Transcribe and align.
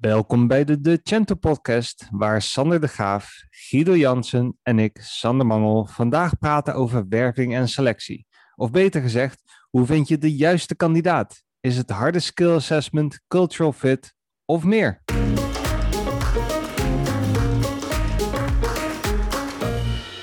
Welkom 0.00 0.46
bij 0.46 0.64
de 0.64 0.80
De 0.80 1.00
Cento 1.02 1.34
podcast, 1.34 2.08
waar 2.10 2.42
Sander 2.42 2.80
de 2.80 2.86
Graaf, 2.86 3.30
Guido 3.50 3.96
Jansen 3.96 4.58
en 4.62 4.78
ik, 4.78 4.98
Sander 5.00 5.46
Mangel, 5.46 5.86
vandaag 5.86 6.38
praten 6.38 6.74
over 6.74 7.08
werving 7.08 7.54
en 7.54 7.68
selectie. 7.68 8.26
Of 8.54 8.70
beter 8.70 9.00
gezegd, 9.00 9.42
hoe 9.70 9.86
vind 9.86 10.08
je 10.08 10.18
de 10.18 10.34
juiste 10.36 10.76
kandidaat? 10.76 11.42
Is 11.60 11.76
het 11.76 11.90
harde 11.90 12.20
skill 12.20 12.54
assessment, 12.54 13.20
cultural 13.28 13.72
fit 13.72 14.14
of 14.44 14.64
meer? 14.64 15.02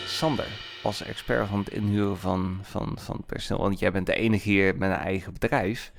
Sander, 0.05 0.47
als 0.83 1.03
expert 1.03 1.47
van 1.47 1.59
het 1.59 1.69
inhuren 1.69 2.17
van, 2.17 2.59
van, 2.61 2.97
van 2.99 3.23
personeel, 3.25 3.63
want 3.63 3.79
jij 3.79 3.91
bent 3.91 4.05
de 4.05 4.15
enige 4.15 4.49
hier 4.49 4.77
met 4.77 4.89
een 4.89 4.97
eigen 4.97 5.33
bedrijf. 5.33 5.93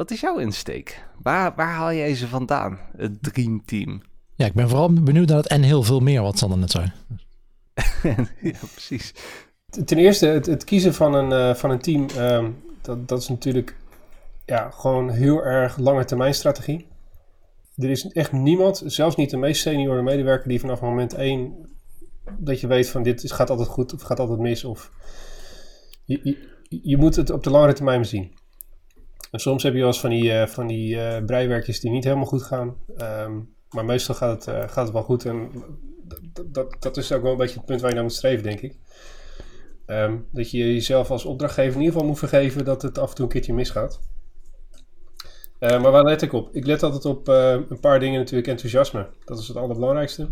Wat 0.00 0.10
is 0.10 0.20
jouw 0.20 0.38
insteek? 0.38 1.04
Waar, 1.22 1.52
waar 1.56 1.72
haal 1.72 1.92
jij 1.92 2.14
ze 2.14 2.28
vandaan, 2.28 2.78
het 2.96 3.22
Dream 3.22 3.64
Team? 3.64 4.02
Ja, 4.34 4.46
ik 4.46 4.52
ben 4.52 4.68
vooral 4.68 4.92
benieuwd 4.92 5.28
naar 5.28 5.36
het 5.36 5.46
en 5.46 5.62
heel 5.62 5.82
veel 5.82 6.00
meer 6.00 6.22
wat 6.22 6.38
Sander 6.38 6.58
net 6.58 6.70
zei. 6.70 6.92
ja, 8.52 8.58
precies. 8.72 9.14
Ten 9.84 9.98
eerste, 9.98 10.26
het, 10.26 10.46
het 10.46 10.64
kiezen 10.64 10.94
van 10.94 11.14
een, 11.14 11.30
uh, 11.30 11.54
van 11.54 11.70
een 11.70 11.78
team, 11.78 12.06
um, 12.18 12.62
dat, 12.82 13.08
dat 13.08 13.20
is 13.20 13.28
natuurlijk 13.28 13.76
ja, 14.44 14.70
gewoon 14.70 15.10
heel 15.10 15.44
erg 15.44 15.76
lange 15.76 16.04
termijn 16.04 16.34
strategie. 16.34 16.86
Er 17.76 17.90
is 17.90 18.06
echt 18.06 18.32
niemand, 18.32 18.82
zelfs 18.86 19.16
niet 19.16 19.30
de 19.30 19.36
meest 19.36 19.62
seniore 19.62 20.02
medewerker, 20.02 20.48
die 20.48 20.60
vanaf 20.60 20.80
moment 20.80 21.14
één 21.14 21.68
dat 22.38 22.60
je 22.60 22.66
weet 22.66 22.88
van 22.88 23.02
dit 23.02 23.32
gaat 23.32 23.50
altijd 23.50 23.68
goed 23.68 23.94
of 23.94 24.02
gaat 24.02 24.20
altijd 24.20 24.38
mis. 24.38 24.64
Of 24.64 24.90
je, 26.04 26.20
je, 26.22 26.80
je 26.82 26.96
moet 26.96 27.16
het 27.16 27.30
op 27.30 27.44
de 27.44 27.50
langere 27.50 27.72
termijn 27.72 28.04
zien. 28.04 28.38
En 29.30 29.40
soms 29.40 29.62
heb 29.62 29.72
je 29.72 29.78
wel 29.78 29.88
eens 29.88 30.00
van 30.00 30.10
die, 30.10 30.24
uh, 30.24 30.46
van 30.46 30.66
die 30.66 30.94
uh, 30.94 31.24
breiwerkjes 31.26 31.80
die 31.80 31.90
niet 31.90 32.04
helemaal 32.04 32.26
goed 32.26 32.42
gaan. 32.42 32.76
Um, 33.00 33.54
maar 33.70 33.84
meestal 33.84 34.14
gaat 34.14 34.44
het, 34.44 34.54
uh, 34.54 34.68
gaat 34.68 34.84
het 34.84 34.92
wel 34.92 35.02
goed. 35.02 35.24
En 35.24 35.50
dat, 36.46 36.76
dat, 36.78 36.96
is 36.96 37.12
ook 37.12 37.22
wel 37.22 37.32
een 37.32 37.38
beetje 37.38 37.56
het 37.56 37.66
punt 37.66 37.80
waar 37.80 37.88
je 37.88 37.94
naar 37.94 38.04
moet 38.04 38.14
streven, 38.14 38.42
denk 38.42 38.60
ik. 38.60 38.78
Um, 39.86 40.26
dat 40.32 40.50
je 40.50 40.58
jezelf 40.58 41.10
als 41.10 41.24
opdrachtgever 41.24 41.72
in 41.72 41.78
ieder 41.78 41.92
geval 41.92 42.08
moet 42.08 42.18
vergeven 42.18 42.64
dat 42.64 42.82
het 42.82 42.98
af 42.98 43.08
en 43.08 43.14
toe 43.14 43.24
een 43.24 43.30
keertje 43.30 43.54
misgaat. 43.54 44.00
Uh, 45.60 45.82
maar 45.82 45.90
waar 45.90 46.04
let 46.04 46.22
ik 46.22 46.32
op? 46.32 46.54
Ik 46.54 46.66
let 46.66 46.82
altijd 46.82 47.04
op 47.04 47.28
een 47.28 47.80
paar 47.80 48.00
dingen 48.00 48.18
natuurlijk. 48.18 48.48
Enthousiasme. 48.48 49.08
Dat 49.24 49.38
is 49.38 49.48
het 49.48 49.56
allerbelangrijkste. 49.56 50.30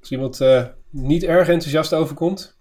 Als 0.00 0.10
iemand 0.10 0.40
niet 0.90 1.24
erg 1.24 1.48
enthousiast 1.48 1.94
overkomt, 1.94 2.59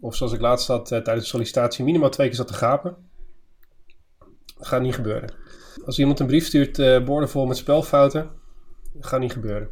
of 0.00 0.16
zoals 0.16 0.32
ik 0.32 0.40
laatst 0.40 0.66
had 0.66 0.86
tijdens 0.88 1.20
de 1.20 1.24
sollicitatie, 1.24 1.84
minimaal 1.84 2.10
twee 2.10 2.26
keer 2.26 2.36
zat 2.36 2.46
te 2.46 2.54
gapen, 2.54 2.96
gaat 4.58 4.82
niet 4.82 4.94
gebeuren. 4.94 5.34
Als 5.84 5.98
iemand 5.98 6.20
een 6.20 6.26
brief 6.26 6.46
stuurt, 6.46 7.04
boordevol 7.04 7.46
met 7.46 7.56
spelfouten, 7.56 8.30
gaat 9.00 9.20
niet 9.20 9.32
gebeuren 9.32 9.68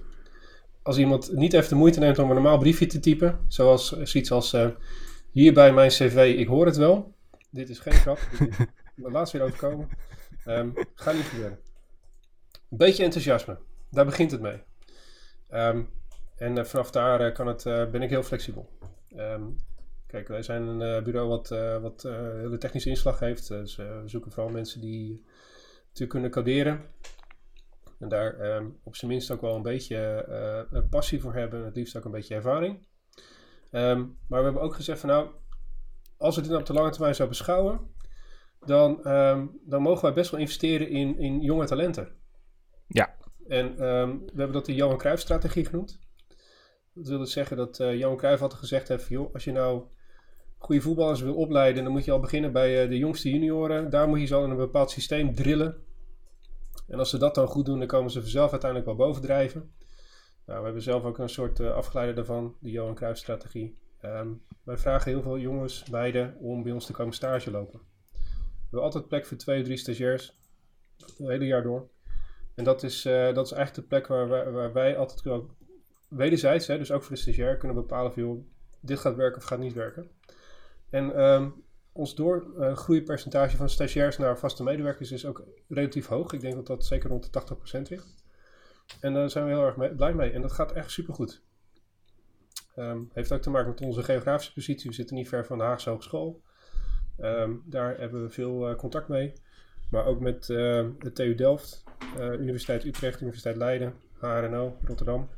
als 0.89 0.99
iemand 0.99 1.33
niet 1.33 1.53
even 1.53 1.69
de 1.69 1.75
moeite 1.75 1.99
neemt 1.99 2.19
om 2.19 2.29
een 2.29 2.35
normaal 2.35 2.59
briefje 2.59 2.87
te 2.87 3.01
typen, 3.01 3.45
zoals 3.49 3.89
zoiets 3.89 4.31
als 4.31 4.55
uh, 4.55 4.69
hier 5.31 5.53
bij 5.53 5.73
mijn 5.73 5.89
cv, 5.89 6.35
ik 6.39 6.47
hoor 6.47 6.67
het 6.67 6.77
wel. 6.77 7.15
Dit 7.51 7.69
is 7.69 7.79
geen 7.79 7.93
grap. 7.93 8.19
laatst 8.97 9.33
weer 9.33 9.43
overkomen. 9.43 9.89
Um, 10.47 10.73
gaat 10.95 11.15
niet 11.15 11.25
gebeuren. 11.25 11.59
Een 12.71 12.77
beetje 12.77 13.05
enthousiasme. 13.05 13.59
Daar 13.91 14.05
begint 14.05 14.31
het 14.31 14.41
mee. 14.41 14.63
Um, 15.51 15.89
en 16.37 16.57
uh, 16.57 16.65
vanaf 16.65 16.91
daar 16.91 17.27
uh, 17.27 17.35
kan 17.35 17.47
het, 17.47 17.65
ben 17.65 18.03
ik 18.03 18.11
heel 18.11 18.23
flexibel. 18.23 18.69
Um, 19.17 19.57
kijk, 20.09 20.29
wij 20.29 20.43
zijn 20.43 20.67
een 20.67 21.05
bureau 21.05 21.29
wat, 21.29 21.49
wat 21.81 22.03
hele 22.03 22.59
technische 22.59 22.89
inslag 22.89 23.19
heeft. 23.19 23.49
Dus 23.49 23.77
we 23.77 24.03
zoeken 24.05 24.33
vooral 24.33 24.53
mensen 24.53 24.81
die 24.81 25.25
natuurlijk 25.83 26.11
kunnen 26.11 26.31
coderen. 26.31 26.85
En 27.99 28.09
daar 28.09 28.57
um, 28.57 28.79
op 28.83 28.97
zijn 28.97 29.11
minst 29.11 29.31
ook 29.31 29.41
wel 29.41 29.57
een 29.57 29.63
beetje 29.63 30.87
passie 30.91 31.21
voor 31.21 31.35
hebben. 31.35 31.65
Het 31.65 31.77
liefst 31.77 31.97
ook 31.97 32.05
een 32.05 32.11
beetje 32.11 32.35
ervaring. 32.35 32.87
Um, 33.71 34.19
maar 34.29 34.39
we 34.39 34.45
hebben 34.45 34.63
ook 34.63 34.75
gezegd 34.75 35.01
van 35.01 35.09
nou, 35.09 35.31
als 36.17 36.37
we 36.37 36.43
dit 36.43 36.55
op 36.55 36.67
de 36.67 36.73
lange 36.73 36.91
termijn 36.91 37.15
zou 37.15 37.29
beschouwen, 37.29 37.81
dan, 38.61 39.09
um, 39.09 39.61
dan 39.65 39.83
mogen 39.83 40.03
wij 40.03 40.13
best 40.13 40.31
wel 40.31 40.41
investeren 40.41 40.89
in, 40.89 41.19
in 41.19 41.41
jonge 41.41 41.67
talenten. 41.67 42.09
Ja. 42.87 43.17
En 43.47 43.77
we 43.77 44.37
hebben 44.37 44.53
dat 44.53 44.67
de 44.67 44.75
Johan 44.75 44.99
Cruijff 44.99 45.23
strategie 45.23 45.65
genoemd. 45.65 46.01
Dat 46.95 47.09
wil 47.09 47.19
dus 47.19 47.33
zeggen 47.33 47.57
dat 47.57 47.79
uh, 47.79 47.99
Johan 47.99 48.17
Cruijff 48.17 48.43
altijd 48.43 48.61
gezegd 48.61 48.89
heeft, 48.89 49.09
joh, 49.09 49.35
als 49.35 49.45
je 49.45 49.53
nou 49.53 49.85
goede 50.59 50.81
voetballers 50.81 51.21
wil 51.21 51.35
opleiden, 51.35 51.85
dan 51.85 51.93
moet 51.93 52.05
je 52.05 52.13
al 52.13 52.21
beginnen 52.21 52.53
bij 52.53 52.83
uh, 52.83 52.89
de 52.89 52.99
jongste 52.99 53.31
junioren. 53.31 53.91
Daar 53.91 54.09
moet 54.09 54.21
je 54.21 54.27
ze 54.27 54.35
al 54.35 54.45
in 54.45 54.51
een 54.51 54.57
bepaald 54.57 54.91
systeem 54.91 55.35
drillen. 55.35 55.77
En 56.89 56.99
als 56.99 57.11
ze 57.11 57.19
dat 57.19 57.35
dan 57.35 57.47
goed 57.47 57.67
doen, 57.67 57.79
dan 57.79 57.89
komen 57.89 58.11
ze 58.11 58.21
vanzelf 58.21 58.51
uiteindelijk 58.51 58.91
wel 58.91 59.07
bovendrijven. 59.07 59.73
Nou, 60.47 60.59
we 60.59 60.65
hebben 60.65 60.83
zelf 60.83 61.05
ook 61.05 61.19
een 61.19 61.29
soort 61.29 61.61
uh, 61.61 61.71
afgeleide 61.71 62.13
daarvan, 62.13 62.57
de 62.61 62.71
Johan 62.71 62.95
Cruijff 62.95 63.19
strategie. 63.19 63.79
Um, 64.05 64.43
wij 64.63 64.77
vragen 64.77 65.11
heel 65.11 65.23
veel 65.23 65.39
jongens, 65.39 65.91
meiden, 65.91 66.37
om 66.39 66.63
bij 66.63 66.73
ons 66.73 66.87
te 66.87 66.93
komen 66.93 67.15
stage 67.15 67.51
lopen. 67.51 67.81
We 68.13 68.59
hebben 68.61 68.83
altijd 68.83 69.09
plek 69.09 69.27
voor 69.27 69.37
twee, 69.37 69.63
drie 69.63 69.77
stagiairs, 69.77 70.39
het 70.97 71.19
hele 71.19 71.47
jaar 71.47 71.63
door. 71.63 71.89
En 72.55 72.65
dat 72.65 72.83
is, 72.83 73.07
uh, 73.07 73.35
dat 73.35 73.47
is 73.47 73.53
eigenlijk 73.53 73.75
de 73.75 73.97
plek 73.97 74.07
waar 74.07 74.29
wij, 74.29 74.51
waar 74.51 74.73
wij 74.73 74.97
altijd 74.97 75.23
wel, 75.23 75.51
wederzijds, 76.09 76.67
hè, 76.67 76.79
dus 76.79 76.93
ook 76.93 77.03
voor 77.03 77.15
de 77.15 77.21
stagiair, 77.21 77.57
kunnen 77.57 77.77
bepalen 77.77 78.13
joh, 78.15 78.45
dit 78.81 78.99
gaat 78.99 79.17
werken 79.17 79.41
of 79.41 79.47
gaat 79.47 79.59
niet 79.59 79.73
werken. 79.73 80.11
En 80.91 81.21
um, 81.21 81.65
ons 81.93 82.15
doorgroeipercentage 82.15 83.57
van 83.57 83.69
stagiairs 83.69 84.19
naar 84.19 84.39
vaste 84.39 84.63
medewerkers 84.63 85.13
is 85.13 85.27
ook 85.27 85.45
relatief 85.69 86.07
hoog. 86.07 86.33
Ik 86.33 86.41
denk 86.41 86.55
dat 86.55 86.67
dat 86.67 86.85
zeker 86.85 87.09
rond 87.09 87.33
de 87.33 87.57
80% 87.79 87.83
ligt. 87.89 88.15
En 89.01 89.15
daar 89.15 89.31
zijn 89.31 89.45
we 89.45 89.51
heel 89.51 89.67
erg 89.67 89.97
blij 89.97 90.15
mee. 90.15 90.31
En 90.31 90.43
dat 90.43 90.53
gaat 90.53 90.73
echt 90.73 90.91
supergoed. 90.91 91.43
Um, 92.77 93.11
heeft 93.13 93.33
ook 93.33 93.41
te 93.41 93.51
maken 93.51 93.71
met 93.71 93.81
onze 93.81 94.03
geografische 94.03 94.53
positie. 94.53 94.91
We 94.91 94.97
zitten 94.97 95.17
niet 95.17 95.29
ver 95.29 95.47
van 95.47 95.59
de 95.59 95.65
Haagse 95.65 95.91
Hogeschool. 95.91 96.43
Um, 97.21 97.63
daar 97.65 97.99
hebben 97.99 98.23
we 98.23 98.31
veel 98.31 98.71
uh, 98.71 98.77
contact 98.77 99.09
mee. 99.09 99.33
Maar 99.91 100.05
ook 100.05 100.21
met 100.21 100.49
uh, 100.49 100.87
de 100.99 101.13
TU 101.13 101.35
Delft, 101.35 101.85
Universiteit 102.19 102.85
Utrecht, 102.85 103.21
Universiteit 103.21 103.57
Leiden, 103.57 103.95
HRNO, 104.19 104.79
Rotterdam. 104.85 105.29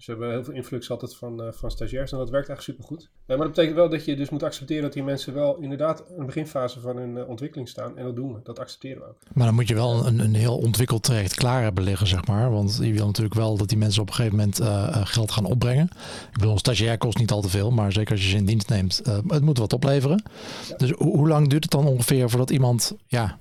Dus 0.00 0.08
we 0.08 0.12
hebben 0.12 0.30
heel 0.30 0.44
veel 0.44 0.54
influx 0.54 0.90
altijd 0.90 1.16
van, 1.16 1.44
uh, 1.44 1.52
van 1.52 1.70
stagiairs 1.70 2.12
en 2.12 2.18
dat 2.18 2.30
werkt 2.30 2.48
eigenlijk 2.48 2.78
supergoed. 2.78 3.10
Uh, 3.10 3.26
maar 3.26 3.46
dat 3.46 3.48
betekent 3.48 3.76
wel 3.76 3.88
dat 3.88 4.04
je 4.04 4.16
dus 4.16 4.30
moet 4.30 4.42
accepteren 4.42 4.82
dat 4.82 4.92
die 4.92 5.02
mensen 5.02 5.34
wel 5.34 5.56
inderdaad 5.56 6.04
in 6.08 6.18
de 6.18 6.24
beginfase 6.24 6.80
van 6.80 6.96
hun 6.96 7.16
uh, 7.16 7.28
ontwikkeling 7.28 7.68
staan. 7.68 7.98
En 7.98 8.04
dat 8.04 8.16
doen 8.16 8.32
we, 8.32 8.40
dat 8.42 8.58
accepteren 8.58 9.02
we 9.02 9.08
ook. 9.08 9.18
Maar 9.32 9.46
dan 9.46 9.54
moet 9.54 9.68
je 9.68 9.74
wel 9.74 10.06
een, 10.06 10.18
een 10.18 10.34
heel 10.34 10.58
ontwikkeld 10.58 11.02
traject 11.02 11.34
klaar 11.34 11.62
hebben 11.62 11.84
liggen, 11.84 12.06
zeg 12.06 12.26
maar. 12.26 12.50
Want 12.50 12.78
je 12.82 12.92
wil 12.92 13.06
natuurlijk 13.06 13.34
wel 13.34 13.56
dat 13.56 13.68
die 13.68 13.78
mensen 13.78 14.02
op 14.02 14.08
een 14.08 14.14
gegeven 14.14 14.36
moment 14.36 14.60
geld 15.08 15.30
gaan 15.30 15.44
opbrengen. 15.44 15.88
Ik 16.26 16.32
bedoel, 16.32 16.52
een 16.52 16.58
stagiair 16.58 16.98
kost 16.98 17.18
niet 17.18 17.30
al 17.30 17.40
te 17.40 17.48
veel, 17.48 17.70
maar 17.70 17.92
zeker 17.92 18.12
als 18.12 18.22
je 18.22 18.30
ze 18.30 18.36
in 18.36 18.44
dienst 18.44 18.68
neemt, 18.68 19.00
het 19.26 19.42
moet 19.42 19.58
wat 19.58 19.72
opleveren. 19.72 20.22
Ja. 20.68 20.76
Dus 20.76 20.90
ho 20.90 21.04
hoe 21.04 21.28
lang 21.28 21.48
duurt 21.48 21.62
het 21.62 21.72
dan 21.72 21.86
ongeveer 21.86 22.30
voordat 22.30 22.50
iemand 22.50 22.96
ja, 23.06 23.38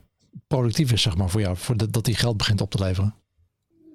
productief 0.48 0.92
is, 0.92 1.02
zeg 1.02 1.18
maar, 1.18 1.30
voor 1.30 1.42
jou, 1.42 1.58
voordat 1.58 1.94
dat 1.94 2.06
die 2.06 2.16
geld 2.16 2.38
begint 2.38 2.62
op 2.62 2.72
te 2.72 2.84
leveren? 2.84 3.16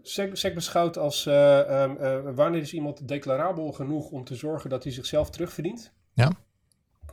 SEC, 0.06 0.36
SEC 0.36 0.54
beschouwt 0.54 0.98
als 0.98 1.26
uh, 1.26 1.82
um, 1.82 1.96
uh, 2.00 2.34
wanneer 2.34 2.60
is 2.60 2.72
iemand 2.72 3.08
declarabel 3.08 3.72
genoeg 3.72 4.10
om 4.10 4.24
te 4.24 4.34
zorgen 4.34 4.70
dat 4.70 4.82
hij 4.82 4.92
zichzelf 4.92 5.30
terugverdient. 5.30 5.92
Ja. 6.12 6.32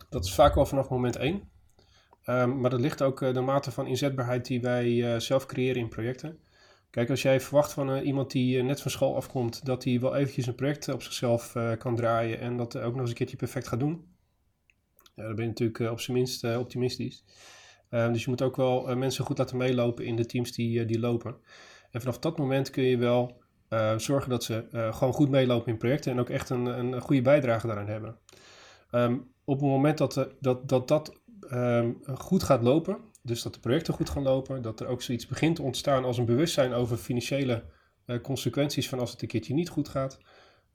Dat 0.09 0.25
is 0.25 0.33
vaak 0.33 0.55
wel 0.55 0.65
vanaf 0.65 0.89
moment 0.89 1.15
één. 1.15 1.49
Um, 2.25 2.59
maar 2.59 2.69
dat 2.69 2.79
ligt 2.79 3.01
ook 3.01 3.21
uh, 3.21 3.33
de 3.33 3.41
mate 3.41 3.71
van 3.71 3.87
inzetbaarheid 3.87 4.45
die 4.45 4.61
wij 4.61 5.19
zelf 5.19 5.45
creëren 5.45 5.81
in 5.81 5.89
projecten. 5.89 6.39
Kijk, 6.89 7.09
als 7.09 7.21
jij 7.21 7.41
verwacht 7.41 7.73
van 7.73 7.97
iemand 7.97 8.31
die 8.31 8.63
net 8.63 8.81
van 8.81 8.91
school 8.91 9.15
afkomt, 9.15 9.65
dat 9.65 9.83
hij 9.83 9.99
wel 9.99 10.15
eventjes 10.15 10.47
een 10.47 10.55
project 10.55 10.87
op 10.87 11.01
zichzelf 11.01 11.55
kan 11.77 11.95
draaien 11.95 12.39
en 12.39 12.57
dat 12.57 12.77
ook 12.77 12.91
nog 12.91 13.01
eens 13.01 13.09
een 13.09 13.15
keertje 13.15 13.37
perfect 13.37 13.67
gaat 13.67 13.79
doen. 13.79 14.05
Ja, 15.15 15.23
dan 15.23 15.35
ben 15.35 15.43
je 15.43 15.49
natuurlijk 15.49 15.91
op 15.91 15.99
zijn 15.99 16.17
minst 16.17 16.43
optimistisch. 16.43 17.23
Ehm, 17.89 18.11
dus 18.11 18.23
je 18.23 18.29
moet 18.29 18.41
ook 18.41 18.55
wel 18.55 18.95
mensen 18.95 19.25
goed 19.25 19.37
laten 19.37 19.57
meelopen 19.57 20.05
in 20.05 20.15
de 20.15 20.25
teams 20.25 20.51
die, 20.51 20.85
die 20.85 20.99
lopen. 20.99 21.35
En 21.91 21.99
vanaf 21.99 22.19
dat 22.19 22.37
moment 22.37 22.69
kun 22.69 22.83
je 22.83 22.97
wel 22.97 23.41
uh, 23.69 23.97
zorgen 23.97 24.29
dat 24.29 24.43
ze 24.43 24.67
uh, 24.71 24.93
gewoon 24.95 25.13
goed 25.13 25.29
meelopen 25.29 25.71
in 25.71 25.77
projecten 25.77 26.11
en 26.11 26.19
ook 26.19 26.29
echt 26.29 26.49
een, 26.49 26.65
een 26.65 27.01
goede 27.01 27.21
bijdrage 27.21 27.67
daaraan 27.67 27.87
hebben. 27.87 28.17
Um, 28.91 29.31
op 29.43 29.59
het 29.59 29.69
moment 29.69 29.97
dat 29.97 30.13
de, 30.13 30.35
dat, 30.39 30.69
dat, 30.69 30.87
dat 30.87 31.21
um, 31.53 31.97
goed 32.13 32.43
gaat 32.43 32.61
lopen, 32.61 32.97
dus 33.21 33.41
dat 33.41 33.53
de 33.53 33.59
projecten 33.59 33.93
goed 33.93 34.09
gaan 34.09 34.23
lopen, 34.23 34.61
dat 34.61 34.79
er 34.79 34.87
ook 34.87 35.01
zoiets 35.01 35.27
begint 35.27 35.55
te 35.55 35.61
ontstaan 35.61 36.03
als 36.03 36.17
een 36.17 36.25
bewustzijn 36.25 36.73
over 36.73 36.97
financiële 36.97 37.63
consequenties 38.21 38.89
van 38.89 38.99
als 38.99 39.11
het 39.11 39.21
een 39.21 39.27
keertje 39.27 39.53
niet 39.53 39.69
goed 39.69 39.89
gaat, 39.89 40.19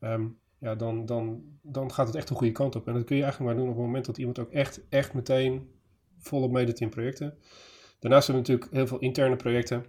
um, 0.01 0.39
ja, 0.59 0.75
dan, 0.75 1.07
dan, 1.07 1.43
dan 1.63 1.93
gaat 1.93 2.07
het 2.07 2.17
echt 2.17 2.31
een 2.31 2.37
goede 2.37 2.53
kant 2.53 2.77
op. 2.77 2.87
En 2.87 2.95
dat 2.95 3.05
kun 3.05 3.17
je 3.17 3.23
eigenlijk 3.23 3.53
maar 3.53 3.63
doen 3.63 3.71
op 3.73 3.77
het 3.79 3.87
moment 3.87 4.07
dat 4.07 4.19
iemand 4.19 4.39
ook 4.39 4.51
echt, 4.51 4.89
echt 4.89 5.15
meteen 5.15 5.71
volop 6.19 6.51
meedoet 6.51 6.81
in 6.81 6.89
projecten. 6.89 7.39
Daarnaast 7.99 8.27
hebben 8.27 8.45
we 8.45 8.51
natuurlijk 8.51 8.73
heel 8.73 8.87
veel 8.87 8.99
interne 8.99 9.37
projecten 9.37 9.85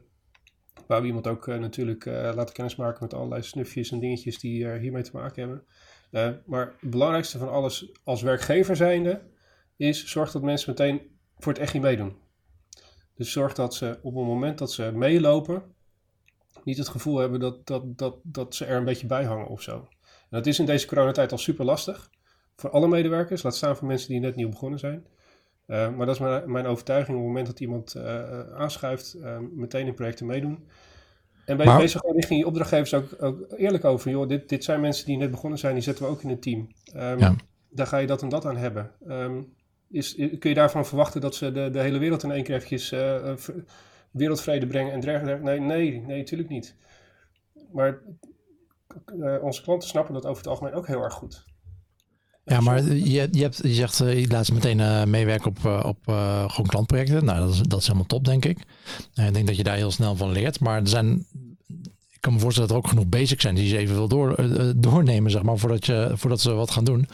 waar 0.88 1.02
we 1.02 1.08
iemand 1.08 1.28
ook 1.28 1.48
uh, 1.48 1.58
natuurlijk 1.58 2.06
uh, 2.06 2.14
laten 2.36 2.54
kennismaken 2.54 3.04
met 3.04 3.14
allerlei 3.14 3.42
snufjes 3.42 3.92
en 3.92 4.00
dingetjes 4.00 4.40
die 4.40 4.64
uh, 4.64 4.80
hiermee 4.80 5.04
te 5.04 5.12
maken 5.14 5.64
hebben. 6.12 6.44
maar 6.46 6.76
het 6.80 6.90
belangrijkste 6.90 7.38
van 7.38 7.50
alles 7.50 7.92
als 8.04 8.22
werkgever 8.22 8.76
zijnde 8.76 9.22
is 9.76 10.06
zorg 10.06 10.32
dat 10.32 10.42
mensen 10.42 10.70
meteen 10.70 11.02
voor 11.38 11.54
het 11.54 11.62
echt 11.62 11.80
meedoen. 11.80 12.16
Dus 13.16 13.32
zorg 13.32 13.54
dat 13.54 13.76
ze 13.76 14.00
op 14.02 14.16
het 14.16 14.26
moment 14.26 14.58
dat 14.58 14.72
ze 14.72 14.92
meelopen, 14.94 15.64
niet 16.64 16.78
het 16.78 16.88
gevoel 16.88 17.18
hebben 17.18 17.40
dat, 17.40 17.68
dat, 17.68 17.98
dat, 17.98 18.16
dat 18.24 18.56
ze 18.56 18.66
er 18.66 18.78
een 18.78 18.86
beetje 18.86 19.08
bij 19.08 19.24
hangen 19.24 19.48
of 19.48 19.62
zo. 19.62 19.88
En 20.02 20.38
dat 20.38 20.46
is 20.46 20.60
in 20.60 20.66
deze 20.66 20.88
coronatijd 20.88 21.32
al 21.32 21.38
super 21.38 21.66
lastig. 21.66 22.10
Voor 22.56 22.70
alle 22.70 22.88
medewerkers, 22.88 23.44
laat 23.44 23.56
staan 23.56 23.76
voor 23.76 23.88
mensen 23.88 24.10
die 24.10 24.20
net 24.20 24.36
nieuw 24.36 24.50
begonnen 24.50 24.80
zijn. 24.80 25.06
Uh, 25.68 25.96
maar 25.96 26.06
dat 26.06 26.16
is 26.16 26.22
mijn, 26.22 26.52
mijn, 26.52 26.66
overtuiging 26.66 27.18
op 27.18 27.24
het 27.24 27.28
moment 27.28 27.48
dat 27.48 27.60
iemand 27.60 27.96
uh, 27.98 28.40
aanschuift, 28.54 29.18
meteen 29.54 29.88
in 29.88 29.94
projecten 29.94 30.26
meedoen. 30.26 30.68
En 31.46 31.58
bij 31.58 31.66
maar... 31.66 31.78
wees 31.78 31.94
gewoon 31.94 32.16
richting 32.16 32.40
je 32.40 32.46
opdrachtgevers 32.46 32.94
ook, 32.94 33.16
ook, 33.20 33.54
eerlijk 33.58 33.86
over. 33.86 34.12
Joh, 34.12 34.28
dit, 34.28 34.50
dit 34.50 34.64
zijn 34.64 34.82
mensen 34.82 35.06
die 35.06 35.18
net 35.18 35.32
begonnen 35.32 35.60
zijn, 35.60 35.74
die 35.74 35.84
zetten 35.84 36.06
we 36.06 36.12
ook 36.12 36.22
in 36.22 36.30
een 36.30 36.40
team. 36.40 36.68
Um, 36.96 37.20
ja. 37.20 37.36
Daar 37.70 37.88
ga 37.88 37.98
je 37.98 38.08
dat 38.08 38.22
en 38.22 38.30
dat 38.30 38.46
aan 38.46 38.58
hebben. 38.58 38.92
Um, 39.08 39.54
is, 39.90 40.16
kun 40.16 40.50
je 40.50 40.54
daarvan 40.54 40.86
verwachten 40.86 41.22
dat 41.22 41.36
ze 41.36 41.52
de, 41.52 41.70
de 41.70 41.80
hele 41.80 41.98
wereld 41.98 42.24
in 42.24 42.32
één 42.32 42.44
keer 42.44 42.56
eventjes 42.56 42.90
wereldvrede 44.12 44.68
brengen 44.68 44.94
en 44.94 45.00
dergelijke? 45.00 45.44
Nee, 45.44 45.60
nee, 45.60 46.02
nee, 46.02 46.18
natuurlijk 46.18 46.50
niet. 46.50 46.76
Maar 47.72 48.00
onze 49.42 49.62
klanten 49.62 49.90
snappen 49.90 50.14
dat 50.14 50.26
over 50.26 50.38
het 50.38 50.48
algemeen 50.48 50.74
ook 50.74 50.88
heel 50.88 51.04
erg 51.04 51.14
goed. 51.14 51.46
Ja, 52.48 52.62
maar 52.62 52.84
je, 52.84 53.28
je, 53.32 53.42
hebt, 53.42 53.60
je 53.64 53.74
zegt, 53.74 53.98
je 53.98 54.26
laat 54.28 54.46
ze 54.46 54.54
meteen 54.54 55.10
meewerken 55.10 55.48
op, 55.48 55.66
op 55.86 56.00
gewoon 56.48 56.68
klantprojecten. 56.68 57.26
Nou, 57.26 57.40
dat 57.40 57.54
is, 57.54 57.60
dat 57.60 57.80
is 57.80 57.86
helemaal 57.86 58.08
top, 58.08 58.26
denk 58.26 58.46
ik. 58.46 58.60
ik 59.14 59.34
denk 59.34 59.48
dat 59.48 59.56
je 59.56 59.64
daar 59.64 59.76
heel 59.76 59.92
snel 59.92 60.16
van 60.16 60.32
leert. 60.32 60.60
Maar 60.60 60.82
er 60.82 60.88
zijn 60.88 61.26
ik 62.18 62.24
kan 62.24 62.34
me 62.34 62.40
voorstellen 62.40 62.70
dat 62.70 62.78
er 62.78 62.84
ook 62.84 62.90
genoeg 62.90 63.10
basics 63.10 63.42
zijn 63.42 63.56
die 63.56 63.70
je 63.70 63.78
even 63.78 63.96
wil 63.96 64.08
door, 64.08 64.36
doornemen, 64.76 65.32
zeg 65.32 65.42
maar, 65.42 65.58
voordat, 65.58 65.86
je, 65.86 66.12
voordat 66.14 66.42
ze 66.42 66.54
wat 66.54 66.72
gaan 66.72 66.84
doen. 66.84 67.08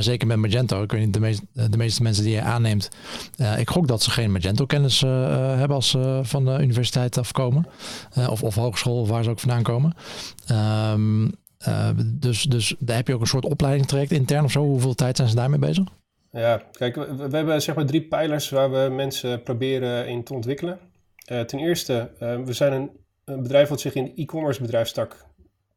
Zeker 0.00 0.26
met 0.26 0.36
Magento. 0.36 0.82
Ik 0.82 0.92
weet 0.92 1.04
niet, 1.04 1.12
de, 1.12 1.20
meest, 1.20 1.42
de 1.52 1.76
meeste 1.76 2.02
mensen 2.02 2.24
die 2.24 2.32
je 2.32 2.40
aanneemt, 2.40 2.88
ik 3.58 3.70
gok 3.70 3.88
dat 3.88 4.02
ze 4.02 4.10
geen 4.10 4.32
Magento-kennis 4.32 5.00
hebben 5.00 5.76
als 5.76 5.88
ze 5.88 6.20
van 6.22 6.44
de 6.44 6.58
universiteit 6.60 7.18
afkomen. 7.18 7.66
of, 8.28 8.42
of 8.42 8.54
hogeschool, 8.54 9.00
of 9.00 9.08
waar 9.08 9.24
ze 9.24 9.30
ook 9.30 9.40
vandaan 9.40 9.62
komen. 9.62 9.94
Um, 10.92 11.34
dus, 12.04 12.42
dus 12.42 12.74
daar 12.78 12.96
heb 12.96 13.06
je 13.06 13.14
ook 13.14 13.20
een 13.20 13.26
soort 13.26 13.44
opleiding 13.44 13.86
traject 13.86 14.10
intern 14.10 14.44
of 14.44 14.50
zo. 14.50 14.64
Hoeveel 14.64 14.94
tijd 14.94 15.16
zijn 15.16 15.28
ze 15.28 15.34
daarmee 15.34 15.58
bezig? 15.58 15.84
Ja, 16.30 16.62
kijk, 16.72 16.94
we, 16.94 17.28
we 17.28 17.36
hebben 17.36 17.62
zeg 17.62 17.74
maar 17.74 17.86
drie 17.86 18.02
pijlers 18.02 18.50
waar 18.50 18.70
we 18.70 18.94
mensen 18.94 19.42
proberen 19.42 20.08
in 20.08 20.24
te 20.24 20.34
ontwikkelen. 20.34 20.78
ten 21.24 21.58
eerste, 21.58 22.10
we 22.18 22.52
zijn 22.52 22.72
een 22.72 22.90
een 23.26 23.42
bedrijf 23.42 23.68
wat 23.68 23.80
zich 23.80 23.94
in 23.94 24.04
de 24.04 24.12
e-commerce 24.14 24.60
bedrijfstak 24.60 25.26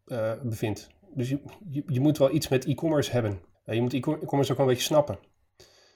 uh, 0.06 0.32
bevindt. 0.44 0.88
Dus 1.14 1.30
je, 1.30 1.40
je, 1.70 1.84
je, 1.88 2.00
moet 2.00 2.18
wel 2.18 2.34
iets 2.34 2.48
met 2.48 2.66
e-commerce 2.66 3.12
hebben. 3.12 3.40
Uh, 3.66 3.76
je 3.76 3.82
moet 3.82 3.94
e-commerce 3.94 4.52
ook 4.52 4.58
wel 4.58 4.68
een 4.68 4.74
beetje 4.74 4.84
snappen. 4.84 5.20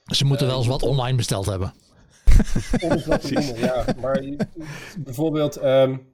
Ze 0.04 0.24
moeten 0.24 0.46
wel 0.46 0.56
eens 0.56 0.66
wat 0.66 0.82
online 0.82 1.16
besteld 1.16 1.46
hebben. 1.46 1.72
ja. 3.56 3.84
Maar 4.00 4.24
bijvoorbeeld, 4.98 5.62
um, 5.64 6.13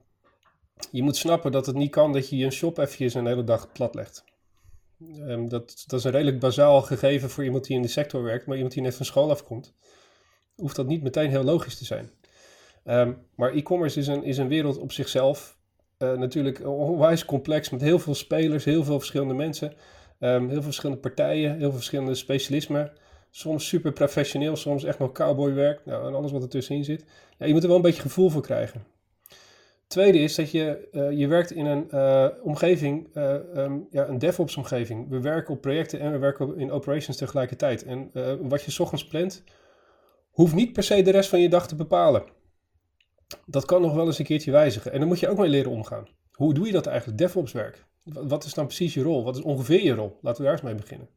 je 0.90 1.02
moet 1.02 1.16
snappen 1.16 1.52
dat 1.52 1.66
het 1.66 1.76
niet 1.76 1.90
kan 1.90 2.12
dat 2.12 2.28
je 2.28 2.36
je 2.36 2.50
shop 2.50 2.78
eventjes 2.78 3.14
een 3.14 3.26
hele 3.26 3.44
dag 3.44 3.72
plat 3.72 3.94
legt. 3.94 4.24
Um, 5.00 5.48
dat, 5.48 5.84
dat 5.86 5.98
is 5.98 6.04
een 6.04 6.10
redelijk 6.10 6.40
bazaal 6.40 6.82
gegeven 6.82 7.30
voor 7.30 7.44
iemand 7.44 7.64
die 7.64 7.76
in 7.76 7.82
de 7.82 7.88
sector 7.88 8.22
werkt, 8.22 8.46
maar 8.46 8.56
iemand 8.56 8.74
die 8.74 8.82
net 8.82 8.94
van 8.94 9.06
school 9.06 9.30
afkomt, 9.30 9.74
hoeft 10.54 10.76
dat 10.76 10.86
niet 10.86 11.02
meteen 11.02 11.30
heel 11.30 11.44
logisch 11.44 11.78
te 11.78 11.84
zijn. 11.84 12.10
Um, 12.84 13.26
maar 13.34 13.52
e-commerce 13.52 13.98
is 13.98 14.06
een, 14.06 14.24
is 14.24 14.38
een 14.38 14.48
wereld 14.48 14.78
op 14.78 14.92
zichzelf. 14.92 15.58
Uh, 15.98 16.12
natuurlijk 16.12 16.66
onwijs 16.66 17.24
complex 17.24 17.70
met 17.70 17.80
heel 17.80 17.98
veel 17.98 18.14
spelers, 18.14 18.64
heel 18.64 18.84
veel 18.84 18.98
verschillende 18.98 19.34
mensen, 19.34 19.72
um, 20.18 20.42
heel 20.44 20.52
veel 20.52 20.62
verschillende 20.62 21.00
partijen, 21.00 21.50
heel 21.50 21.68
veel 21.68 21.76
verschillende 21.76 22.14
specialismen. 22.14 22.92
Soms 23.30 23.68
super 23.68 23.92
professioneel, 23.92 24.56
soms 24.56 24.84
echt 24.84 24.98
nog 24.98 25.12
cowboywerk 25.12 25.86
nou, 25.86 26.06
en 26.06 26.14
alles 26.14 26.32
wat 26.32 26.42
ertussenin 26.42 26.84
zit. 26.84 27.04
Ja, 27.38 27.46
je 27.46 27.52
moet 27.52 27.62
er 27.62 27.68
wel 27.68 27.76
een 27.76 27.82
beetje 27.82 28.02
gevoel 28.02 28.30
voor 28.30 28.42
krijgen. 28.42 28.84
Tweede 29.90 30.19
is 30.19 30.34
dat 30.34 30.50
je, 30.50 30.88
uh, 30.92 31.19
je 31.19 31.26
werkt 31.26 31.50
in 31.50 31.66
een 31.66 31.88
uh, 31.90 32.26
omgeving, 32.42 33.16
uh, 33.16 33.34
um, 33.56 33.87
ja, 33.90 34.08
een 34.08 34.19
DevOps 34.19 34.56
omgeving. 34.56 35.08
We 35.08 35.20
werken 35.20 35.54
op 35.54 35.60
projecten 35.60 36.00
en 36.00 36.12
we 36.12 36.19
werken 36.19 36.58
in 36.58 36.70
operations 36.70 37.16
tegelijkertijd. 37.16 37.84
En 37.84 38.10
wat 38.48 38.62
je 38.62 38.70
s 38.70 38.78
ochtends 38.78 39.06
plant, 39.06 39.44
hoeft 40.31 40.54
niet 40.54 40.72
per 40.72 40.82
se 40.82 41.02
de 41.02 41.10
rest 41.10 41.28
van 41.28 41.40
je 41.40 41.48
dag 41.48 41.69
te 41.69 41.75
bepalen 41.75 42.22
dat 43.46 43.64
kan 43.64 43.82
nog 43.82 43.94
wel 43.94 44.06
eens 44.06 44.19
een 44.19 44.25
keertje 44.25 44.50
wijzigen. 44.50 44.92
En 44.92 44.98
dan 44.98 45.08
moet 45.08 45.20
je 45.20 45.28
ook 45.28 45.38
mee 45.38 45.48
leren 45.48 45.70
omgaan. 45.70 46.08
Hoe 46.32 46.54
doe 46.54 46.66
je 46.66 46.72
dat 46.72 46.87
eigenlijk, 46.87 47.19
DevOps 47.19 47.52
werk? 47.52 47.84
Wat 48.04 48.44
is 48.44 48.54
dan 48.54 48.66
precies 48.66 48.94
je 48.94 49.02
rol? 49.02 49.25
Wat 49.25 49.37
is 49.37 49.42
ongeveer 49.42 49.82
je 49.82 49.94
rol? 49.94 50.19
Laten 50.20 50.40
we 50.40 50.44
daar 50.44 50.52
eens 50.52 50.62
mee 50.62 50.75
beginnen. 50.75 51.08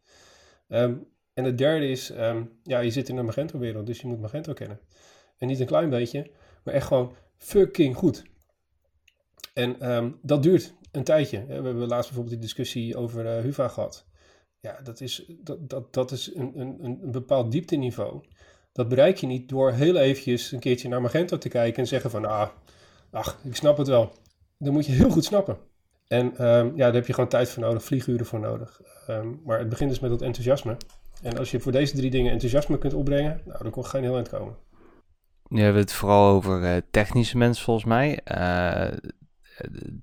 Um, 0.67 1.07
en 1.33 1.43
het 1.43 1.57
derde 1.57 1.89
is, 1.89 2.09
um, 2.09 2.59
ja, 2.63 2.79
je 2.79 2.91
zit 2.91 3.09
in 3.09 3.17
een 3.17 3.25
Magento-wereld, 3.25 3.85
dus 3.85 4.01
je 4.01 4.07
moet 4.07 4.21
Magento 4.21 4.53
kennen. 4.53 4.79
En 5.37 5.47
niet 5.47 5.59
een 5.59 5.65
klein 5.65 5.89
beetje, 5.89 6.31
maar 6.63 6.73
echt 6.73 6.87
gewoon 6.87 7.15
fucking 7.37 7.95
goed. 7.95 8.23
En 9.53 9.93
um, 9.95 10.19
dat 10.21 10.43
duurt 10.43 10.73
een 10.91 11.03
tijdje. 11.03 11.45
We 11.45 11.53
hebben 11.53 11.75
laatst 11.75 12.09
bijvoorbeeld 12.09 12.29
die 12.29 12.45
discussie 12.47 12.97
over 12.97 13.25
uh, 13.25 13.43
Huva 13.43 13.67
gehad. 13.67 14.05
Ja, 14.59 14.79
dat 14.83 15.01
is, 15.01 15.31
dat, 15.43 15.69
dat, 15.69 15.93
dat 15.93 16.11
is 16.11 16.35
een, 16.35 16.59
een, 16.59 16.77
een 16.81 17.11
bepaald 17.11 17.51
diepteniveau 17.51 18.21
dat 18.73 18.87
bereik 18.87 19.17
je 19.17 19.27
niet 19.27 19.49
door 19.49 19.71
heel 19.71 19.95
eventjes 19.95 20.51
een 20.51 20.59
keertje 20.59 20.89
naar 20.89 21.01
Magento 21.01 21.37
te 21.37 21.49
kijken 21.49 21.81
en 21.81 21.87
zeggen 21.87 22.09
van, 22.09 22.25
ah, 22.25 22.49
ach, 23.11 23.39
ik 23.43 23.55
snap 23.55 23.77
het 23.77 23.87
wel. 23.87 24.13
Dan 24.57 24.73
moet 24.73 24.85
je 24.85 24.91
heel 24.91 25.09
goed 25.09 25.25
snappen. 25.25 25.57
En 26.07 26.25
um, 26.25 26.67
ja, 26.67 26.85
daar 26.85 26.93
heb 26.93 27.07
je 27.07 27.13
gewoon 27.13 27.29
tijd 27.29 27.49
voor 27.49 27.63
nodig, 27.63 27.83
vlieguren 27.83 28.25
voor 28.25 28.39
nodig. 28.39 28.81
Um, 29.09 29.41
maar 29.45 29.59
het 29.59 29.69
begint 29.69 29.89
dus 29.89 29.99
met 29.99 30.09
dat 30.09 30.21
enthousiasme. 30.21 30.77
En 31.21 31.37
als 31.37 31.51
je 31.51 31.59
voor 31.59 31.71
deze 31.71 31.95
drie 31.95 32.11
dingen 32.11 32.31
enthousiasme 32.31 32.77
kunt 32.77 32.93
opbrengen, 32.93 33.41
nou, 33.45 33.63
dan 33.63 33.71
kan 33.71 33.85
geen 33.85 34.03
heel 34.03 34.15
eind 34.15 34.29
komen. 34.29 34.55
Nu 35.47 35.61
hebben 35.61 35.81
we 35.81 35.87
het 35.87 35.97
vooral 35.97 36.29
over 36.29 36.61
uh, 36.61 36.77
technische 36.91 37.37
mensen 37.37 37.63
volgens 37.63 37.85
mij. 37.85 38.19
Uh, 38.37 38.97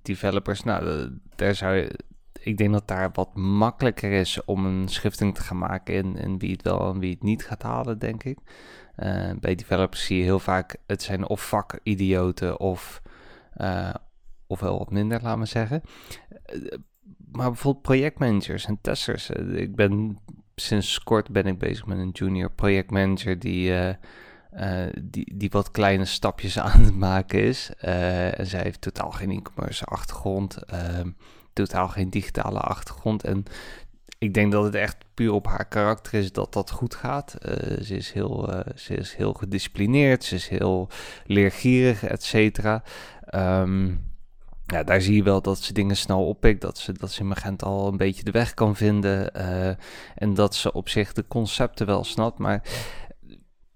developers, 0.03 0.63
nou, 0.63 1.11
daar 1.37 1.55
zou 1.55 1.75
je 1.75 1.99
ik 2.43 2.57
denk 2.57 2.73
dat 2.73 2.89
daar 2.89 3.11
wat 3.13 3.35
makkelijker 3.35 4.13
is 4.13 4.45
om 4.45 4.65
een 4.65 4.89
schifting 4.89 5.35
te 5.35 5.43
gaan 5.43 5.59
maken 5.59 5.95
in, 5.95 6.17
in 6.17 6.39
wie 6.39 6.53
het 6.53 6.63
wel 6.63 6.93
en 6.93 6.99
wie 6.99 7.11
het 7.11 7.23
niet 7.23 7.45
gaat 7.47 7.63
halen, 7.63 7.99
denk 7.99 8.25
ik. 8.25 8.39
Uh, 8.97 9.31
bij 9.41 9.55
developers 9.55 10.05
zie 10.05 10.17
je 10.17 10.23
heel 10.23 10.39
vaak, 10.39 10.77
het 10.87 11.03
zijn 11.03 11.29
of 11.29 11.49
vakidioten 11.49 12.61
of, 12.61 13.03
uh, 13.57 13.95
of 14.47 14.61
wel 14.61 14.79
wat 14.79 14.91
minder, 14.91 15.23
laten 15.23 15.41
we 15.41 15.47
zeggen. 15.47 15.83
Maar 17.33 17.49
bijvoorbeeld 17.49 17.85
projectmanagers 17.85 18.67
en 18.67 18.79
testers. 18.81 19.31
ik 19.55 19.75
ben 19.75 20.19
sinds 20.55 21.03
kort 21.03 21.31
ben 21.31 21.47
ik 21.47 21.59
bezig 21.59 21.87
met 21.87 21.99
een 21.99 22.11
junior 22.11 22.51
projectmanager 22.51 23.39
die, 23.39 23.73
die, 25.03 25.33
die 25.37 25.51
wat 25.51 25.71
kleine 25.71 26.05
stapjes 26.05 26.59
aan 26.61 26.81
het 26.81 26.97
maken 26.97 27.43
is. 27.43 27.71
en 27.79 28.47
zij 28.47 28.63
heeft 28.63 28.81
totaal 28.81 29.11
geen 29.11 29.31
e-commerce 29.31 29.85
achtergrond. 29.85 30.65
Ehm, 30.65 31.11
totaal 31.53 31.89
geen 31.89 32.11
digitale 32.11 32.59
achtergrond. 32.59 33.25
En 33.25 33.45
ik 34.21 34.35
denk 34.35 34.53
dat 34.53 34.65
het 34.65 34.75
echt 34.75 34.97
puur 35.15 35.33
op 35.33 35.47
haar 35.47 35.69
karakter 35.69 36.15
is 36.15 36.33
dat 36.33 36.53
dat 36.53 36.71
goed 36.71 36.95
gaat. 36.95 37.37
Uh, 37.47 37.81
ze, 37.83 37.97
is 37.97 38.13
heel, 38.13 38.55
uh, 38.55 38.61
ze 38.75 38.95
is 38.95 39.15
heel 39.15 39.33
gedisciplineerd, 39.33 40.25
ze 40.25 40.35
is 40.35 40.49
heel 40.49 40.89
leergierig, 41.25 42.05
et 42.05 42.23
cetera. 42.23 42.83
Um, 43.35 44.09
ja, 44.67 44.83
daar 44.83 45.01
zie 45.01 45.17
je 45.17 45.23
wel 45.23 45.43
dat 45.43 45.59
ze 45.59 45.73
dingen 45.73 45.97
snel 45.97 46.27
oppikt, 46.27 46.61
dat 46.61 46.79
ze, 46.79 46.93
dat 46.93 47.13
ze 47.13 47.21
in 47.21 47.29
Magent 47.29 47.63
al 47.63 47.89
een 47.89 47.97
beetje 47.97 48.25
de 48.25 48.31
weg 48.31 48.55
kan 48.55 48.77
vinden 48.77 49.31
uh, 49.37 49.69
en 50.15 50.35
dat 50.35 50.55
ze 50.55 50.73
op 50.73 50.89
zich 50.89 51.13
de 51.13 51.25
concepten 51.29 51.87
wel 51.87 52.05
snapt. 52.05 52.39
Maar 52.39 52.63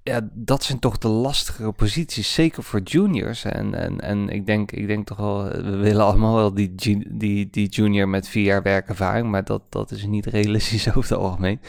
ja, 0.05 0.29
dat 0.33 0.63
zijn 0.63 0.79
toch 0.79 0.99
de 0.99 1.09
lastigere 1.09 1.73
posities, 1.73 2.35
zeker 2.35 2.63
voor 2.63 2.81
juniors. 2.81 3.45
En, 3.45 3.75
en, 3.75 4.01
en 4.01 4.29
ik, 4.29 4.47
denk, 4.47 4.73
ik 4.73 4.87
denk 4.87 5.07
toch 5.07 5.17
wel, 5.17 5.45
we 5.45 5.77
willen 5.77 6.05
allemaal 6.05 6.35
wel 6.35 6.55
die, 6.55 6.75
die, 7.09 7.51
die 7.51 7.69
junior 7.69 8.09
met 8.09 8.29
vier 8.29 8.45
jaar 8.45 8.63
werkervaring, 8.63 9.31
maar 9.31 9.45
dat, 9.45 9.63
dat 9.69 9.91
is 9.91 10.07
niet 10.07 10.27
realistisch 10.27 10.89
over 10.95 11.11
het 11.11 11.19
algemeen. 11.19 11.61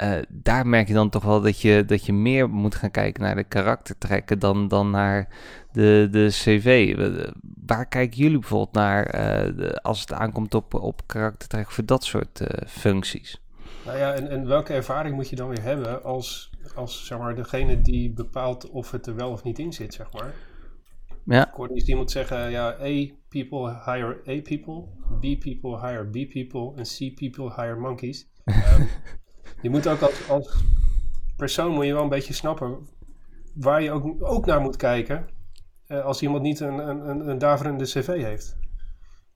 Uh, 0.00 0.12
daar 0.28 0.66
merk 0.66 0.88
je 0.88 0.94
dan 0.94 1.10
toch 1.10 1.22
wel 1.22 1.40
dat 1.40 1.60
je, 1.60 1.84
dat 1.84 2.06
je 2.06 2.12
meer 2.12 2.50
moet 2.50 2.74
gaan 2.74 2.90
kijken 2.90 3.22
naar 3.22 3.34
de 3.36 3.44
karaktertrekken 3.44 4.38
dan, 4.38 4.68
dan 4.68 4.90
naar 4.90 5.28
de, 5.72 6.08
de 6.10 6.26
cv. 6.30 6.96
Waar 7.66 7.86
kijken 7.86 8.18
jullie 8.18 8.38
bijvoorbeeld 8.38 8.72
naar 8.72 9.04
de, 9.56 9.82
als 9.82 10.00
het 10.00 10.12
aankomt 10.12 10.54
op, 10.54 10.74
op 10.74 11.02
karaktertrekken 11.06 11.72
voor 11.72 11.84
dat 11.84 12.04
soort 12.04 12.40
functies? 12.66 13.40
Nou 13.86 13.98
ja, 13.98 14.12
en, 14.12 14.28
en 14.28 14.46
welke 14.46 14.72
ervaring 14.72 15.14
moet 15.14 15.28
je 15.28 15.36
dan 15.36 15.48
weer 15.48 15.62
hebben 15.62 16.04
als, 16.04 16.49
als 16.74 17.06
zeg 17.06 17.18
maar, 17.18 17.34
degene 17.34 17.82
die 17.82 18.12
bepaalt 18.12 18.70
of 18.70 18.90
het 18.90 19.06
er 19.06 19.14
wel 19.14 19.30
of 19.30 19.42
niet 19.42 19.58
in 19.58 19.72
zit, 19.72 19.94
zeg 19.94 20.12
maar. 20.12 20.34
Ja. 21.24 21.48
Ik 21.48 21.54
hoorde 21.54 21.84
iemand 21.84 22.10
zeggen, 22.10 22.50
ja, 22.50 22.68
A 22.80 23.10
people 23.28 23.82
hire 23.84 24.20
A 24.28 24.42
people, 24.42 24.86
B 25.20 25.40
people 25.40 25.80
hire 25.80 26.04
B 26.04 26.32
people 26.32 26.72
en 26.76 26.84
C 26.84 27.14
people 27.14 27.54
hire 27.54 27.76
monkeys. 27.76 28.28
um, 28.44 28.88
je 29.62 29.70
moet 29.70 29.88
ook 29.88 30.00
als, 30.00 30.28
als 30.28 30.64
persoon 31.36 31.72
moet 31.72 31.84
je 31.84 31.92
wel 31.92 32.02
een 32.02 32.08
beetje 32.08 32.32
snappen 32.32 32.88
waar 33.54 33.82
je 33.82 33.90
ook, 33.90 34.16
ook 34.18 34.46
naar 34.46 34.60
moet 34.60 34.76
kijken 34.76 35.28
uh, 35.88 36.04
als 36.04 36.22
iemand 36.22 36.42
niet 36.42 36.60
een, 36.60 36.88
een, 36.88 37.08
een, 37.08 37.28
een 37.28 37.38
daverende 37.38 37.84
cv 37.84 38.06
heeft. 38.06 38.58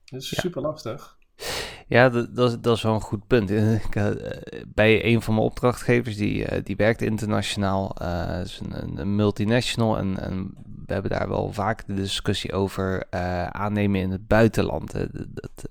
Dat 0.05 0.21
is 0.21 0.39
super 0.39 0.61
lastig. 0.61 1.17
Ja, 1.87 2.09
dat, 2.09 2.35
dat, 2.35 2.49
is, 2.49 2.57
dat 2.61 2.75
is 2.75 2.83
wel 2.83 2.93
een 2.93 3.01
goed 3.01 3.27
punt. 3.27 3.51
Bij 4.75 5.05
een 5.05 5.21
van 5.21 5.33
mijn 5.33 5.45
opdrachtgevers, 5.45 6.17
die, 6.17 6.63
die 6.63 6.75
werkt 6.75 7.01
internationaal, 7.01 7.95
uh, 8.01 8.39
is 8.43 8.61
een, 8.69 8.99
een 8.99 9.15
multinational. 9.15 9.97
En, 9.97 10.19
en, 10.19 10.53
we 10.85 10.93
hebben 10.93 11.11
daar 11.11 11.29
wel 11.29 11.53
vaak 11.53 11.87
de 11.87 11.93
discussie 11.93 12.53
over 12.53 13.05
aannemen 13.51 14.01
in 14.01 14.11
het 14.11 14.27
buitenland. 14.27 14.93
Dat, 15.33 15.69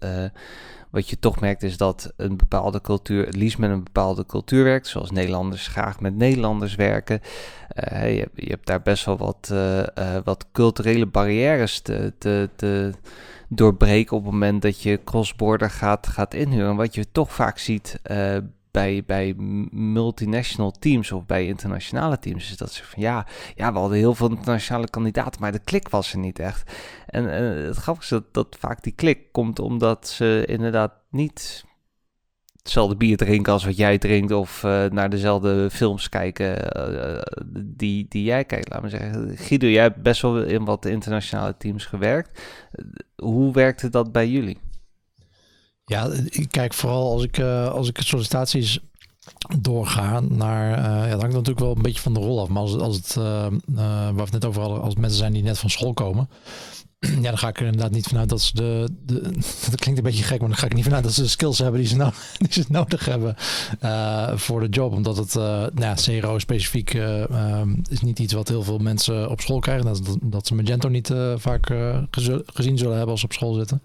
wat 0.90 1.09
je 1.09 1.18
toch 1.18 1.40
merkt 1.40 1.62
is 1.62 1.76
dat 1.76 2.12
een 2.16 2.37
bepaalde 2.37 2.80
cultuur, 2.80 3.26
het 3.26 3.37
liefst 3.37 3.59
met 3.59 3.71
een 3.71 3.85
bepaalde 3.85 4.26
cultuur 4.26 4.64
werkt, 4.64 4.87
zoals 4.87 5.11
Nederlanders 5.11 5.66
graag 5.66 6.00
met 6.00 6.16
Nederlanders 6.16 6.75
werken. 6.75 7.21
Je, 7.90 8.28
je, 8.35 8.50
hebt 8.50 8.66
daar 8.66 8.83
best 8.83 9.04
wel 9.04 9.16
wat, 9.16 9.54
wat 10.25 10.47
culturele 10.52 11.06
barrières 11.06 11.80
te, 11.80 12.12
te, 12.18 12.49
te, 12.56 12.92
doorbreken 13.56 14.16
op 14.16 14.23
het 14.23 14.32
moment 14.32 14.62
dat 14.62 14.82
je 14.82 15.00
crossborder 15.04 15.70
gaat, 15.70 16.06
gaat 16.06 16.34
inhuren. 16.34 16.76
Wat 16.76 16.94
je 16.94 17.11
toch 17.12 17.32
vaak 17.32 17.58
ziet 17.58 18.00
bij, 18.75 19.02
bij 19.06 19.34
multinational 19.70 20.70
teams 20.70 21.12
of 21.12 21.26
bij 21.26 21.46
internationale 21.46 22.18
teams 22.18 22.50
is 22.50 22.56
dat 22.56 22.73
ze 22.73 22.84
van 22.84 23.02
ja, 23.02 23.26
ja, 23.54 23.73
we 23.73 23.78
hadden 23.78 23.99
heel 23.99 24.14
veel 24.14 24.30
internationale 24.30 24.90
kandidaten, 24.90 25.40
maar 25.40 25.52
de 25.52 25.58
klik 25.58 25.88
was 25.88 26.12
er 26.12 26.18
niet 26.18 26.38
echt. 26.38 26.73
En 27.06 27.25
het 27.25 27.76
grappige 27.76 28.04
is 28.04 28.23
dat, 28.23 28.34
dat 28.34 28.56
vaak 28.61 28.82
die 28.82 28.92
klik 28.92 29.32
komt 29.32 29.58
omdat 29.58 30.08
ze 30.08 30.44
inderdaad 30.46 30.92
niet 31.11 31.64
hetzelfde 32.64 32.97
bier 32.97 33.16
drinken 33.16 33.52
als 33.52 33.64
wat 33.64 33.76
jij 33.76 33.99
drinkt 33.99 34.33
of 34.33 34.62
uh, 34.62 34.85
naar 34.85 35.11
dezelfde 35.11 35.68
films 35.71 36.09
kijken 36.09 36.76
uh, 36.76 37.23
die, 37.56 38.06
die 38.09 38.25
jij 38.25 38.44
kijkt. 38.44 38.71
Laat 38.71 38.83
me 38.83 38.88
zeggen, 38.88 39.37
Guido, 39.37 39.66
jij 39.66 39.83
hebt 39.83 40.02
best 40.02 40.23
wel 40.23 40.42
in 40.42 40.64
wat 40.64 40.85
internationale 40.85 41.54
teams 41.59 41.85
gewerkt. 41.85 42.40
hoe 43.16 43.52
werkte 43.52 43.88
dat 43.88 44.12
bij 44.12 44.28
jullie? 44.28 44.59
Ja, 45.85 46.09
ik 46.25 46.47
kijk 46.50 46.75
vooral 46.75 47.12
als 47.12 47.23
ik, 47.23 47.38
als 47.71 47.88
ik 47.88 48.00
sollicitaties 48.00 48.78
doorga 49.61 50.21
naar, 50.21 50.78
uh, 50.78 50.85
ja, 50.85 51.18
hangt 51.18 51.35
natuurlijk 51.35 51.59
wel 51.59 51.76
een 51.76 51.83
beetje 51.83 52.02
van 52.02 52.14
de 52.14 52.21
rol 52.21 52.40
af. 52.40 52.49
Maar 52.49 52.62
als, 52.62 52.76
als 52.76 52.97
het, 52.97 53.14
waar 53.14 54.14
we 54.14 54.21
het 54.21 54.33
net 54.33 54.44
over 54.44 54.61
hadden, 54.61 54.80
als 54.80 54.94
mensen 54.94 55.18
zijn 55.18 55.33
die 55.33 55.42
net 55.42 55.59
van 55.59 55.71
school 55.71 55.92
komen, 55.92 56.28
ja, 57.23 57.28
dan 57.28 57.38
ga 57.38 57.49
ik 57.49 57.61
er 57.61 57.66
inderdaad 57.66 57.90
niet 57.90 58.06
vanuit 58.06 58.28
dat 58.28 58.40
ze 58.40 58.54
de, 58.54 58.88
de, 59.06 59.20
dat 59.70 59.80
klinkt 59.80 59.99
een 59.99 60.06
beetje 60.06 60.25
gek, 60.25 60.40
maar 60.40 60.49
dan 60.49 60.58
ga 60.58 60.66
ik 60.66 60.75
niet 60.75 60.84
vanuit 60.84 61.02
dat 61.04 61.12
ze 61.12 61.23
de 61.23 61.28
skills 61.28 61.58
hebben 61.58 61.80
die 61.80 61.88
ze, 61.88 61.96
nou, 61.96 62.12
die 62.38 62.52
ze 62.52 62.64
nodig 62.68 63.04
hebben 63.04 63.37
voor 64.38 64.61
de 64.61 64.68
job. 64.68 64.92
Omdat 64.92 65.16
het, 65.16 65.34
nou 65.34 65.73
ja, 65.80 65.94
CRO 65.94 66.38
specifiek 66.38 66.94
um, 66.94 67.82
is 67.90 68.00
niet 68.00 68.18
iets 68.18 68.32
wat 68.32 68.49
heel 68.49 68.62
veel 68.62 68.78
mensen 68.78 69.30
op 69.30 69.40
school 69.40 69.58
krijgen. 69.58 69.84
Dat, 69.84 70.16
dat 70.23 70.46
ze 70.46 70.54
Magento 70.54 70.88
niet 70.88 71.12
vaak 71.37 71.73
gezien 72.46 72.78
zullen 72.78 72.96
hebben 72.96 73.11
als 73.11 73.20
ze 73.20 73.26
op 73.26 73.32
school 73.32 73.54
zitten. 73.54 73.82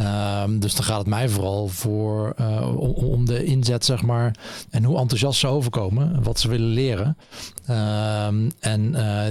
Um, 0.00 0.60
dus 0.60 0.74
dan 0.74 0.84
gaat 0.84 0.98
het 0.98 1.06
mij 1.06 1.28
vooral 1.28 1.68
voor 1.68 2.34
uh, 2.40 2.76
om, 2.96 3.24
de 3.24 3.44
inzet, 3.44 3.84
zeg 3.84 4.02
maar, 4.02 4.36
en 4.70 4.84
hoe 4.84 4.98
enthousiast 4.98 5.40
ze 5.40 5.46
overkomen, 5.46 6.22
wat 6.22 6.40
ze 6.40 6.48
willen 6.48 6.68
leren. 6.68 7.16
Um, 7.70 8.50
en 8.60 8.92
uh, 8.94 9.26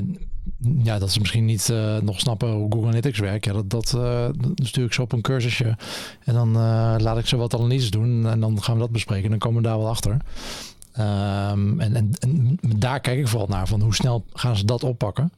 ja, 0.84 1.00
dat 1.00 1.12
ze 1.12 1.20
misschien 1.20 1.46
niet 1.46 1.70
uh, 1.70 1.98
nog 1.98 2.20
snappen 2.20 2.52
hoe 2.52 2.72
Google 2.72 2.88
Analytics 2.88 3.20
werkt. 3.20 3.46
Ja, 3.46 3.54
dat, 3.54 3.70
dat, 3.70 3.90
dat 4.36 4.68
stuur 4.68 4.86
ik 4.86 4.94
ze 4.94 5.02
op 5.02 5.12
een 5.12 5.22
cursusje 5.22 5.78
en 6.24 6.34
dan 6.34 6.52
laat 7.02 7.18
ik 7.18 7.28
ze 7.28 7.36
wat 7.36 7.54
analyses 7.54 7.92
doen 7.92 8.28
en 8.28 8.40
dan 8.40 8.64
gaan 8.64 8.76
we 8.76 8.82
dat 8.82 8.92
bespreken 8.92 9.24
en 9.24 9.30
dan 9.30 9.40
komen 9.40 9.62
we 9.62 9.68
daar 9.68 9.78
wel 9.78 9.90
achter. 9.90 10.12
Um, 10.12 11.80
en, 11.80 11.96
en, 11.96 12.12
en 12.20 12.60
daar 12.78 13.00
kijk 13.00 13.20
ik 13.20 13.28
vooral 13.28 13.48
naar, 13.48 13.68
van 13.68 13.82
hoe 13.82 13.96
snel 13.96 14.26
gaan 14.34 14.56
ze 14.56 14.66
dat 14.66 14.84
oppakken. 14.84 15.32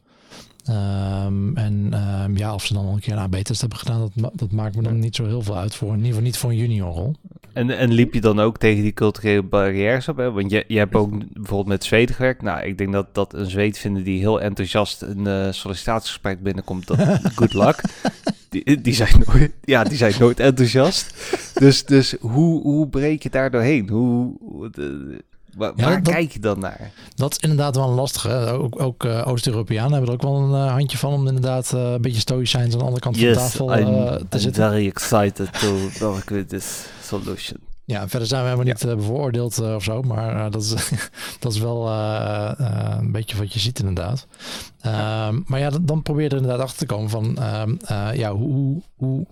Um, 0.70 1.58
en 1.58 1.94
um, 2.24 2.38
ja, 2.38 2.54
of 2.54 2.66
ze 2.66 2.74
dan 2.74 2.86
al 2.86 2.94
een 2.94 3.00
keer 3.00 3.14
een 3.14 3.20
AB-test 3.20 3.62
hebben 3.62 3.80
gedaan, 3.80 4.12
dat, 4.14 4.32
dat 4.34 4.52
maakt 4.52 4.76
me 4.76 4.82
dan 4.82 5.00
niet 5.00 5.16
zo 5.16 5.26
heel 5.26 5.42
veel 5.42 5.58
uit. 5.58 5.76
Voor, 5.76 5.88
in 5.88 5.96
ieder 5.96 6.10
geval 6.10 6.24
niet 6.24 6.38
voor 6.38 6.50
een 6.50 6.58
juniorrol. 6.58 7.16
En, 7.56 7.70
en 7.70 7.92
liep 7.92 8.14
je 8.14 8.22
dan 8.22 8.40
ook 8.40 8.58
tegen 8.58 8.84
die 8.84 8.94
culturele 8.94 9.44
barrières 9.44 10.08
op? 10.08 10.18
Hè? 10.18 10.32
Want 10.32 10.52
je, 10.52 10.64
je 10.68 10.78
hebt 10.78 10.96
ook 10.96 11.34
bijvoorbeeld 11.34 11.68
met 11.68 11.84
Zweden 11.84 12.16
gewerkt. 12.16 12.42
Nou, 12.42 12.66
ik 12.66 12.78
denk 12.78 12.92
dat, 12.92 13.14
dat 13.14 13.34
een 13.34 13.50
Zweed 13.50 13.78
vinden 13.78 14.04
die 14.04 14.20
heel 14.20 14.42
enthousiast 14.42 15.02
een 15.02 15.26
uh, 15.26 15.52
sollicitatiegesprek 15.52 16.44
binnenkomt. 16.44 16.88
Dat, 16.88 16.98
good 17.36 17.54
luck. 17.54 17.82
Die, 18.50 18.82
die, 18.82 18.94
zijn 18.94 19.24
nooit, 19.26 19.52
ja, 19.64 19.84
die 19.84 19.98
zijn 19.98 20.14
nooit 20.20 20.40
enthousiast. 20.40 21.16
Dus, 21.54 21.86
dus 21.86 22.16
hoe, 22.20 22.62
hoe 22.62 22.88
breek 22.88 23.24
je 23.24 23.30
daar 23.30 23.52
doorheen? 23.52 23.90
Hoe, 23.90 24.38
Waar, 25.56 26.02
kijk 26.02 26.32
je 26.32 26.40
dan 26.40 26.60
naar? 26.60 26.92
Dat 27.16 27.32
is 27.32 27.38
inderdaad 27.38 27.76
wel 27.76 27.88
een 27.90 27.96
lastige. 27.96 28.30
Ook, 28.30 28.82
ook 28.82 29.04
uh, 29.04 29.28
Oost-Europeanen 29.28 29.92
hebben 29.92 30.10
er 30.10 30.16
ook 30.16 30.22
wel 30.22 30.36
een 30.36 30.66
uh, 30.66 30.72
handje 30.72 30.98
van 30.98 31.14
om 31.14 31.28
inderdaad 31.28 31.72
uh, 31.76 31.92
een 31.92 32.02
beetje 32.02 32.20
stoïcijns 32.20 32.74
aan 32.74 32.80
de 32.80 32.86
andere 32.86 33.02
kant 33.02 33.20
yes, 33.20 33.36
van 33.36 33.68
de 33.68 33.74
tafel 33.74 33.78
I'm, 33.78 34.18
te 34.30 34.38
I'm 34.38 34.40
zitten. 34.40 34.70
very 34.70 34.88
excited 34.88 35.60
to 35.60 35.78
work 36.08 36.30
with 36.30 36.50
this 36.50 36.86
solution. 37.02 37.58
Ja, 37.86 38.08
verder 38.08 38.28
zijn 38.28 38.42
we 38.42 38.50
helemaal 38.50 38.74
niet 38.74 38.82
ja. 38.82 38.96
bevooroordeeld 38.96 39.60
of 39.60 39.84
zo, 39.84 40.02
maar 40.02 40.52
dat, 40.52 40.62
is, 40.62 40.70
dat 41.40 41.54
is 41.54 41.60
wel 41.60 41.90
een 41.90 43.12
beetje 43.12 43.38
wat 43.38 43.54
je 43.54 43.60
ziet 43.60 43.80
inderdaad. 43.80 44.28
Ja. 44.82 45.28
Um, 45.28 45.44
maar 45.48 45.60
ja, 45.60 45.70
dan, 45.70 45.86
dan, 45.86 46.02
probeer 46.02 46.24
je 46.24 46.30
er 46.30 46.36
inderdaad 46.36 46.62
achter 46.62 46.78
te 46.78 46.94
komen 46.94 47.10
van 47.10 47.38
um, 47.44 47.78
ja, 48.14 48.34
hoe, 48.34 48.82
hoe 48.96 49.28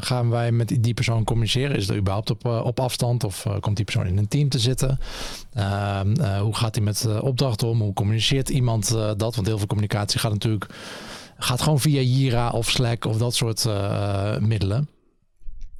gaan 0.00 0.30
wij 0.30 0.52
met 0.52 0.76
die 0.80 0.94
persoon 0.94 1.24
communiceren? 1.24 1.76
Is 1.76 1.88
er 1.88 1.96
überhaupt 1.96 2.30
op, 2.30 2.44
op 2.44 2.80
afstand 2.80 3.24
of 3.24 3.46
komt 3.60 3.76
die 3.76 3.84
persoon 3.84 4.06
in 4.06 4.18
een 4.18 4.28
team 4.28 4.48
te 4.48 4.58
zitten? 4.58 4.98
Ehm, 5.52 6.38
hoe 6.40 6.54
gaat 6.54 6.74
hij 6.74 6.84
met 6.84 7.06
opdrachten 7.20 7.68
om? 7.68 7.80
Hoe 7.80 7.92
communiceert 7.92 8.48
iemand 8.48 8.88
dat? 9.16 9.34
Want 9.34 9.46
heel 9.46 9.58
veel 9.58 9.66
communicatie 9.66 10.20
gaat 10.20 10.32
natuurlijk 10.32 10.66
gaat 11.38 11.62
gewoon 11.62 11.80
via 11.80 12.00
Jira 12.00 12.50
of 12.50 12.70
Slack 12.70 13.04
of 13.04 13.16
dat 13.16 13.34
soort 13.34 13.68
middelen. 14.40 14.88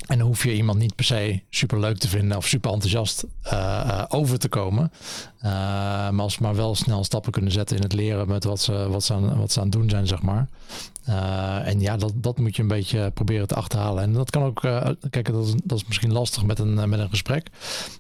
En 0.07 0.19
dan 0.19 0.27
hoef 0.27 0.45
je 0.45 0.55
iemand 0.55 0.79
niet 0.79 0.95
per 0.95 1.05
se 1.05 1.41
super 1.51 1.81
leuk 1.81 1.99
te 1.99 2.09
vinden 2.09 2.37
of 2.37 2.47
super 2.47 2.71
enthousiast 2.71 3.25
uh, 3.45 4.05
over 4.09 4.39
te 4.39 4.49
komen. 4.49 4.93
Uh, 5.39 5.43
maar 6.11 6.21
als 6.21 6.35
ze 6.35 6.43
maar 6.43 6.55
wel 6.55 6.75
snel 6.75 7.05
stappen 7.05 7.33
kunnen 7.33 7.53
zetten 7.53 7.77
in 7.77 7.83
het 7.83 7.93
leren 7.93 8.29
met 8.29 8.45
wat 8.45 8.61
ze, 8.61 8.89
wat 8.89 9.05
ze, 9.05 9.15
aan, 9.15 9.39
wat 9.39 9.53
ze 9.53 9.59
aan 9.59 9.65
het 9.65 9.75
doen 9.75 9.91
zijn, 9.91 10.07
zeg 10.07 10.23
maar. 10.23 10.49
en 11.65 11.81
ja, 11.81 11.97
dat, 11.97 12.13
dat 12.15 12.39
moet 12.39 12.57
je 12.57 12.63
een 12.63 12.69
beetje 12.69 13.11
proberen 13.11 13.47
te 13.47 13.55
achterhalen. 13.55 14.03
En 14.03 14.13
dat 14.13 14.31
kan 14.31 14.43
ook, 14.43 14.61
kijk, 15.11 15.33
dat 15.33 15.47
is, 15.47 15.55
dat 15.65 15.79
is 15.79 15.87
misschien 15.87 16.13
lastig 16.13 16.45
met 16.45 16.59
een, 16.59 16.89
met 16.89 16.99
een 16.99 17.09
gesprek. 17.09 17.49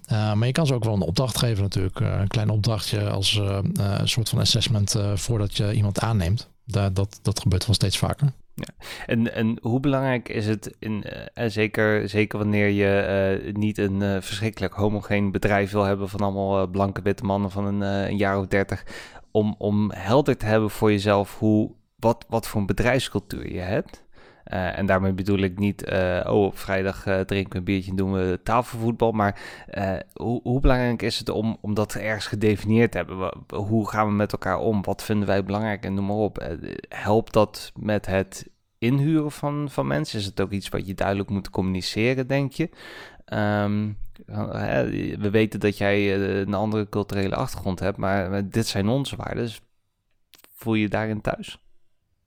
maar 0.09 0.47
je 0.47 0.53
kan 0.53 0.67
ze 0.67 0.75
ook 0.75 0.85
wel 0.85 0.95
een 0.95 1.01
opdracht 1.01 1.39
geven 1.39 1.63
natuurlijk. 1.63 2.01
een 2.01 2.29
klein 2.29 2.51
opdrachtje 2.51 3.11
als 3.11 3.41
een 3.75 4.09
soort 4.09 4.29
van 4.29 4.39
assessment 4.39 4.97
voordat 5.15 5.57
je 5.57 5.75
iemand 5.75 6.01
aanneemt. 6.01 6.49
Dat, 6.65 6.97
dat, 6.97 7.19
dat 7.23 7.41
gebeurt 7.41 7.67
wel 7.67 7.75
steeds 7.75 7.99
vaker. 7.99 8.33
Ja. 8.59 8.87
En, 9.07 9.35
en 9.35 9.59
hoe 9.63 9.81
belangrijk 9.81 10.29
is 10.29 10.47
het, 10.47 10.77
in, 10.79 11.05
uh, 11.35 11.45
zeker, 11.49 12.09
zeker 12.09 12.39
wanneer 12.39 12.69
je 12.69 13.41
uh, 13.47 13.55
niet 13.55 13.79
een 13.79 14.23
verschrikkelijk 14.23 14.75
homogeen 14.75 15.33
bedrijf 15.33 15.71
wil 15.71 15.83
hebben 15.83 16.09
van 16.09 16.21
allemaal 16.21 16.67
blanke 16.67 17.03
witte 17.03 17.25
mannen 17.25 17.51
van 17.51 17.65
een, 17.65 17.81
een, 17.81 18.17
jaar 18.17 18.39
of 18.39 18.47
dertig, 18.47 18.85
om, 19.31 19.55
om 19.59 19.91
helder 19.93 20.37
te 20.37 20.47
hebben 20.47 20.71
voor 20.71 20.91
jezelf 20.91 21.39
hoe, 21.39 21.73
wat, 21.97 22.25
wat 22.29 22.47
voor 22.47 22.61
een 22.61 22.67
bedrijfscultuur 22.67 23.53
je 23.53 23.61
hebt? 23.61 24.06
Uh, 24.53 24.79
en 24.79 24.87
daarmee 24.87 25.13
bedoel 25.13 25.39
ik 25.39 25.59
niet, 25.59 25.89
uh, 25.93 26.21
oh, 26.27 26.45
op 26.45 26.59
vrijdag 26.59 27.07
uh, 27.07 27.21
drinken 27.21 27.53
we 27.53 27.59
een 27.59 27.65
biertje 27.65 27.91
en 27.91 27.97
doen 27.97 28.13
we 28.13 28.41
tafelvoetbal. 28.43 29.13
Maar 29.13 29.41
hoe, 30.13 30.41
hoe, 30.43 30.61
belangrijk 30.61 31.03
is 31.03 31.19
het 31.19 31.29
om, 31.29 31.59
om 31.61 31.75
dat 31.75 31.95
ergens 31.95 32.27
gedefinieerd 32.27 32.91
te 32.91 32.97
hebben? 32.97 33.33
Hoe 33.55 33.89
gaan 33.89 34.07
we 34.07 34.13
met 34.13 34.33
elkaar 34.33 34.59
om? 34.59 34.83
Wat 34.83 35.03
vinden 35.03 35.27
wij 35.27 35.45
belangrijk? 35.45 35.85
En 35.85 35.95
noem 35.95 36.07
maar 36.07 36.17
op. 36.17 36.57
helpt 36.89 37.33
dat 37.33 37.73
met 37.75 38.07
het 38.07 38.49
inhuren 38.79 39.33
van, 39.33 39.71
van 39.71 39.87
mensen? 39.87 40.19
Is 40.19 40.25
het 40.25 40.41
ook 40.41 40.51
iets 40.51 40.69
wat 40.69 40.87
je 40.87 40.95
duidelijk 40.95 41.31
moet 41.31 41.51
communiceren, 41.51 42.27
denk 42.27 42.53
je? 42.53 42.71
Um, 43.33 43.99
we 45.19 45.29
weten 45.31 45.61
dat 45.61 45.79
jij 45.79 46.15
een 46.41 46.55
andere 46.55 46.89
culturele 46.89 47.35
achtergrond 47.35 47.81
hebt, 47.81 47.97
maar 47.97 48.49
dit 48.49 48.67
zijn 48.67 48.89
onze 48.89 49.17
waarden. 49.17 49.45
Dus 49.45 49.61
voel 50.55 50.75
je 50.75 50.81
je 50.81 50.89
daarin 50.89 51.21
thuis? 51.21 51.59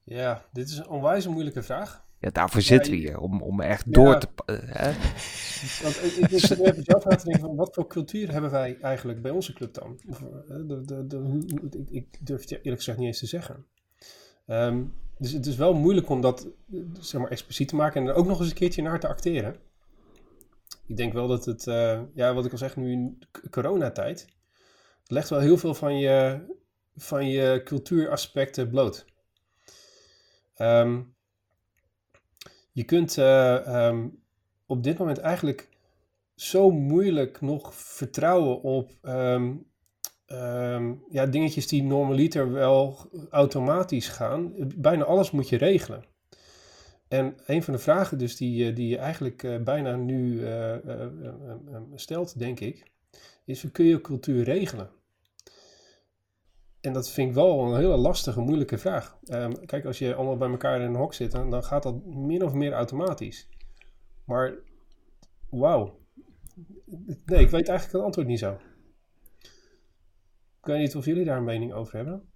Ja, 0.03 0.45
dit 0.51 0.69
is 0.69 0.77
een 0.77 0.87
onwijs 0.87 1.27
moeilijke 1.27 1.63
vraag. 1.63 2.07
Ja, 2.19 2.29
daarvoor 2.29 2.59
ja, 2.59 2.65
zitten 2.65 2.91
we 2.91 2.97
hier, 2.97 3.19
om, 3.19 3.41
om 3.41 3.61
echt 3.61 3.85
ja, 3.85 3.91
door 3.91 4.19
te... 4.19 4.27
Uh, 4.45 4.57
hè? 4.63 4.91
Want 5.83 6.03
ik, 6.03 6.31
ik 6.31 6.39
zit 6.39 6.59
even 6.59 6.83
zelf 6.83 7.05
na 7.05 7.15
te 7.15 7.23
denken 7.23 7.41
van, 7.41 7.55
wat 7.55 7.73
voor 7.73 7.87
cultuur 7.87 8.31
hebben 8.31 8.51
wij 8.51 8.77
eigenlijk 8.81 9.21
bij 9.21 9.31
onze 9.31 9.53
club 9.53 9.73
dan? 9.73 9.99
Of, 10.09 10.23
de, 10.47 10.81
de, 10.85 11.07
de, 11.07 11.45
ik, 11.69 11.85
ik, 11.89 12.25
durf 12.25 12.41
het 12.41 12.51
eerlijk 12.51 12.77
gezegd 12.77 12.97
niet 12.97 13.07
eens 13.07 13.19
te 13.19 13.25
zeggen. 13.25 13.65
Um, 14.47 14.93
dus 15.17 15.31
het 15.31 15.45
is 15.45 15.55
wel 15.55 15.73
moeilijk 15.73 16.09
om 16.09 16.21
dat 16.21 16.47
zeg 16.99 17.21
maar, 17.21 17.31
expliciet 17.31 17.67
te 17.67 17.75
maken 17.75 18.01
en 18.01 18.07
er 18.07 18.13
ook 18.13 18.27
nog 18.27 18.39
eens 18.39 18.49
een 18.49 18.55
keertje 18.55 18.81
naar 18.81 18.99
te 18.99 19.07
acteren. 19.07 19.55
Ik 20.85 20.97
denk 20.97 21.13
wel 21.13 21.27
dat 21.27 21.45
het, 21.45 21.65
uh, 21.65 22.01
ja, 22.13 22.33
wat 22.33 22.45
ik 22.45 22.51
al 22.51 22.57
zeg, 22.57 22.75
nu 22.75 22.91
in 22.91 23.19
coronatijd, 23.49 24.27
legt 25.05 25.29
wel 25.29 25.39
heel 25.39 25.57
veel 25.57 25.73
van 25.73 25.99
je, 25.99 26.39
van 26.95 27.29
je 27.29 27.61
cultuuraspecten 27.63 28.69
bloot. 28.69 29.05
Um, 30.57 31.15
je 32.71 32.83
kunt 32.83 33.17
uh, 33.17 33.87
um, 33.87 34.19
op 34.65 34.83
dit 34.83 34.97
moment 34.97 35.17
eigenlijk 35.17 35.69
zo 36.35 36.71
moeilijk 36.71 37.41
nog 37.41 37.73
vertrouwen 37.73 38.61
op 38.61 38.91
um, 39.01 39.67
ja, 41.09 41.25
dingetjes 41.29 41.67
die 41.67 41.83
normaliter 41.83 42.51
wel 42.51 42.97
automatisch 43.29 44.07
gaan. 44.07 44.53
Bijna 44.75 45.03
alles 45.03 45.31
moet 45.31 45.49
je 45.49 45.57
regelen. 45.57 46.03
En 47.07 47.35
een 47.45 47.63
van 47.63 47.73
de 47.73 47.79
vragen 47.79 48.17
dus 48.17 48.35
die, 48.37 48.73
die 48.73 48.87
je 48.87 48.97
eigenlijk 48.97 49.63
bijna 49.63 49.95
nu 49.95 50.47
stelt, 51.95 52.39
denk 52.39 52.59
ik, 52.59 52.91
is 53.45 53.65
kun 53.71 53.85
je 53.85 54.01
cultuur 54.01 54.43
regelen? 54.43 54.89
En 56.81 56.93
dat 56.93 57.09
vind 57.09 57.29
ik 57.29 57.35
wel 57.35 57.59
een 57.59 57.79
hele 57.79 57.97
lastige, 57.97 58.39
moeilijke 58.39 58.77
vraag. 58.77 59.17
Ehm, 59.23 59.51
kijk, 59.65 59.85
als 59.85 59.99
je 59.99 60.15
allemaal 60.15 60.37
bij 60.37 60.49
elkaar 60.49 60.81
in 60.81 60.87
een 60.87 60.95
hok 60.95 61.13
zit, 61.13 61.31
dan 61.31 61.63
gaat 61.63 61.83
dat 61.83 62.05
min 62.05 62.43
of 62.43 62.53
meer 62.53 62.71
automatisch. 62.71 63.49
Maar, 64.25 64.55
wauw. 65.49 65.99
Nee, 67.25 67.39
ik 67.39 67.49
weet 67.49 67.67
eigenlijk 67.67 67.91
het 67.91 68.01
antwoord 68.01 68.27
niet 68.27 68.39
zo. 68.39 68.57
Ik 70.59 70.65
weet 70.65 70.79
niet 70.79 70.95
of 70.95 71.05
jullie 71.05 71.25
daar 71.25 71.37
een 71.37 71.43
mening 71.43 71.73
over 71.73 71.95
hebben. 71.95 72.29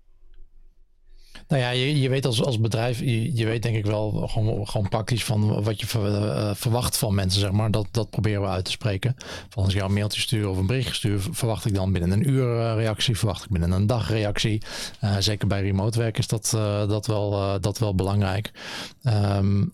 Nou 1.48 1.62
ja, 1.62 1.70
je, 1.70 2.00
je 2.00 2.10
weet 2.10 2.26
als, 2.26 2.44
als 2.44 2.60
bedrijf, 2.60 3.00
je, 3.00 3.46
weet 3.46 3.64
denk 3.64 3.76
ik 3.76 3.86
wel 3.86 4.28
gewoon, 4.28 4.68
gewoon 4.68 4.90
praktisch 4.90 5.24
van 5.24 5.64
wat 5.64 5.80
je 5.80 5.88
eh, 6.00 6.52
verwacht 6.54 6.98
van 6.98 7.16
mensen, 7.16 7.40
zeg 7.40 7.52
maar. 7.52 7.72
Dat, 7.72 7.88
dat 7.92 8.10
proberen 8.10 8.42
we 8.42 8.48
uit 8.48 8.66
te 8.66 8.72
spreken. 8.72 9.16
Van 9.50 9.64
als 9.64 9.76
ik 9.76 9.82
een 9.82 9.94
mailtje 9.94 10.22
stuur 10.22 10.50
of 10.50 10.58
een 10.58 10.68
berichtje 10.68 10.94
stuur, 10.94 11.20
verwacht 11.32 11.66
ik 11.66 11.74
dan 11.74 11.92
binnen 11.92 12.12
een 12.12 12.30
uur 12.30 12.56
uh, 12.56 12.74
reactie, 12.76 13.18
verwacht 13.18 13.44
ik 13.44 13.50
binnen 13.50 13.72
een 13.72 13.88
dag 13.88 14.10
reactie. 14.10 14.62
Uh, 15.04 15.16
zeker 15.20 15.48
bij 15.48 15.62
remote 15.62 15.98
werk 16.00 16.18
is 16.18 16.28
dat, 16.28 16.50
dat, 16.88 17.08
wel, 17.08 17.60
dat 17.62 17.78
wel 17.78 17.96
belangrijk. 17.96 18.52
Um, 19.04 19.74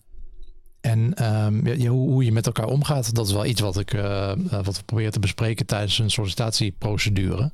en 0.80 1.24
um, 1.44 1.66
ja, 1.66 1.88
hoe, 1.88 2.10
hoe, 2.10 2.24
je 2.24 2.32
met 2.32 2.46
elkaar 2.46 2.66
omgaat, 2.66 3.14
dat 3.14 3.26
is 3.26 3.32
wel 3.32 3.46
iets 3.46 3.60
wat, 3.60 3.78
ik, 3.78 3.92
uh, 3.92 4.32
wat 4.50 4.76
we 4.76 4.84
proberen 4.84 5.12
te 5.12 5.20
bespreken 5.20 5.66
tijdens 5.66 5.98
een 5.98 6.10
sollicitatieprocedure. 6.10 7.52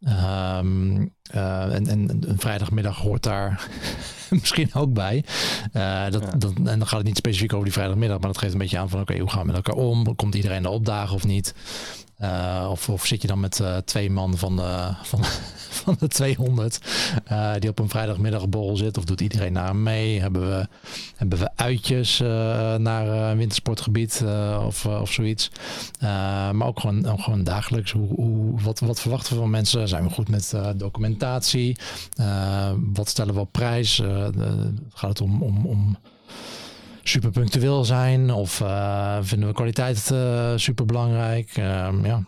Um, 0.00 1.14
uh, 1.34 1.74
en, 1.74 1.86
en 1.86 2.16
een 2.28 2.38
vrijdagmiddag 2.38 2.98
hoort 2.98 3.22
daar 3.22 3.68
misschien 4.40 4.74
ook 4.74 4.92
bij. 4.92 5.24
Uh, 5.72 6.10
dat, 6.10 6.40
dat, 6.40 6.52
en 6.54 6.78
dan 6.78 6.86
gaat 6.86 6.98
het 6.98 7.06
niet 7.06 7.16
specifiek 7.16 7.52
over 7.52 7.64
die 7.64 7.74
vrijdagmiddag, 7.74 8.18
maar 8.18 8.28
dat 8.28 8.38
geeft 8.38 8.52
een 8.52 8.58
beetje 8.58 8.78
aan 8.78 8.88
van 8.88 9.00
oké, 9.00 9.18
hoe 9.18 9.30
gaan 9.30 9.40
we 9.40 9.46
met 9.46 9.56
elkaar 9.56 9.74
om? 9.74 10.16
Komt 10.16 10.34
iedereen 10.34 10.64
er 10.64 10.70
opdagen 10.70 11.14
of 11.14 11.26
niet? 11.26 11.54
Uh, 12.22 12.66
of, 12.70 13.06
zit 13.06 13.22
je 13.22 13.28
dan 13.28 13.40
met 13.40 13.58
uh, 13.58 13.76
twee 13.76 14.10
man 14.10 14.38
van 14.38 14.56
de, 14.56 14.94
van, 15.02 15.24
van 15.84 15.96
de 15.98 16.08
200 16.08 16.78
uh, 17.32 17.52
die 17.58 17.70
op 17.70 17.78
een 17.78 17.88
vrijdagmiddagborrel 17.88 18.76
zit? 18.76 18.98
Of 18.98 19.04
doet 19.04 19.20
iedereen 19.20 19.52
naar 19.52 19.76
mee? 19.76 20.20
Hebben 20.20 20.48
we, 20.48 20.66
hebben 21.16 21.38
we 21.38 21.50
uitjes 21.54 22.18
naar 22.78 23.06
een 23.06 23.36
wintersportgebied 23.36 24.24
of, 24.60 24.86
of 24.86 25.12
zoiets? 25.12 25.50
maar 26.52 26.66
ook 26.66 26.80
gewoon, 26.80 27.20
gewoon 27.20 27.44
dagelijks. 27.44 27.92
Hoe, 27.92 28.08
hoe, 28.08 28.60
wat, 28.60 28.80
wat 28.80 29.00
verwachten 29.00 29.32
we 29.32 29.40
van 29.40 29.50
mensen? 29.50 29.88
Zijn 29.88 30.04
we 30.04 30.10
goed 30.10 30.28
met 30.28 30.54
documentatie? 30.76 31.76
wat 32.92 33.08
stellen 33.08 33.34
we 33.34 33.40
op 33.40 33.52
prijs? 33.52 34.02
gaat 34.94 35.08
het 35.08 35.20
om, 35.20 35.42
om, 35.42 35.66
om 35.66 35.96
super 37.08 37.30
punctueel 37.30 37.84
zijn? 37.84 38.30
Of 38.30 38.60
uh, 38.60 39.18
vinden 39.20 39.48
we 39.48 39.54
kwaliteit 39.54 40.10
uh, 40.12 40.52
super 40.56 40.86
belangrijk? 40.86 41.56
Uh, 41.56 41.64
ja. 42.02 42.24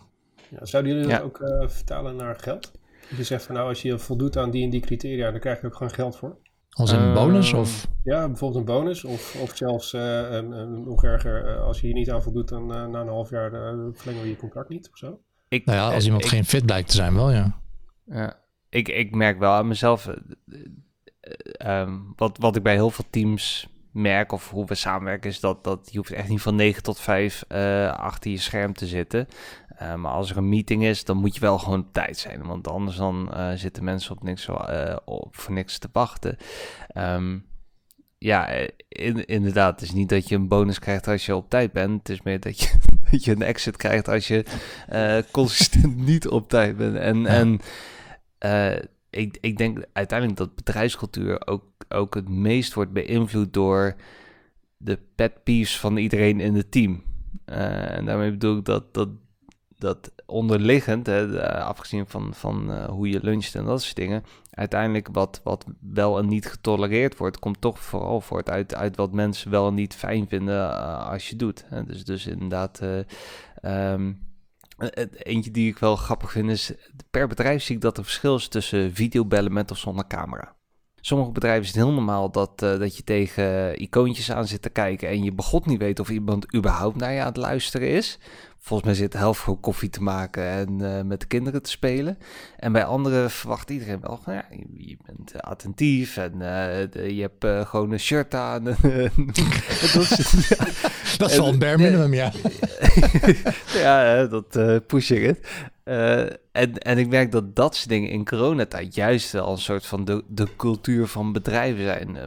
ja. 0.49 0.65
Zouden 0.65 0.93
jullie 0.93 1.07
dat 1.07 1.21
ook 1.21 1.39
eh, 1.39 1.67
vertalen 1.67 2.15
naar 2.15 2.35
geld? 2.39 2.71
Je 3.17 3.23
zegt 3.23 3.43
van 3.43 3.55
nou, 3.55 3.67
als 3.67 3.81
je 3.81 3.99
voldoet 3.99 4.37
aan 4.37 4.51
die 4.51 4.63
en 4.63 4.69
die 4.69 4.81
criteria, 4.81 5.31
dan 5.31 5.39
krijg 5.39 5.61
je 5.61 5.67
ook 5.67 5.75
gewoon 5.75 5.93
geld 5.93 6.17
voor. 6.17 6.37
Als 6.69 6.91
een 6.91 7.13
bonus? 7.13 7.53
Of? 7.53 7.87
Ja, 8.03 8.27
bijvoorbeeld 8.27 8.59
een 8.59 8.75
bonus. 8.75 9.03
Of, 9.03 9.35
of 9.41 9.55
zelfs 9.55 9.91
nog 10.85 11.03
erger, 11.03 11.59
als 11.59 11.79
je 11.79 11.85
hier 11.85 11.95
niet 11.95 12.11
aan 12.11 12.23
voldoet, 12.23 12.47
dan 12.47 12.67
na 12.67 12.99
een 12.99 13.07
half 13.07 13.29
jaar 13.29 13.49
verlengen 13.93 14.21
we 14.21 14.29
je 14.29 14.35
contract 14.35 14.69
niet 14.69 14.89
of 14.91 14.97
zo. 14.97 15.19
Ik, 15.47 15.65
nou 15.65 15.77
ja, 15.77 15.93
als 15.93 16.05
iemand 16.05 16.25
geen 16.25 16.45
fit 16.45 16.65
blijkt 16.65 16.89
te 16.89 16.95
zijn, 16.95 17.15
wel 17.15 17.31
ja. 17.31 17.59
Ja, 18.05 18.39
ik, 18.69 18.87
ik 18.87 19.15
merk 19.15 19.39
wel 19.39 19.51
aan 19.51 19.67
mezelf, 19.67 20.09
um, 21.65 22.13
wat, 22.15 22.37
wat 22.37 22.55
ik 22.55 22.63
bij 22.63 22.73
heel 22.73 22.89
veel 22.89 23.05
teams 23.09 23.67
merk 23.91 24.31
of 24.31 24.49
hoe 24.49 24.65
we 24.65 24.75
samenwerken 24.75 25.29
is 25.29 25.39
dat, 25.39 25.63
dat 25.63 25.89
je 25.91 25.97
hoeft 25.97 26.11
echt 26.11 26.27
niet 26.27 26.41
van 26.41 26.55
9 26.55 26.83
tot 26.83 26.99
5 26.99 27.43
uh, 27.49 27.85
eh, 27.85 27.93
achter 27.93 28.31
je 28.31 28.37
scherm 28.37 28.73
te 28.73 28.87
zitten. 28.87 29.27
Uh, 29.81 29.95
maar 29.95 30.11
als 30.11 30.29
er 30.29 30.37
een 30.37 30.49
meeting 30.49 30.83
is, 30.83 31.03
dan 31.03 31.17
moet 31.17 31.35
je 31.35 31.41
wel 31.41 31.59
gewoon 31.59 31.79
op 31.79 31.93
tijd 31.93 32.17
zijn. 32.17 32.45
Want 32.45 32.67
anders 32.67 32.97
dan 32.97 33.31
uh, 33.33 33.51
zitten 33.53 33.83
mensen 33.83 34.11
op 34.11 34.23
niks, 34.23 34.49
op, 35.05 35.35
voor 35.35 35.53
niks 35.53 35.77
te 35.77 35.89
wachten. 35.91 36.37
Um, 36.97 37.45
ja, 38.17 38.47
in, 38.89 39.25
inderdaad. 39.25 39.79
Het 39.79 39.89
is 39.89 39.95
niet 39.95 40.09
dat 40.09 40.29
je 40.29 40.35
een 40.35 40.47
bonus 40.47 40.79
krijgt 40.79 41.07
als 41.07 41.25
je 41.25 41.35
op 41.35 41.49
tijd 41.49 41.71
bent. 41.71 41.99
Het 41.99 42.09
is 42.09 42.21
meer 42.21 42.39
dat 42.39 42.59
je, 42.59 42.71
dat 43.11 43.23
je 43.23 43.31
een 43.31 43.41
exit 43.41 43.77
krijgt 43.77 44.07
als 44.07 44.27
je 44.27 44.45
consistent 45.31 45.95
niet 46.09 46.27
op 46.27 46.49
tijd 46.49 46.77
bent. 46.77 46.95
En, 46.95 47.25
en 47.25 47.59
ik, 49.09 49.37
ik 49.41 49.57
denk 49.57 49.85
uiteindelijk 49.93 50.39
dat 50.39 50.55
bedrijfscultuur 50.55 51.47
ook, 51.47 51.63
ook 51.89 52.13
het 52.15 52.29
meest 52.29 52.73
wordt 52.73 52.91
beïnvloed 52.91 53.53
door 53.53 53.95
de 54.77 54.99
pet 55.15 55.43
peeves 55.43 55.79
van 55.79 55.97
iedereen 55.97 56.39
in 56.39 56.55
het 56.55 56.71
team. 56.71 57.03
Uh, 57.45 57.97
en 57.97 58.05
daarmee 58.05 58.31
bedoel 58.31 58.57
ik 58.57 58.65
dat, 58.65 58.93
dat, 58.93 59.09
dat 59.77 60.11
onderliggend, 60.25 61.05
hè, 61.05 61.43
afgezien 61.63 62.07
van, 62.07 62.33
van 62.33 62.71
uh, 62.71 62.85
hoe 62.85 63.09
je 63.09 63.19
luncht 63.21 63.55
en 63.55 63.65
dat 63.65 63.81
soort 63.81 63.95
dingen, 63.95 64.23
uiteindelijk 64.51 65.07
wat, 65.11 65.41
wat 65.43 65.65
wel 65.79 66.17
en 66.17 66.27
niet 66.27 66.45
getolereerd 66.45 67.17
wordt, 67.17 67.39
komt 67.39 67.61
toch 67.61 67.79
vooral 67.79 68.21
voort 68.21 68.49
uit, 68.49 68.75
uit 68.75 68.95
wat 68.95 69.13
mensen 69.13 69.51
wel 69.51 69.67
en 69.67 69.73
niet 69.73 69.95
fijn 69.95 70.27
vinden 70.27 70.55
uh, 70.55 71.09
als 71.09 71.29
je 71.29 71.35
doet. 71.35 71.65
Dus, 71.85 72.05
dus 72.05 72.27
inderdaad. 72.27 72.81
Um, 72.81 73.09
eh, 73.61 74.27
eentje 75.11 75.51
die 75.51 75.69
ik 75.69 75.77
wel 75.77 75.95
grappig 75.95 76.31
vind 76.31 76.49
is, 76.49 76.71
per 77.11 77.27
bedrijf 77.27 77.63
zie 77.63 77.75
ik 77.75 77.81
dat 77.81 77.97
er 77.97 78.03
verschil 78.03 78.35
is 78.35 78.47
tussen 78.47 78.93
videobellen 78.93 79.53
met 79.53 79.71
of 79.71 79.77
zonder 79.77 80.07
camera. 80.07 80.57
Sommige 81.01 81.31
bedrijven 81.31 81.61
is 81.61 81.67
het 81.67 81.75
heel 81.75 81.91
normaal 81.91 82.31
dat, 82.31 82.61
uh, 82.63 82.79
dat 82.79 82.97
je 82.97 83.03
tegen 83.03 83.79
icoontjes 83.81 84.31
aan 84.31 84.47
zit 84.47 84.61
te 84.61 84.69
kijken 84.69 85.09
en 85.09 85.23
je 85.23 85.33
begot 85.33 85.65
niet 85.65 85.79
weet 85.79 85.99
of 85.99 86.09
iemand 86.09 86.55
überhaupt 86.55 86.95
naar 86.95 87.13
je 87.13 87.19
aan 87.19 87.25
het 87.25 87.37
luisteren 87.37 87.89
is. 87.89 88.19
Volgens 88.61 88.89
mij 88.89 88.97
zit 88.97 89.11
de 89.11 89.17
helft 89.17 89.39
gewoon 89.39 89.59
koffie 89.59 89.89
te 89.89 90.03
maken 90.03 90.43
en 90.43 90.79
uh, 90.81 91.01
met 91.01 91.19
de 91.19 91.25
kinderen 91.25 91.61
te 91.61 91.69
spelen. 91.69 92.17
En 92.57 92.71
bij 92.71 92.85
anderen 92.85 93.31
verwacht 93.31 93.69
iedereen 93.69 93.99
wel, 94.01 94.19
ja, 94.25 94.45
je, 94.73 94.97
bent 95.05 95.35
uh, 95.35 95.39
attentief 95.39 96.17
en 96.17 96.33
uh, 96.35 97.09
je 97.17 97.21
hebt 97.21 97.67
gewoon 97.69 97.91
een 97.91 97.99
shirt 97.99 98.33
aan. 98.33 98.63
dat 99.93 99.95
is, 99.95 100.55
dat 101.17 101.29
is 101.29 101.37
wel 101.37 101.47
een 101.47 101.59
bare 101.59 101.77
minimum, 101.77 102.13
ja. 102.13 102.31
ja, 103.83 104.25
dat 104.25 104.87
push 104.87 105.11
ik 105.11 105.23
het. 105.23 105.47
En, 106.51 106.77
en 106.77 106.97
ik 106.97 107.07
merk 107.07 107.31
dat 107.31 107.55
dat 107.55 107.75
soort 107.75 107.89
dingen 107.89 108.09
in 108.09 108.25
coronatijd 108.25 108.95
juist 108.95 109.31
wel 109.31 109.51
een 109.51 109.57
soort 109.57 109.85
van 109.85 110.05
de, 110.27 110.47
cultuur 110.57 111.07
van 111.07 111.31
bedrijven 111.31 111.83
zijn. 111.83 112.17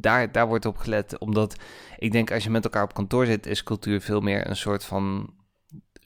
daar, 0.00 0.32
daar 0.32 0.46
wordt 0.46 0.66
op 0.66 0.76
gelet, 0.76 1.18
omdat 1.18 1.56
ik 1.98 2.12
denk 2.12 2.32
als 2.32 2.44
je 2.44 2.50
met 2.50 2.64
elkaar 2.64 2.82
op 2.82 2.94
kantoor 2.94 3.26
zit, 3.26 3.46
is 3.46 3.62
cultuur 3.62 4.00
veel 4.00 4.20
meer 4.20 4.48
een 4.48 4.56
soort 4.56 4.84
van 4.84 5.36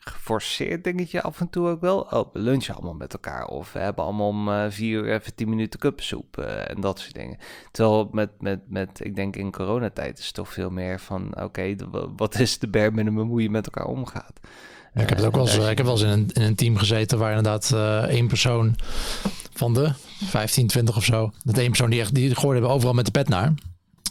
geforceerd 0.04 0.84
dingetje 0.84 1.22
af 1.22 1.40
en 1.40 1.50
toe 1.50 1.68
ook 1.68 1.80
wel. 1.80 2.00
Oh, 2.00 2.32
we 2.32 2.38
lunchen 2.38 2.74
allemaal 2.74 2.94
met 2.94 3.12
elkaar. 3.12 3.46
Of 3.46 3.72
we 3.72 3.78
hebben 3.78 4.04
allemaal 4.04 4.28
om 4.28 4.70
vier 4.70 5.02
uur 5.02 5.12
even 5.12 5.34
tien 5.34 5.48
minuten 5.48 5.80
cupsoep 5.80 6.38
en 6.38 6.80
dat 6.80 6.98
soort 6.98 7.14
dingen. 7.14 7.38
Terwijl 7.70 8.08
met, 8.12 8.30
met, 8.40 8.60
met, 8.68 9.04
ik 9.04 9.16
denk 9.16 9.36
in 9.36 9.52
coronatijd 9.52 10.18
is 10.18 10.26
het 10.26 10.34
toch 10.34 10.52
veel 10.52 10.70
meer 10.70 11.00
van... 11.00 11.42
oké, 11.42 11.74
wat 12.16 12.38
is 12.38 12.58
de 12.58 12.68
bare 12.68 12.90
minimum 12.90 13.28
hoe 13.28 13.42
je 13.42 13.50
met 13.50 13.66
elkaar 13.66 13.86
omgaat? 13.86 14.40
Ja, 14.94 15.02
ik 15.02 15.08
heb 15.08 15.18
het 15.18 15.26
ook 15.26 15.34
wel 15.34 15.46
eens, 15.46 15.56
ik 15.56 15.76
heb 15.76 15.86
wel 15.86 15.94
eens 15.94 16.02
in 16.02 16.08
een, 16.08 16.30
in 16.32 16.42
een 16.42 16.54
team 16.54 16.76
gezeten 16.76 17.18
waar 17.18 17.28
inderdaad 17.28 17.70
uh, 17.74 17.98
één 17.98 18.26
persoon 18.26 18.76
van 19.52 19.74
de 19.74 19.92
15, 20.24 20.66
20 20.66 20.96
of 20.96 21.04
zo. 21.04 21.32
Dat 21.44 21.58
één 21.58 21.66
persoon 21.66 21.90
die 21.90 22.00
echt 22.00 22.14
die 22.14 22.34
gooide 22.34 22.52
hebben 22.52 22.70
overal 22.70 22.94
met 22.94 23.04
de 23.04 23.10
pet 23.10 23.28
naar. 23.28 23.52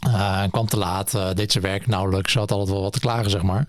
Uh, 0.08 0.44
kwam 0.52 0.68
te 0.68 0.78
laat, 0.78 1.14
uh, 1.16 1.28
deed 1.34 1.52
zijn 1.52 1.64
werk 1.64 1.88
nauwelijks, 1.88 2.34
had 2.34 2.52
altijd 2.52 2.70
wel 2.70 2.82
wat 2.82 2.94
te 2.94 3.00
klagen, 3.00 3.30
zeg 3.30 3.42
maar. 3.42 3.68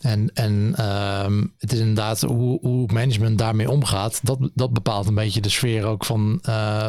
En, 0.00 0.30
en 0.34 0.74
uh, 0.78 1.42
het 1.58 1.72
is 1.72 1.78
inderdaad 1.78 2.20
hoe, 2.20 2.58
hoe 2.60 2.92
management 2.92 3.38
daarmee 3.38 3.70
omgaat, 3.70 4.20
dat, 4.22 4.38
dat 4.54 4.72
bepaalt 4.72 5.06
een 5.06 5.14
beetje 5.14 5.40
de 5.40 5.48
sfeer 5.48 5.84
ook 5.84 6.04
van, 6.04 6.38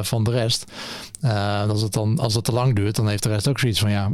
van 0.02 0.24
de 0.24 0.32
rest. 0.32 0.72
als, 1.68 1.82
het 1.82 1.94
dan, 1.94 2.20
als 2.20 2.34
het 2.34 2.44
te 2.44 2.52
lang 2.52 2.76
duurt, 2.76 2.96
dan 2.96 3.08
heeft 3.08 3.24
de 3.24 3.30
rest 3.30 3.48
ook 3.48 3.60
zoiets 3.60 3.80
van, 3.80 3.92
ja, 3.92 4.10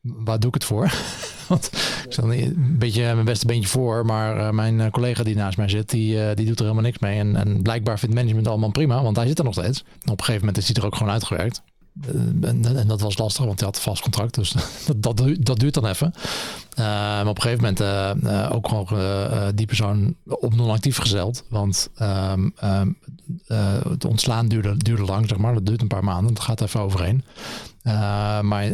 waar 0.00 0.38
doe 0.38 0.48
ik 0.48 0.54
het 0.54 0.64
voor? 0.64 0.92
Want 1.48 1.70
ik 2.04 2.12
stel 2.12 2.32
een 2.32 2.76
beetje 2.78 3.02
mijn 3.02 3.24
beste 3.24 3.46
beentje 3.46 3.68
voor, 3.68 4.06
maar 4.06 4.54
mijn 4.54 4.90
collega 4.90 5.22
die 5.22 5.34
naast 5.34 5.56
mij 5.56 5.68
zit, 5.68 5.90
die, 5.90 6.34
die 6.34 6.46
doet 6.46 6.58
er 6.58 6.62
helemaal 6.62 6.84
niks 6.84 6.98
mee. 6.98 7.18
En, 7.18 7.36
en 7.36 7.62
blijkbaar 7.62 7.98
vindt 7.98 8.14
management 8.14 8.48
allemaal 8.48 8.70
prima, 8.70 9.02
want 9.02 9.16
hij 9.16 9.26
zit 9.26 9.38
er 9.38 9.44
nog 9.44 9.52
steeds. 9.52 9.80
Op 9.80 10.18
een 10.18 10.18
gegeven 10.18 10.38
moment 10.38 10.56
is 10.56 10.66
hij 10.66 10.76
er 10.76 10.86
ook 10.86 10.96
gewoon 10.96 11.12
uitgewerkt. 11.12 11.62
Eh, 12.06 12.48
en, 12.48 12.86
dat 12.86 13.00
was 13.00 13.18
lastig, 13.18 13.44
want 13.44 13.58
hij 13.58 13.68
had 13.68 13.76
een 13.76 13.82
vast 13.82 14.02
contract. 14.02 14.34
Dus 14.34 14.54
dat, 14.96 15.22
dat, 15.40 15.60
duurt 15.60 15.74
dan 15.74 15.86
even. 15.86 16.14
Maar 16.76 17.26
op 17.26 17.36
een 17.36 17.42
gegeven 17.42 17.74
moment 17.76 18.52
ook 18.52 18.68
gewoon 18.68 19.52
die 19.54 19.66
persoon 19.66 20.14
op 20.24 20.54
non-actief 20.54 20.96
gezeld. 20.96 21.44
Want 21.48 21.90
um, 22.02 22.54
het 23.88 24.04
ontslaan 24.04 24.48
duurde, 24.48 24.76
duurde 24.76 25.02
lang, 25.02 25.28
zeg 25.28 25.38
maar. 25.38 25.54
Dat 25.54 25.66
duurt 25.66 25.80
een 25.80 25.88
paar 25.88 26.04
maanden. 26.04 26.34
Dat 26.34 26.42
gaat 26.42 26.60
even 26.60 26.80
overheen. 26.80 27.24
Maar 28.42 28.70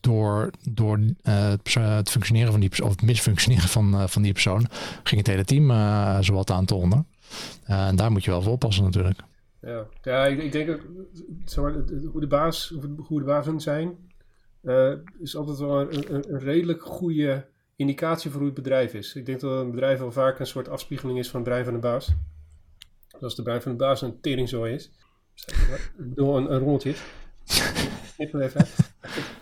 door, 0.00 0.50
door 0.70 0.98
het, 1.22 2.10
functioneren 2.10 2.50
van 2.50 2.60
die 2.60 2.68
persoon, 2.68 2.86
of 2.86 2.92
het 2.92 3.02
misfunctioneren 3.02 3.68
van, 3.68 4.08
van 4.08 4.22
die 4.22 4.32
persoon, 4.32 4.66
ging 5.02 5.20
het 5.20 5.26
hele 5.26 5.44
team 5.44 5.70
zowat 6.22 6.50
aan 6.50 6.64
te 6.64 6.74
onder. 6.74 7.04
en 7.64 7.96
daar 7.96 8.12
moet 8.12 8.24
je 8.24 8.30
wel 8.30 8.42
voor 8.42 8.52
oppassen 8.52 8.84
natuurlijk. 8.84 9.20
Ja, 9.60 9.86
ja 10.02 10.26
ik, 10.26 10.42
ik 10.42 10.52
denk 10.52 10.70
ook, 10.70 10.80
hoe 12.12 12.20
de 12.20 12.26
baas, 12.26 12.74
hoe 12.96 13.18
de 13.18 13.24
bazen 13.24 13.60
zijn, 13.60 13.96
is 15.20 15.36
altijd 15.36 15.58
wel 15.58 15.80
een, 15.80 16.14
een, 16.14 16.38
redelijk 16.38 16.82
goede 16.82 17.46
indicatie 17.76 18.30
voor 18.30 18.40
hoe 18.40 18.50
het 18.50 18.62
bedrijf 18.62 18.94
is. 18.94 19.14
Ik 19.14 19.26
denk 19.26 19.40
dat 19.40 19.60
een 19.60 19.70
bedrijf 19.70 19.98
wel 19.98 20.12
vaak 20.12 20.38
een 20.38 20.46
soort 20.46 20.68
afspiegeling 20.68 21.18
is 21.18 21.30
van 21.30 21.40
het 21.40 21.48
brein 21.48 21.64
van 21.64 21.74
de 21.74 21.80
baas. 21.80 22.12
Als 23.20 23.36
de 23.36 23.42
brein 23.42 23.62
van 23.62 23.72
de 23.72 23.78
baas 23.78 24.02
een 24.02 24.20
teringzooi 24.20 24.74
is, 24.74 24.90
een, 26.16 26.52
een 26.52 26.62
Knip 28.16 28.34
er 28.34 28.40
even 28.40 28.66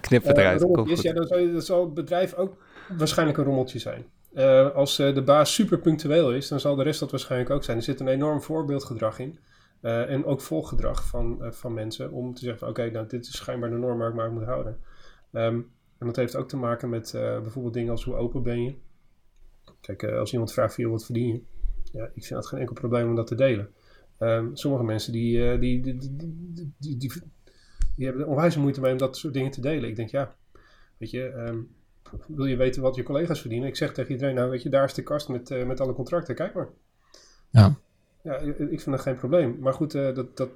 Knip 0.01 0.25
het 0.25 0.39
eruit. 0.39 0.63
Uh, 0.63 0.97
ja, 0.97 1.13
dan 1.13 1.27
zal, 1.27 1.53
dan 1.53 1.63
zal 1.63 1.85
het 1.85 1.95
bedrijf 1.95 2.35
ook 2.35 2.57
waarschijnlijk 2.97 3.39
een 3.39 3.45
rommeltje 3.45 3.79
zijn. 3.79 4.05
Uh, 4.33 4.75
als 4.75 5.01
uh, 5.01 5.15
de 5.15 5.23
baas 5.23 5.55
super 5.55 5.79
punctueel 5.79 6.33
is, 6.33 6.49
dan 6.49 6.61
zal 6.61 6.77
de 6.77 6.83
rest 6.83 7.01
dat 7.01 7.11
waarschijnlijk 7.11 7.51
ook 7.51 7.65
zijn. 7.65 7.77
Er 7.77 7.83
zit 7.83 8.01
een 8.01 8.09
enorm 8.09 8.43
voorbeeldgedrag 8.43 9.19
in. 9.19 9.39
Uh, 9.83 10.11
en 10.11 10.25
ook 10.25 10.41
volgedrag 10.41 11.07
van, 11.07 11.39
van 11.41 11.75
mensen 11.75 12.11
om 12.11 12.35
te 12.35 12.45
zeggen: 12.45 12.69
oké, 12.69 12.91
nou, 12.91 13.07
dit 13.09 13.27
is 13.27 13.37
schijnbaar 13.37 13.71
de 13.71 13.77
norm 13.77 13.99
waar 13.99 14.09
ik 14.09 14.15
maar 14.15 14.33
moet 14.33 14.45
houden. 14.45 14.79
Um, 15.33 15.71
en 15.99 16.07
dat 16.07 16.17
heeft 16.17 16.37
ook 16.37 16.49
te 16.49 16.57
maken 16.57 16.89
met 16.89 17.11
bijvoorbeeld 17.13 17.75
dingen 17.75 17.91
als 17.91 18.05
hoe 18.05 18.15
open 18.15 18.43
ben 18.43 18.63
je. 18.63 18.75
Kijk, 19.81 20.05
als 20.05 20.33
iemand 20.33 20.53
vraagt: 20.53 20.75
voor 20.75 20.91
wat 20.91 21.05
verdien 21.05 21.27
je? 21.27 21.43
Ja, 21.93 22.05
ik 22.05 22.25
vind 22.25 22.41
dat 22.41 22.47
geen 22.47 22.61
enkel 22.61 22.75
probleem 22.75 23.09
om 23.09 23.15
dat 23.15 23.27
te 23.27 23.35
delen. 23.35 23.69
Um, 24.19 24.57
sommige 24.57 24.85
mensen 24.85 25.13
die, 25.13 25.59
die, 25.59 25.83
die, 25.83 25.97
die, 25.99 26.17
die, 26.17 26.75
die, 26.79 26.97
die 26.97 27.13
hebben 28.05 28.23
er 28.23 28.29
onwijs 28.29 28.57
moeite 28.57 28.81
mee 28.81 28.93
om 28.93 28.99
dat 28.99 29.17
soort 29.17 29.35
dingen 29.35 29.51
te 29.51 29.61
delen. 29.61 29.89
Ik 29.89 29.97
denk, 29.97 30.09
ja, 30.09 30.35
weet 30.99 31.11
je, 31.11 31.23
um, 31.23 31.77
wil 32.27 32.47
je 32.47 32.57
weten 32.57 32.83
wat 32.83 32.95
je 32.95 33.03
collega's 33.03 33.41
verdienen? 33.41 33.69
Ik 33.69 33.77
zeg 33.77 33.93
tegen 33.93 34.13
iedereen, 34.13 34.35
nou 34.35 34.51
weet 34.51 34.63
je, 34.63 34.69
daar 34.69 34.85
is 34.85 34.95
de 34.95 35.03
kast 35.03 35.29
met, 35.29 35.51
uh, 35.51 35.67
met 35.67 35.81
alle 35.81 35.93
contracten, 35.93 36.35
kijk 36.35 36.55
maar. 36.55 36.69
Ja. 37.51 37.77
Ja, 38.23 38.37
ik 38.39 38.81
vind 38.81 38.97
dat 38.97 39.01
geen 39.01 39.17
probleem. 39.17 39.57
Maar 39.61 39.73
goed, 39.73 39.95
uh, 39.95 40.15
dat, 40.15 40.37
dat 40.37 40.51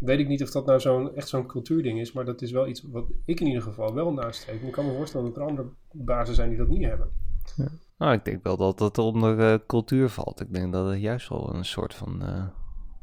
weet 0.00 0.18
ik 0.18 0.28
niet 0.28 0.42
of 0.42 0.50
dat 0.50 0.66
nou 0.66 0.80
zo'n, 0.80 1.14
echt 1.16 1.28
zo'n 1.28 1.46
cultuurding 1.46 2.00
is, 2.00 2.12
maar 2.12 2.24
dat 2.24 2.42
is 2.42 2.50
wel 2.50 2.66
iets 2.66 2.82
wat 2.82 3.04
ik 3.24 3.40
in 3.40 3.46
ieder 3.46 3.62
geval 3.62 3.94
wel 3.94 4.12
nastreef. 4.12 4.60
En 4.60 4.66
ik 4.66 4.72
kan 4.72 4.86
me 4.86 4.92
voorstellen 4.92 5.26
dat 5.26 5.36
er 5.36 5.48
andere 5.48 5.68
bazen 5.92 6.34
zijn 6.34 6.48
die 6.48 6.58
dat 6.58 6.68
niet 6.68 6.84
hebben. 6.84 7.08
Ja. 7.56 7.68
Nou, 7.98 8.12
ik 8.12 8.24
denk 8.24 8.42
wel 8.42 8.56
dat 8.56 8.78
dat 8.78 8.98
onder 8.98 9.38
uh, 9.38 9.58
cultuur 9.66 10.08
valt. 10.08 10.40
Ik 10.40 10.52
denk 10.52 10.72
dat 10.72 10.88
het 10.88 11.00
juist 11.00 11.28
wel 11.28 11.54
een 11.54 11.64
soort 11.64 11.94
van 11.94 12.22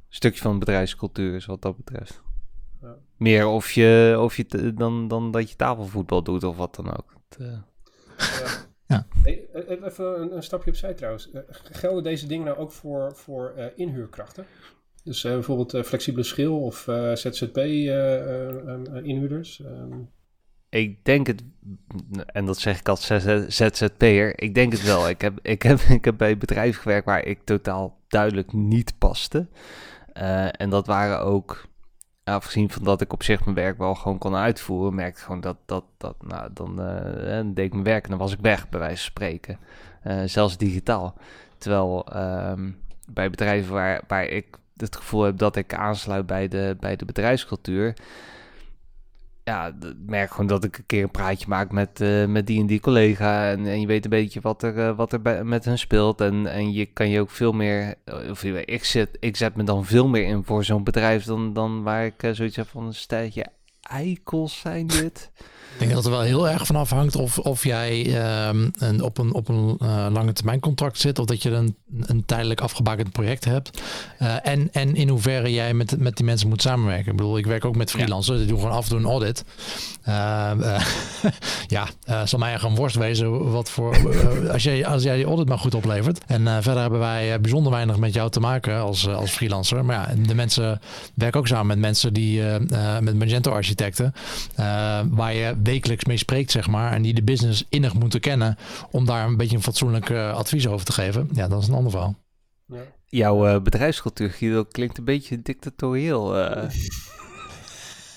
stukje 0.10 0.42
van 0.42 0.60
bedrijfscultuur 0.60 1.36
is 1.36 1.46
wat 1.46 1.62
dat 1.62 1.78
betreft. 1.78 2.23
Ja. 2.84 2.96
Meer 3.18 3.48
of 3.48 3.72
je, 3.72 4.16
of 4.20 4.38
je 4.38 4.74
dan, 4.74 5.08
dan 5.08 5.32
dat 5.32 5.50
je 5.50 5.56
tafelvoetbal 5.56 6.24
doet 6.24 6.44
of 6.44 6.58
wat 6.58 6.76
dan 6.76 6.98
ook. 6.98 7.14
Het, 7.30 7.40
uh... 7.40 7.58
ja. 8.88 9.08
Hey, 9.24 9.48
e-, 9.54 9.60
e-, 9.60 9.78
even 9.84 10.22
een, 10.22 10.36
een, 10.36 10.44
stapje 10.44 10.70
opzij 10.70 10.94
trouwens. 10.94 11.30
Uh, 11.34 11.42
gelden 11.50 12.04
deze 12.04 12.28
dingen 12.28 12.46
nou 12.46 12.58
ook 12.58 12.72
voor, 12.72 13.16
voor 13.16 13.54
uh, 13.58 13.66
inhuurkrachten? 13.76 14.46
Dus 15.04 15.22
bijvoorbeeld 15.22 15.86
flexibele 15.86 16.24
schil 16.24 16.62
of 16.62 16.90
ZZP-inhuurders? 17.14 19.60
Um... 19.60 20.10
Ik 20.70 21.06
denk 21.06 21.28
het, 21.28 21.44
en 22.26 22.46
dat 22.46 22.58
zeg 22.58 22.80
ik 22.80 22.90
als 22.90 23.06
ZZP'er, 23.48 24.42
ik 24.42 24.56
denk 24.56 24.72
het 24.72 24.84
wel. 24.84 25.10
Ik 25.10 25.22
heb, 25.22 25.40
ik, 25.42 25.62
heb, 25.62 25.80
ik 25.80 26.06
heb 26.06 26.18
bij 26.18 26.38
bedrijven 26.38 26.82
gewerkt 26.82 27.06
waar 27.06 27.26
ik 27.26 27.44
totaal 27.44 28.02
duidelijk 28.08 28.54
niet 28.54 28.98
paste. 28.98 29.48
en 30.52 30.70
dat 30.70 30.88
waren 30.88 31.20
ook 31.20 31.68
afgezien 32.24 32.70
van 32.70 32.84
dat 32.84 33.02
ik 33.02 33.14
op 33.14 33.24
zich 33.24 33.44
mijn 33.44 33.56
werk 33.56 33.78
wel 33.78 33.96
gewoon 33.96 34.18
kon 34.18 34.36
uitvoeren, 34.36 34.96
merkte 34.96 35.20
ik 35.20 35.26
gewoon 35.26 35.42
dat, 35.42 35.58
dat, 35.66 35.84
dat 35.98 36.16
nou, 36.28 36.50
dan, 36.54 36.80
uh, 36.80 37.40
deed 37.46 37.66
ik 37.66 37.72
mijn 37.72 37.84
werk 37.84 38.04
en 38.04 38.10
dan 38.10 38.20
was 38.20 38.32
ik 38.34 38.40
weg, 38.42 38.70
bij 38.70 38.80
wijze 38.80 38.96
van 38.96 39.06
spreken. 39.06 39.58
Uh, 40.08 40.22
zelfs 40.26 40.58
digitaal. 40.58 41.16
Terwijl 41.58 42.06
uh, 42.14 42.54
bij 43.10 43.30
bedrijven 43.30 43.74
waar, 43.74 44.02
waar 44.08 44.26
ik 44.26 44.46
het 44.78 44.96
gevoel 44.96 45.24
heb 45.24 45.38
dat 45.38 45.56
ik 45.56 45.74
aansluit 45.74 46.26
bij 46.26 46.48
de, 46.48 46.78
bij 46.80 46.96
de 46.96 47.06
bedrijfscultuur, 47.06 47.94
ja, 49.44 49.76
merk 50.06 50.32
gewoon 50.32 50.48
dat 50.48 50.64
ik 50.64 50.78
een 50.78 50.86
keer 50.86 51.04
een 51.04 51.12
praatje 51.12 51.46
maak 51.48 51.72
met, 51.72 52.02
uh, 52.02 52.26
met 52.26 52.48
die 52.48 52.60
en 52.60 52.66
die 52.66 52.80
collega. 52.80 53.50
En, 53.50 53.66
en 53.66 53.80
je 53.82 53.88
weet 53.88 54.04
een 54.04 54.10
beetje 54.10 54.42
wat 54.42 54.64
er, 54.64 54.78
uh, 54.78 54.96
wat 54.96 55.14
er 55.14 55.46
met 55.46 55.66
hen 55.66 55.80
speelt. 55.80 56.22
En, 56.22 56.48
en 56.48 56.74
je 56.74 56.86
kan 56.86 57.10
je 57.10 57.20
ook 57.20 57.30
veel 57.30 57.52
meer. 57.52 57.96
Of 58.30 58.44
ik, 58.44 58.84
zet, 58.84 59.18
ik 59.20 59.36
zet 59.36 59.56
me 59.56 59.64
dan 59.64 59.86
veel 59.86 60.08
meer 60.08 60.26
in 60.26 60.44
voor 60.44 60.64
zo'n 60.64 60.84
bedrijf 60.84 61.24
dan, 61.24 61.54
dan 61.54 61.84
waar 61.84 62.06
ik 62.06 62.30
zoiets 62.32 62.56
heb 62.56 62.68
van 62.68 62.86
een 62.86 62.94
stijltje 62.94 63.46
eikels 63.82 64.60
zijn 64.60 64.88
dit. 64.88 65.32
Ik 65.74 65.80
denk 65.80 65.94
dat 65.94 66.06
er 66.06 66.12
wel 66.12 66.22
heel 66.22 66.50
erg 66.50 66.66
van 66.66 66.76
afhangt 66.76 67.16
of, 67.16 67.38
of 67.38 67.64
jij 67.64 68.06
um, 68.48 68.72
een, 68.78 69.02
op 69.02 69.18
een, 69.18 69.34
op 69.34 69.50
een 69.50 69.78
uh, 69.82 70.08
lange 70.12 70.34
termijn 70.34 70.60
contract 70.60 71.00
zit 71.00 71.20
of 71.20 71.26
dat 71.26 71.44
je 71.44 71.50
een, 71.50 71.76
een 72.00 72.26
tijdelijk 72.26 72.62
afgebakend 72.62 73.12
project 73.12 73.46
hebt. 73.46 73.82
Uh, 74.22 74.48
en, 74.48 74.70
en 74.72 74.96
in 74.96 75.10
hoeverre 75.10 75.54
jij 75.54 75.74
met, 75.74 76.00
met 76.00 76.18
die 76.18 76.26
mensen 76.26 76.50
moet 76.50 76.62
samenwerken. 76.62 77.12
Ik 77.12 77.18
bedoel, 77.18 77.38
ik 77.38 77.46
werk 77.46 77.66
ook 77.66 77.76
met 77.76 77.92
freelancers, 77.92 78.38
die 78.38 78.48
doen 78.48 78.60
gewoon 78.60 78.76
af 78.76 78.84
en 78.84 78.90
toe 78.90 79.00
een 79.00 79.06
audit. 79.06 79.44
Uh, 80.08 80.82
ja, 81.76 81.88
zal 82.26 82.40
mij 82.40 82.54
echt 82.54 82.64
een 82.64 82.76
worst 82.76 82.96
wezen 82.96 83.52
wat 83.52 83.70
voor, 83.70 83.98
als, 84.52 84.64
jij, 84.64 84.86
als 84.86 85.04
jij 85.04 85.16
die 85.16 85.26
audit 85.26 85.48
maar 85.48 85.60
goed 85.60 85.76
oplevert. 85.76 86.20
En 86.28 86.64
verder 86.64 86.82
hebben 86.82 87.00
wij 87.00 87.42
bijzonder 87.42 87.72
weinig 87.72 87.98
met 87.98 88.14
jou 88.14 88.30
te 88.30 88.40
maken 88.40 88.80
als, 88.80 89.08
als 89.08 89.32
freelancer. 89.32 89.86
Maar 89.86 89.96
ja, 89.96 90.16
de 90.26 90.36
mensen 90.36 90.82
werken 91.14 91.40
ook 91.40 91.48
samen 91.48 91.68
met 91.68 91.78
mensen 91.78 92.14
die 92.14 92.42
met 93.02 93.20
Magento 93.20 93.52
architecten, 93.52 94.14
waar 95.10 95.34
je 95.34 95.56
wekelijks 95.64 96.06
mee 96.06 96.18
spreekt, 96.18 96.52
zeg 96.52 96.68
maar. 96.68 96.92
En 96.92 97.02
die 97.02 97.14
de 97.14 97.24
business 97.24 97.66
innig 97.70 97.94
moeten 97.94 98.20
kennen 98.20 98.58
om 98.92 99.06
daar 99.06 99.28
een 99.28 99.38
beetje 99.38 99.56
een 99.56 99.64
fatsoenlijk 99.64 100.10
uh, 100.10 100.34
advies 100.34 100.68
over 100.68 100.86
te 100.86 100.92
geven. 100.92 101.30
Ja, 101.34 101.48
dat 101.48 101.62
is 101.62 101.68
een 101.68 101.74
ander 101.74 101.92
verhaal. 101.92 102.16
Ja. 102.68 102.82
Jouw 103.08 103.48
uh, 103.48 103.62
bedrijfscultuur, 103.62 104.30
Guido, 104.30 104.64
klinkt 104.64 104.98
een 104.98 105.04
beetje 105.04 105.42
dictatorieel. 105.42 106.34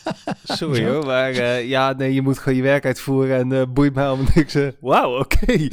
Uh. 0.07 0.13
Sorry 0.45 0.89
hoor, 0.89 1.07
maar 1.07 1.33
uh, 1.33 1.69
ja, 1.69 1.93
nee, 1.93 2.15
je 2.15 2.23
moet 2.23 2.39
gewoon 2.39 2.57
je 2.57 2.63
werk 2.63 2.85
uitvoeren 2.85 3.37
en 3.37 3.51
uh, 3.51 3.63
boeit 3.69 3.95
mij 3.95 4.07
allemaal 4.07 4.27
niks. 4.35 4.57
Wauw, 4.81 5.19
oké. 5.19 5.69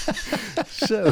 Zo. 0.86 1.10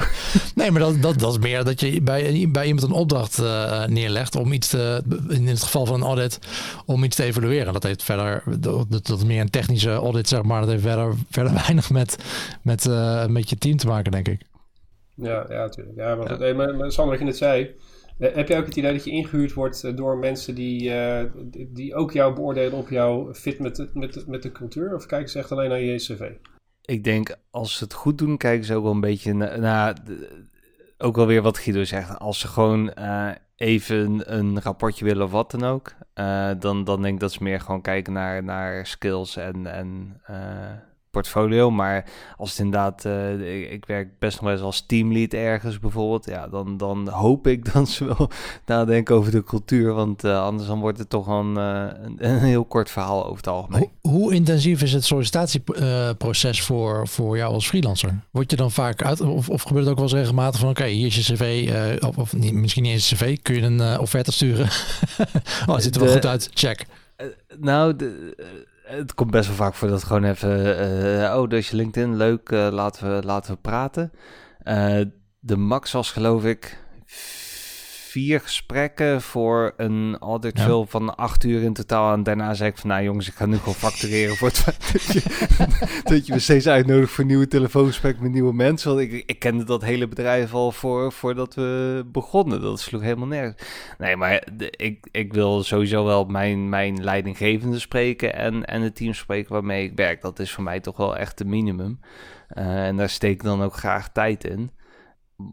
Nee, 0.54 0.70
maar 0.70 0.80
dat, 0.80 1.02
dat, 1.02 1.18
dat 1.18 1.32
is 1.32 1.38
meer 1.38 1.64
dat 1.64 1.80
je 1.80 2.02
bij, 2.02 2.48
bij 2.48 2.66
iemand 2.66 2.82
een 2.82 2.92
opdracht 2.92 3.38
uh, 3.38 3.84
neerlegt 3.84 4.36
om 4.36 4.52
iets 4.52 4.68
te, 4.68 5.02
in 5.28 5.46
het 5.46 5.62
geval 5.62 5.86
van 5.86 5.94
een 5.94 6.06
audit, 6.06 6.38
om 6.86 7.04
iets 7.04 7.16
te 7.16 7.24
evalueren. 7.24 7.72
Dat 7.72 7.82
heeft 7.82 8.02
verder, 8.02 8.42
dat, 8.58 8.86
dat 8.90 9.08
is 9.08 9.24
meer 9.24 9.40
een 9.40 9.50
technische 9.50 9.92
audit, 9.92 10.28
zeg 10.28 10.42
maar. 10.42 10.60
Dat 10.60 10.70
heeft 10.70 10.82
verder, 10.82 11.14
verder 11.30 11.52
weinig 11.62 11.90
met, 11.90 12.16
met, 12.62 12.88
met 13.28 13.50
je 13.50 13.58
team 13.58 13.76
te 13.76 13.86
maken, 13.86 14.12
denk 14.12 14.28
ik. 14.28 14.40
Ja, 15.14 15.46
ja, 15.48 15.56
natuurlijk. 15.56 15.96
Ja, 15.96 16.14
maar, 16.14 16.46
ja. 16.46 16.54
maar, 16.54 16.74
maar 16.74 16.92
Sander, 16.92 17.10
wat 17.10 17.18
je 17.18 17.24
net 17.24 17.36
zei, 17.36 17.62
eh, 17.62 17.70
heb 18.18 18.48
jij 18.48 18.58
ook 18.58 18.66
het 18.66 18.76
idee 18.76 18.92
dat 18.92 19.04
je 19.04 19.10
ingehuurd 19.10 19.52
wordt 19.52 19.84
eh, 19.84 19.96
door 19.96 20.18
mensen 20.18 20.54
die, 20.54 20.90
uh, 20.90 21.22
die 21.68 21.94
ook 21.94 22.12
jou 22.12 22.34
beoordelen 22.34 22.78
op 22.78 22.88
jouw 22.88 23.34
fit 23.34 23.58
met 23.58 23.76
de, 23.76 23.90
met, 23.94 24.26
met 24.26 24.42
de 24.42 24.52
cultuur? 24.52 24.94
Of 24.94 25.06
kijken 25.06 25.30
ze 25.30 25.38
echt 25.38 25.52
alleen 25.52 25.68
naar 25.68 25.80
je 25.80 25.96
cv? 25.96 26.30
Ik 26.84 27.04
denk, 27.04 27.36
als 27.50 27.76
ze 27.76 27.84
het 27.84 27.92
goed 27.92 28.18
doen, 28.18 28.36
kijken 28.36 28.64
ze 28.64 28.74
ook 28.74 28.82
wel 28.82 28.92
een 28.92 29.00
beetje 29.00 29.32
naar... 29.32 29.96
ook 30.98 31.16
wel 31.16 31.26
weer 31.26 31.42
wat 31.42 31.58
Guido 31.58 31.84
zegt. 31.84 32.18
Als 32.18 32.38
ze 32.38 32.48
gewoon 32.48 32.92
even 33.56 34.34
een 34.34 34.62
rapportje 34.62 35.04
willen 35.04 35.24
of 35.24 35.30
wat 35.30 35.50
dan 35.50 35.64
ook... 35.64 35.94
Dan, 36.60 36.84
dan 36.84 37.02
denk 37.02 37.14
ik 37.14 37.20
dat 37.20 37.32
ze 37.32 37.42
meer 37.42 37.60
gewoon 37.60 37.80
kijken 37.80 38.12
naar, 38.12 38.44
naar 38.44 38.86
skills 38.86 39.36
en... 39.36 39.66
en 39.66 40.20
portfolio. 41.16 41.70
Maar 41.70 42.04
als 42.36 42.50
het 42.50 42.58
inderdaad, 42.58 43.04
uh, 43.04 43.72
ik, 43.72 43.84
werk 43.86 44.18
best 44.18 44.34
nog 44.34 44.44
wel 44.44 44.52
eens 44.52 44.62
als 44.62 44.84
teamlead 44.86 45.32
ergens 45.32 45.78
bijvoorbeeld. 45.78 46.26
Ja, 46.26 46.48
dan, 46.48 46.76
dan 46.76 47.08
hoop 47.08 47.46
ik 47.46 47.64
dat 47.72 47.88
ze 47.88 48.04
wel 48.04 48.30
nadenken 48.66 49.14
over 49.14 49.32
de 49.32 49.44
cultuur. 49.44 49.92
Want 49.92 50.24
uh, 50.24 50.42
anders 50.42 50.68
dan 50.68 50.80
wordt 50.80 50.98
het 50.98 51.10
toch 51.10 51.26
een, 51.26 51.54
uh, 51.56 51.86
een, 52.02 52.16
een, 52.18 52.38
heel 52.38 52.64
kort 52.64 52.90
verhaal 52.90 53.24
over 53.24 53.36
het 53.36 53.48
algemeen. 53.48 53.90
Hoe, 54.00 54.12
hoe 54.12 54.34
intensief 54.34 54.82
is 54.82 54.92
het 54.92 55.04
sollicitatieproces 55.04 56.62
voor, 56.62 57.08
voor 57.08 57.36
jou 57.36 57.52
als 57.52 57.68
freelancer? 57.68 58.20
Word 58.30 58.50
je 58.50 58.56
dan 58.56 58.70
vaak 58.70 59.02
uit, 59.02 59.20
of, 59.20 59.48
of 59.48 59.62
gebeurt 59.62 59.84
het 59.84 59.90
ook 59.92 59.98
wel 59.98 60.08
eens 60.08 60.18
regelmatig 60.18 60.60
van 60.60 60.68
oké, 60.68 60.80
okay, 60.80 60.92
hier 60.92 61.06
is 61.06 61.26
je 61.26 61.34
cv, 61.34 61.72
of, 62.04 62.18
of 62.18 62.32
niet, 62.32 62.52
misschien 62.52 62.82
niet 62.82 62.92
eens 62.92 63.10
een 63.10 63.16
cv, 63.16 63.36
kun 63.42 63.54
je 63.54 63.62
een 63.62 63.98
offerte 63.98 64.32
sturen? 64.32 64.66
oh, 65.66 65.74
het 65.74 65.82
ziet 65.82 65.94
er 65.94 66.02
wel 66.02 66.12
goed 66.12 66.26
uit, 66.26 66.50
check. 66.54 66.86
nou, 67.58 67.96
de, 67.96 68.34
het 68.86 69.14
komt 69.14 69.30
best 69.30 69.46
wel 69.46 69.56
vaak 69.56 69.74
voor 69.74 69.88
dat 69.88 70.04
gewoon 70.04 70.24
even, 70.24 70.60
uh, 71.20 71.36
oh, 71.36 71.48
dus 71.48 71.70
je 71.70 71.76
LinkedIn, 71.76 72.16
leuk, 72.16 72.50
uh, 72.50 72.68
laten, 72.70 73.16
we, 73.16 73.26
laten 73.26 73.54
we 73.54 73.60
praten. 73.60 74.12
Uh, 74.64 75.00
de 75.40 75.56
max 75.56 75.92
was 75.92 76.10
geloof 76.10 76.44
ik 76.44 76.84
vier 78.16 78.40
gesprekken 78.40 79.22
voor 79.22 79.72
een 79.76 80.16
audit 80.20 80.58
ja. 80.58 80.84
van 80.84 81.16
acht 81.16 81.44
uur 81.44 81.62
in 81.62 81.72
totaal. 81.72 82.12
En 82.12 82.22
daarna 82.22 82.54
zei 82.54 82.70
ik 82.70 82.78
van, 82.78 82.90
nou 82.90 83.02
jongens, 83.02 83.28
ik 83.28 83.34
ga 83.34 83.46
nu 83.46 83.56
gewoon 83.56 83.74
factureren 83.74 84.36
voor 84.36 84.48
het 84.48 84.58
feit 84.58 84.92
dat 84.92 85.02
je, 85.02 85.22
dat 86.14 86.26
je 86.26 86.32
me 86.32 86.38
steeds 86.38 86.68
uitnodigt 86.68 87.10
voor 87.12 87.24
nieuwe 87.24 87.48
telefoongesprekken 87.48 88.22
met 88.22 88.32
nieuwe 88.32 88.52
mensen. 88.54 88.94
Want 88.94 89.00
ik, 89.00 89.22
ik 89.26 89.38
kende 89.38 89.64
dat 89.64 89.82
hele 89.82 90.08
bedrijf 90.08 90.54
al 90.54 90.72
voor, 90.72 91.12
voordat 91.12 91.54
we 91.54 92.02
begonnen. 92.06 92.60
Dat 92.60 92.80
sloeg 92.80 93.02
helemaal 93.02 93.26
nergens. 93.26 93.62
Nee, 93.98 94.16
maar 94.16 94.46
de, 94.52 94.70
ik, 94.70 95.08
ik 95.10 95.32
wil 95.32 95.62
sowieso 95.62 96.04
wel 96.04 96.24
mijn, 96.24 96.68
mijn 96.68 97.04
leidinggevende 97.04 97.78
spreken 97.78 98.34
en, 98.34 98.64
en 98.64 98.82
het 98.82 98.96
team 98.96 99.14
spreken 99.14 99.52
waarmee 99.52 99.84
ik 99.84 99.92
werk. 99.94 100.20
Dat 100.20 100.38
is 100.38 100.52
voor 100.52 100.64
mij 100.64 100.80
toch 100.80 100.96
wel 100.96 101.16
echt 101.16 101.38
het 101.38 101.48
minimum. 101.48 102.00
Uh, 102.54 102.86
en 102.86 102.96
daar 102.96 103.08
steek 103.08 103.32
ik 103.32 103.42
dan 103.42 103.62
ook 103.62 103.74
graag 103.74 104.12
tijd 104.12 104.44
in 104.44 104.70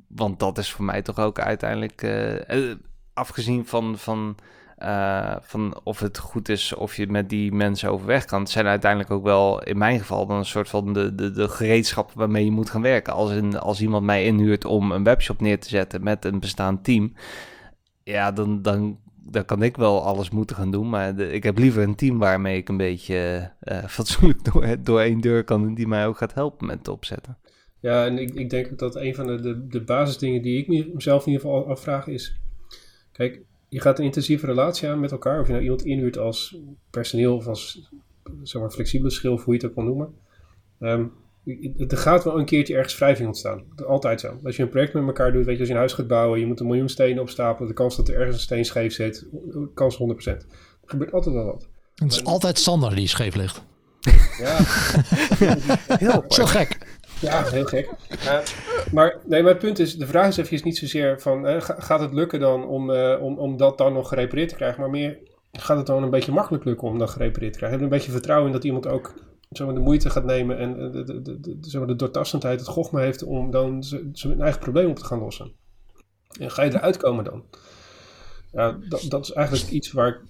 want 0.08 0.39
dat 0.39 0.58
is 0.58 0.72
voor 0.72 0.86
mij 0.86 1.02
toch 1.02 1.19
ook 1.19 1.39
uiteindelijk, 1.39 2.02
uh, 2.02 2.74
afgezien 3.13 3.65
van, 3.65 3.98
van 3.98 4.36
eh, 4.84 5.36
van 5.41 5.80
of 5.84 6.00
het 6.00 6.17
goed 6.17 6.50
is 6.50 6.74
of 6.74 6.96
je 6.96 7.08
met 7.08 7.30
die 7.30 7.52
mensen 7.52 7.91
overweg 7.91 8.26
kan. 8.26 8.39
Het 8.39 8.50
zijn 8.50 8.65
uiteindelijk 8.65 9.12
ook 9.12 9.24
wel, 9.24 9.63
in 9.63 9.78
mijn 9.78 10.00
geval, 10.00 10.26
dan 10.26 10.38
een 10.38 10.46
soort 10.46 10.69
van 10.69 10.93
de, 10.93 11.15
de, 11.15 11.32
de 11.32 11.48
gereedschappen 11.48 12.17
waarmee 12.17 12.46
je 12.46 12.52
moet 12.52 12.69
gaan 12.69 12.82
werken. 12.82 13.13
Als, 13.13 13.32
in, 13.32 13.60
als 13.60 13.82
iemand 13.82 14.06
mij 14.06 14.26
inhuurt 14.26 14.65
om 14.65 14.91
een 14.91 15.04
webshop 15.04 15.41
neer 15.41 15.60
te 15.60 15.69
zetten 15.69 16.04
met 16.04 16.26
een 16.26 16.39
bestaand 16.39 16.84
team, 16.84 17.13
ja, 18.04 18.32
dan, 18.32 18.62
dan, 18.62 18.98
dan 19.15 19.46
kan 19.46 19.63
ik 19.63 19.78
wel 19.78 20.04
alles 20.04 20.30
moeten 20.30 20.56
gaan 20.56 20.72
doen. 20.72 20.89
Maar 20.89 21.19
ik 21.19 21.43
heb 21.43 21.58
liever 21.58 21.84
een 21.84 21.96
team 21.96 22.17
waarmee 22.17 22.58
ik 22.58 22.69
een 22.69 22.78
beetje 22.78 23.52
uh, 23.63 23.78
fatsoenlijk 23.88 24.43
door, 24.52 24.76
door 24.84 25.00
één 25.00 25.22
deur 25.22 25.43
kan, 25.43 25.74
die 25.74 25.88
mij 25.88 26.08
ook 26.08 26.17
gaat 26.17 26.34
helpen 26.34 26.67
met 26.67 26.78
het 26.78 26.88
opzetten. 26.88 27.38
Ja, 27.84 28.06
en 28.06 28.17
ik, 28.17 28.34
ik 28.34 28.50
denk 28.50 28.72
ook 28.72 28.80
dat 28.80 28.96
een 28.96 29.15
van 29.15 29.28
de, 29.28 29.39
de, 29.39 29.67
de 29.67 29.82
basisdingen 29.82 30.41
die 30.41 30.58
ik 30.58 30.93
mezelf 30.93 31.26
in 31.26 31.32
ieder 31.32 31.48
geval 31.48 31.67
afvraag 31.67 32.08
is... 32.08 32.36
Kijk, 33.12 33.41
je 33.69 33.82
gaat 33.82 34.00
een 34.00 34.06
intensieve 34.06 34.46
relatie 34.46 34.89
aan 34.89 35.00
met 35.00 35.12
elkaar. 35.12 35.39
Of 35.39 35.46
je 35.46 35.52
nou 35.52 35.63
iemand 35.63 35.86
inhuurt 35.86 36.17
als 36.17 36.58
personeel 36.89 37.36
of 37.36 37.48
als 37.48 37.89
zeg 38.43 38.62
maar, 38.62 38.72
flexibele 38.72 39.10
schil, 39.10 39.34
of 39.34 39.43
hoe 39.43 39.54
je 39.54 39.60
het 39.60 39.69
ook 39.69 39.76
wil 39.76 39.86
noemen. 39.86 40.13
Um, 40.80 41.12
er 41.88 41.98
gaat 41.98 42.24
wel 42.24 42.39
een 42.39 42.46
keertje 42.46 42.76
ergens 42.76 42.98
wrijving 42.98 43.28
ontstaan. 43.28 43.63
Altijd 43.88 44.19
zo. 44.19 44.39
Als 44.43 44.56
je 44.56 44.63
een 44.63 44.69
project 44.69 44.93
met 44.93 45.04
elkaar 45.04 45.32
doet, 45.32 45.46
weet 45.46 45.54
je, 45.54 45.60
als 45.60 45.67
je 45.67 45.74
een 45.74 45.80
huis 45.80 45.93
gaat 45.93 46.08
bouwen, 46.08 46.39
je 46.39 46.46
moet 46.46 46.60
een 46.60 46.67
miljoen 46.67 46.89
stenen 46.89 47.22
opstapelen, 47.22 47.67
de 47.67 47.74
kans 47.74 47.96
dat 47.96 48.08
er 48.08 48.15
ergens 48.15 48.36
een 48.36 48.41
steen 48.41 48.65
scheef 48.65 48.93
zit, 48.93 49.28
kans 49.74 49.98
100%. 49.98 49.98
Er 50.24 50.46
gebeurt 50.86 51.13
altijd 51.13 51.36
wel 51.36 51.46
wat. 51.46 51.67
Het 51.96 52.12
is 52.12 52.24
altijd 52.24 52.60
Sander 52.60 52.96
die 52.96 53.08
scheef 53.08 53.36
ligt. 53.36 53.63
Ja, 54.38 54.58
heel 56.06 56.26
Zo 56.28 56.46
gek. 56.46 56.92
Ja, 57.24 57.44
heel 57.44 57.66
gek. 57.66 57.90
Uh, 58.12 58.40
maar, 58.92 59.18
nee, 59.26 59.42
maar 59.42 59.52
het 59.52 59.62
punt 59.62 59.80
is, 59.80 59.98
de 59.98 60.08
vraag 60.08 60.28
is 60.28 60.38
even 60.38 60.62
niet 60.64 60.78
zozeer 60.78 61.22
van, 61.22 61.48
uh, 61.48 61.56
gaat 61.60 62.00
het 62.00 62.14
lukken 62.14 62.40
dan 62.40 62.68
om, 62.68 62.90
uh, 62.90 63.22
om, 63.22 63.38
om 63.38 63.58
dat 63.58 63.78
dan 63.78 63.94
nog 63.94 64.08
gerepareerd 64.08 64.50
te 64.50 64.56
krijgen, 64.56 64.80
maar 64.80 64.90
meer, 64.90 65.18
gaat 65.52 65.78
het 65.78 65.86
dan 65.86 66.04
een 66.04 66.10
beetje 66.10 66.32
makkelijk 66.32 66.64
lukken 66.64 66.88
om 66.88 67.00
dat 67.00 67.10
gerepareerd 67.10 67.54
te 67.54 67.58
krijgen? 67.58 67.80
Heb 67.80 67.90
je 67.90 67.94
een 67.94 68.00
beetje 68.00 68.18
vertrouwen 68.18 68.48
in 68.48 68.54
dat 68.54 68.64
iemand 68.64 68.88
ook 68.88 69.14
zo 69.52 69.74
de 69.74 69.80
moeite 69.80 70.10
gaat 70.10 70.26
nemen 70.26 70.58
en 70.58 70.92
de, 70.92 71.04
de, 71.04 71.22
de, 71.22 71.40
de, 71.60 71.86
de 71.86 71.96
doortastendheid, 71.96 72.60
het 72.60 72.70
gochme 72.70 73.02
heeft 73.02 73.24
om 73.24 73.52
dan 73.52 73.84
zijn 74.12 74.42
eigen 74.42 74.60
probleem 74.60 74.90
op 74.90 74.96
te 74.96 75.06
gaan 75.06 75.20
lossen? 75.20 75.52
En 76.40 76.52
ga 76.52 76.64
je 76.64 76.74
eruit 76.74 76.98
komen 76.98 77.24
dan? 77.24 77.44
Ja, 78.52 78.78
dat, 78.90 79.06
dat 79.10 79.24
is 79.24 79.32
eigenlijk 79.32 79.70
iets 79.70 79.92
waar 79.92 80.08
ik 80.08 80.22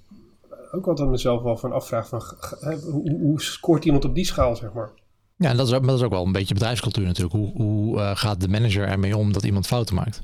ook 0.72 0.88
altijd 0.88 1.10
mezelf 1.10 1.42
wel 1.42 1.58
van 1.58 1.72
afvraag 1.72 2.08
van, 2.08 2.22
hoe, 2.92 3.20
hoe 3.22 3.42
scoort 3.42 3.86
iemand 3.86 4.06
op 4.06 4.16
die 4.16 4.26
schaal, 4.26 4.56
zeg 4.56 4.74
maar? 4.74 4.92
Ja, 5.44 5.54
dat 5.54 5.68
is, 5.68 5.74
ook, 5.74 5.86
dat 5.88 5.98
is 5.98 6.04
ook 6.04 6.12
wel 6.12 6.26
een 6.26 6.32
beetje 6.32 6.54
bedrijfscultuur 6.54 7.06
natuurlijk. 7.06 7.36
Hoe, 7.36 7.52
hoe 7.52 7.98
uh, 7.98 8.16
gaat 8.16 8.42
de 8.42 8.48
manager 8.48 8.88
ermee 8.88 9.18
om 9.18 9.34
dat 9.34 9.44
iemand 9.44 9.68
fouten 9.68 9.96
maakt? 9.96 10.22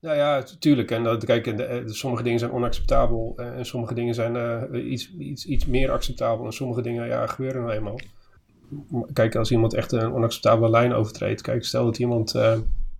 Nou 0.00 0.16
ja, 0.16 0.44
tuurlijk. 0.58 0.90
En 0.90 1.02
dat, 1.04 1.24
kijk, 1.24 1.44
de, 1.44 1.64
eh, 1.64 1.86
de, 1.86 1.94
sommige 1.94 2.22
dingen 2.22 2.38
zijn 2.38 2.52
onacceptabel 2.52 3.32
eh, 3.36 3.46
en 3.46 3.66
sommige 3.66 3.94
dingen 3.94 4.14
zijn 4.14 4.90
iets, 4.92 5.12
iets, 5.18 5.46
iets 5.46 5.66
meer 5.66 5.90
acceptabel. 5.90 6.46
En 6.46 6.52
sommige 6.52 6.82
dingen 6.82 7.06
ja, 7.06 7.26
gebeuren 7.26 7.62
nou 7.62 7.74
eenmaal. 7.74 8.00
Kijk, 9.12 9.36
als 9.36 9.50
iemand 9.50 9.74
echt 9.74 9.92
een 9.92 10.12
onacceptabele 10.12 10.70
lijn 10.70 10.92
overtreedt. 10.92 11.40
Kijk, 11.40 11.64
stel 11.64 11.84
dat 11.84 11.98
iemand 11.98 12.34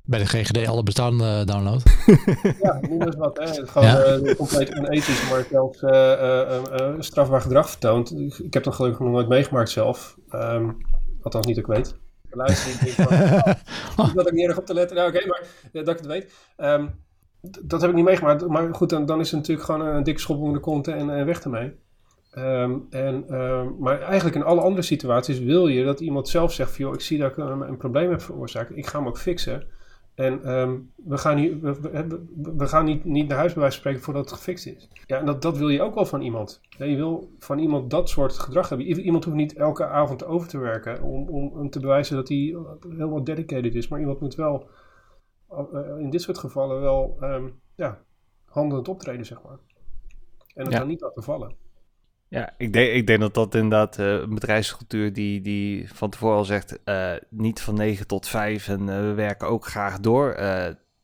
bij 0.08 0.18
de 0.18 0.26
GGD 0.26 0.66
alle 0.66 0.82
bestaande 0.82 1.44
download. 1.44 1.82
ja, 2.62 2.80
noem 2.88 3.02
eens 3.02 3.16
wat. 3.16 3.38
Hè. 3.38 3.66
Gewoon 3.66 3.88
ja. 3.88 4.16
uh, 4.16 4.34
compleet 4.34 4.78
onethisch, 4.78 5.30
maar 5.30 5.44
zelfs 5.50 5.82
uh, 5.82 6.94
strafbaar 6.98 7.40
gedrag 7.40 7.70
vertoont. 7.70 8.14
Ik 8.42 8.54
heb 8.54 8.62
dat 8.62 8.74
gelukkig 8.74 9.00
nog 9.00 9.10
nooit 9.10 9.28
meegemaakt 9.28 9.70
zelf. 9.70 10.16
Um, 10.34 10.76
althans 11.22 11.46
niet 11.46 11.56
dat 11.56 11.64
ik 11.64 11.74
weet. 11.74 11.96
Luister, 12.30 12.72
ik 12.88 12.96
denk 12.96 13.08
van, 13.08 14.04
oh, 14.04 14.14
dat 14.14 14.26
ik 14.26 14.32
niet 14.32 14.46
erg 14.46 14.58
op 14.58 14.66
te 14.66 14.74
letten. 14.74 14.96
Nou, 14.96 15.08
oké, 15.08 15.16
okay, 15.16 15.28
maar 15.28 15.46
dat 15.72 15.94
ik 15.94 15.96
het 15.96 16.06
weet. 16.06 16.32
Um, 16.56 16.90
dat 17.62 17.80
heb 17.80 17.90
ik 17.90 17.96
niet 17.96 18.04
meegemaakt. 18.04 18.46
Maar 18.46 18.74
goed, 18.74 18.90
dan, 18.90 19.06
dan 19.06 19.20
is 19.20 19.30
het 19.30 19.40
natuurlijk 19.40 19.66
gewoon 19.66 19.86
een 19.86 20.02
dikke 20.02 20.20
schop 20.20 20.38
onder 20.38 20.54
de 20.54 20.60
kont 20.60 20.88
en, 20.88 21.10
en 21.10 21.26
weg 21.26 21.40
ermee. 21.40 21.72
Um, 22.34 22.86
en, 22.90 23.24
maar 23.78 24.00
eigenlijk 24.00 24.36
in 24.36 24.44
alle 24.44 24.60
andere 24.60 24.82
situaties 24.82 25.38
wil 25.38 25.66
je 25.66 25.84
dat 25.84 26.00
iemand 26.00 26.28
zelf 26.28 26.52
zegt 26.52 26.70
van... 26.76 26.84
joh, 26.84 26.94
ik 26.94 27.00
zie 27.00 27.18
dat 27.18 27.30
ik 27.30 27.36
een, 27.36 27.60
een 27.60 27.76
probleem 27.76 28.10
heb 28.10 28.22
veroorzaakt. 28.22 28.76
Ik 28.76 28.86
ga 28.86 28.98
hem 28.98 29.08
ook 29.08 29.18
fixen. 29.18 29.76
En 30.18 30.58
um, 30.58 30.92
we 30.96 31.18
gaan, 31.18 31.36
niet, 31.36 31.60
we, 31.60 32.24
we, 32.56 32.66
gaan 32.66 32.84
niet, 32.84 33.04
niet 33.04 33.28
naar 33.28 33.38
huis 33.38 33.52
bij 33.52 33.62
wijze 33.62 33.76
van 33.76 33.80
spreken 33.80 34.00
voordat 34.00 34.30
het 34.30 34.38
gefixt 34.38 34.66
is. 34.66 34.88
Ja, 35.06 35.18
en 35.18 35.26
dat, 35.26 35.42
dat 35.42 35.58
wil 35.58 35.68
je 35.68 35.82
ook 35.82 35.94
wel 35.94 36.06
van 36.06 36.20
iemand. 36.20 36.60
Ja, 36.68 36.84
je 36.84 36.96
wil 36.96 37.30
van 37.38 37.58
iemand 37.58 37.90
dat 37.90 38.08
soort 38.08 38.32
gedrag 38.32 38.68
hebben. 38.68 38.86
Iemand 38.86 39.24
hoeft 39.24 39.36
niet 39.36 39.54
elke 39.54 39.86
avond 39.86 40.24
over 40.24 40.48
te 40.48 40.58
werken 40.58 41.02
om, 41.02 41.28
om, 41.28 41.48
om 41.48 41.70
te 41.70 41.80
bewijzen 41.80 42.16
dat 42.16 42.28
hij 42.28 42.56
helemaal 42.80 43.24
dedicated 43.24 43.74
is. 43.74 43.88
Maar 43.88 44.00
iemand 44.00 44.20
moet 44.20 44.34
wel 44.34 44.68
uh, 45.50 45.98
in 45.98 46.10
dit 46.10 46.22
soort 46.22 46.38
gevallen 46.38 46.80
wel 46.80 47.16
um, 47.20 47.60
ja, 47.74 48.02
handelend 48.44 48.88
optreden, 48.88 49.26
zeg 49.26 49.42
maar. 49.42 49.58
En 50.54 50.70
ja. 50.70 50.78
dan 50.78 50.88
niet 50.88 51.00
laten 51.00 51.22
vallen. 51.22 51.54
Ja, 52.28 52.54
ik 52.58 52.72
denk, 52.72 52.92
ik 52.92 53.06
denk 53.06 53.20
dat 53.20 53.34
dat 53.34 53.54
inderdaad 53.54 53.98
uh, 53.98 54.06
een 54.06 54.34
bedrijfscultuur 54.34 55.12
die, 55.12 55.40
die 55.40 55.94
van 55.94 56.10
tevoren 56.10 56.36
al 56.36 56.44
zegt, 56.44 56.78
uh, 56.84 57.12
niet 57.28 57.60
van 57.60 57.74
9 57.74 58.06
tot 58.06 58.28
5 58.28 58.68
en 58.68 58.80
uh, 58.80 58.86
we 58.86 59.12
werken 59.14 59.48
ook 59.48 59.66
graag 59.66 60.00
door 60.00 60.34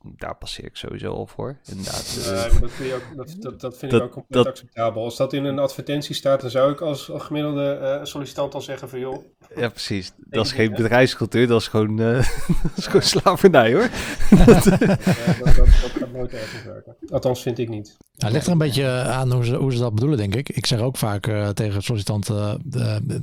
daar 0.05 0.37
passeer 0.37 0.65
ik 0.65 0.77
sowieso 0.77 1.13
al 1.13 1.27
voor. 1.27 1.57
Inderdaad. 1.65 2.17
Uh, 2.19 2.61
dat, 2.61 2.71
vind, 2.71 2.93
ook, 2.93 3.03
dat, 3.17 3.37
dat, 3.39 3.61
dat 3.61 3.79
vind 3.79 3.93
dat, 3.93 4.01
ik 4.01 4.07
ook 4.07 4.13
compleet 4.13 4.47
acceptabel. 4.47 5.05
Als 5.05 5.17
dat 5.17 5.33
in 5.33 5.45
een 5.45 5.59
advertentie 5.59 6.15
staat, 6.15 6.41
dan 6.41 6.51
zou 6.51 6.73
ik 6.73 6.81
als, 6.81 7.11
als 7.11 7.23
gemiddelde 7.23 7.79
uh, 7.83 8.05
sollicitant 8.05 8.55
al 8.55 8.61
zeggen 8.61 8.89
van 8.89 8.99
joh. 8.99 9.25
Ja, 9.57 9.69
precies. 9.69 10.13
Dat 10.17 10.47
is 10.47 10.53
geen 10.53 10.71
bedrijfscultuur, 10.71 11.47
dat 11.47 11.61
is 11.61 11.69
gewoon, 11.69 12.01
uh, 12.01 12.15
dat 12.63 12.77
is 12.77 12.87
gewoon 12.87 13.03
slavernij 13.03 13.73
hoor. 13.73 13.83
ja, 14.31 14.45
dat, 14.45 14.65
dat, 14.65 14.79
dat, 14.79 15.69
gaat 15.99 16.13
nooit 16.13 16.33
ergens 16.33 16.65
werken. 16.65 16.97
Althans, 17.09 17.43
vind 17.43 17.59
ik 17.59 17.69
niet. 17.69 17.97
Nou, 18.17 18.33
ligt 18.33 18.47
er 18.47 18.53
een 18.53 18.59
beetje 18.59 18.89
aan 18.89 19.33
hoe 19.33 19.45
ze, 19.45 19.55
hoe 19.55 19.73
ze 19.73 19.79
dat 19.79 19.95
bedoelen, 19.95 20.19
denk 20.19 20.35
ik. 20.35 20.49
Ik 20.49 20.67
zeg 20.67 20.81
ook 20.81 20.97
vaak 20.97 21.33
tegen 21.55 21.83
sollicitanten 21.83 22.63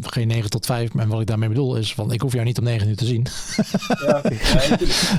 geen 0.01 0.27
9 0.27 0.49
tot 0.49 0.65
5. 0.65 0.95
En 0.95 1.07
wat 1.07 1.21
ik 1.21 1.27
daarmee 1.27 1.49
bedoel 1.49 1.75
is 1.75 1.93
van 1.93 2.11
ik 2.11 2.21
hoef 2.21 2.33
jou 2.33 2.45
niet 2.45 2.57
om 2.57 2.63
9 2.63 2.89
uur 2.89 2.95
te 2.95 3.05
zien. 3.05 3.25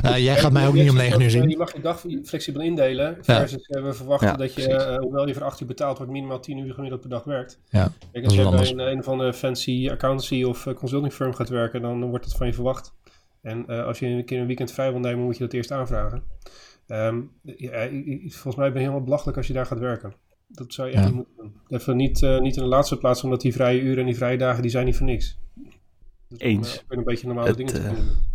ja, 0.03 0.17
jij 0.29 0.37
gaat 0.37 0.53
mij 0.53 0.67
ook 0.67 0.75
niet 0.75 0.91
om 0.91 0.97
9 0.97 1.21
uur 1.21 1.31
zien 1.31 1.52
je 1.53 1.59
mag 1.59 1.73
je 1.73 1.81
dag 1.81 2.05
flexibel 2.25 2.63
indelen. 2.63 3.17
Versus 3.21 3.67
ja. 3.67 3.83
we 3.83 3.93
verwachten 3.93 4.39
dat 4.39 4.55
je, 4.55 4.69
uh, 4.69 4.97
hoewel 4.97 5.29
je 5.29 5.35
voor 5.35 5.45
8 5.45 5.61
uur 5.61 5.67
betaald 5.67 5.97
wordt, 5.97 6.13
minimaal 6.13 6.41
10 6.41 6.59
uur 6.59 6.75
gemiddeld 6.75 7.01
per 7.01 7.11
dag 7.11 7.25
werkt. 7.25 7.61
Ja, 7.69 7.93
Kijk, 8.13 8.25
als 8.25 8.35
je 8.35 8.51
bij 8.51 8.71
een, 8.71 8.79
een 8.79 9.03
van 9.03 9.19
de 9.19 9.33
fancy 9.33 9.89
accountancy 9.91 10.43
of 10.43 10.67
uh, 10.67 10.75
consulting 10.75 11.13
firm 11.13 11.35
gaat 11.35 11.49
werken, 11.49 11.83
dan 11.83 12.09
wordt 12.09 12.25
het 12.25 12.35
van 12.35 12.47
je 12.47 12.53
verwacht. 12.53 12.95
En 13.43 13.65
uh, 13.69 13.85
als 13.85 13.99
je 13.99 14.07
een 14.07 14.25
keer 14.25 14.41
een 14.41 14.47
weekend 14.47 14.73
vrij 14.73 14.91
wil 14.91 15.01
nemen, 15.01 15.25
moet 15.25 15.37
je 15.37 15.45
dat 15.45 15.53
eerst 15.53 15.71
aanvragen. 15.71 16.23
Um, 16.87 17.31
ja, 17.43 17.89
volgens 18.23 18.57
mij 18.57 18.67
ben 18.69 18.81
je 18.81 18.87
helemaal 18.87 19.05
belachelijk 19.05 19.37
als 19.37 19.47
je 19.47 19.53
daar 19.53 19.67
gaat 19.67 19.79
werken. 19.79 20.15
Dat 20.47 20.73
zou 20.73 20.89
je 20.89 20.95
echt 20.95 21.05
niet 21.05 21.15
moeten 21.15 21.35
doen. 21.37 21.55
Even 21.69 21.97
niet, 21.97 22.21
niet 22.21 22.57
in 22.57 22.63
de 22.63 22.69
laatste 22.69 22.99
plaats, 22.99 23.25
omdat 23.25 23.41
die 23.41 23.53
vrije 23.53 23.81
uren 23.81 23.99
en 23.99 24.07
die 24.07 24.17
vrije 24.17 24.39
dagen, 24.39 24.63
die 24.63 24.71
zijn 24.71 24.85
niet 24.85 24.97
voor 24.97 25.07
niks. 25.07 25.39
Dus 26.29 26.39
Eens. 26.39 26.85
Een 26.89 27.05
beetje 27.05 27.27
normale 27.27 27.49
het, 27.49 27.57
dingen 27.57 27.75
te 27.75 27.83
doen. 27.83 28.32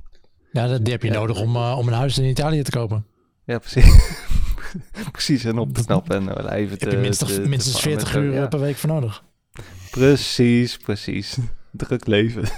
Ja, 0.58 0.78
die 0.78 0.94
heb 0.94 1.04
je 1.04 1.12
nodig 1.12 1.40
om, 1.40 1.56
uh, 1.56 1.76
om 1.78 1.88
een 1.88 1.94
huis 1.94 2.18
in 2.18 2.26
Italië 2.26 2.62
te 2.62 2.72
kopen. 2.72 3.06
Ja, 3.46 3.60
precies. 3.60 4.24
precies, 5.12 5.44
en 5.44 5.58
op 5.58 5.74
te 5.74 5.82
snappen 5.82 6.16
en 6.16 6.26
wel 6.26 6.50
even 6.50 6.78
te... 6.78 6.84
Heb 6.84 6.94
je 6.94 7.00
minstens, 7.00 7.34
te, 7.34 7.42
minstens 7.42 7.76
te 7.76 7.82
40 7.82 8.16
uur 8.16 8.34
ja. 8.34 8.48
per 8.48 8.60
week 8.60 8.76
voor 8.76 8.90
nodig. 8.90 9.24
Precies, 9.92 10.78
precies. 10.78 11.38
Druk 11.72 12.08
leven. 12.08 12.44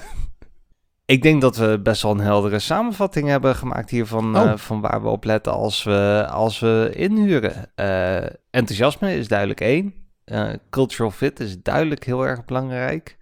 Ik 1.06 1.22
denk 1.22 1.42
dat 1.42 1.58
we 1.58 1.80
best 1.84 2.02
wel 2.02 2.12
een 2.12 2.20
heldere 2.20 2.60
samenvatting 2.60 3.28
hebben 3.28 3.56
gemaakt 3.56 3.90
hiervan, 3.90 4.38
oh. 4.38 4.44
uh, 4.44 4.58
van 4.58 4.82
waar 4.82 5.02
we 5.02 5.08
op 5.08 5.24
letten 5.24 5.54
als 5.54 5.84
we, 5.84 6.28
als 6.30 6.60
we 6.60 6.92
inhuren. 6.96 7.72
Uh, 7.76 8.30
enthousiasme 8.50 9.16
is 9.16 9.28
duidelijk 9.28 9.62
één. 9.62 9.94
Uh, 10.26 10.50
cultural 10.70 11.12
fit 11.12 11.40
is 11.40 11.62
duidelijk 11.62 12.04
heel 12.04 12.28
erg 12.28 12.46
belangrijk. 12.46 13.18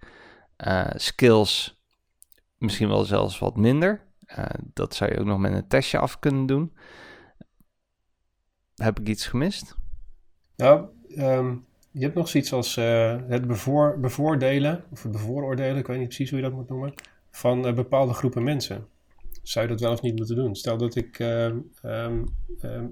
skills 0.94 1.80
misschien 2.58 2.88
wel 2.88 3.04
zelfs 3.04 3.38
wat 3.38 3.56
minder. 3.56 4.06
Uh, 4.36 4.44
dat 4.72 4.94
zou 4.94 5.12
je 5.12 5.18
ook 5.18 5.26
nog 5.26 5.38
met 5.38 5.52
een 5.52 5.68
testje 5.68 5.98
af 5.98 6.18
kunnen 6.18 6.46
doen. 6.46 6.72
Heb 8.74 9.00
ik 9.00 9.08
iets 9.08 9.26
gemist? 9.26 9.76
Nou, 10.56 10.86
um, 11.16 11.64
je 11.90 12.02
hebt 12.02 12.14
nog 12.14 12.28
zoiets 12.28 12.52
als 12.52 12.76
uh, 12.76 13.16
het 13.28 13.46
bevoor, 13.46 14.00
bevoordelen, 14.00 14.84
of 14.90 15.02
het 15.02 15.12
bevooroordelen, 15.12 15.76
ik 15.76 15.86
weet 15.86 15.98
niet 15.98 16.06
precies 16.06 16.30
hoe 16.30 16.38
je 16.38 16.44
dat 16.44 16.54
moet 16.54 16.68
noemen, 16.68 16.94
van 17.30 17.66
uh, 17.66 17.74
bepaalde 17.74 18.12
groepen 18.12 18.42
mensen. 18.42 18.86
Zou 19.42 19.66
je 19.66 19.70
dat 19.72 19.80
wel 19.80 19.92
of 19.92 20.02
niet 20.02 20.16
moeten 20.16 20.36
doen? 20.36 20.54
Stel 20.54 20.76
dat 20.76 20.94
ik 20.94 21.18
um, 21.18 21.70
um, 21.82 22.30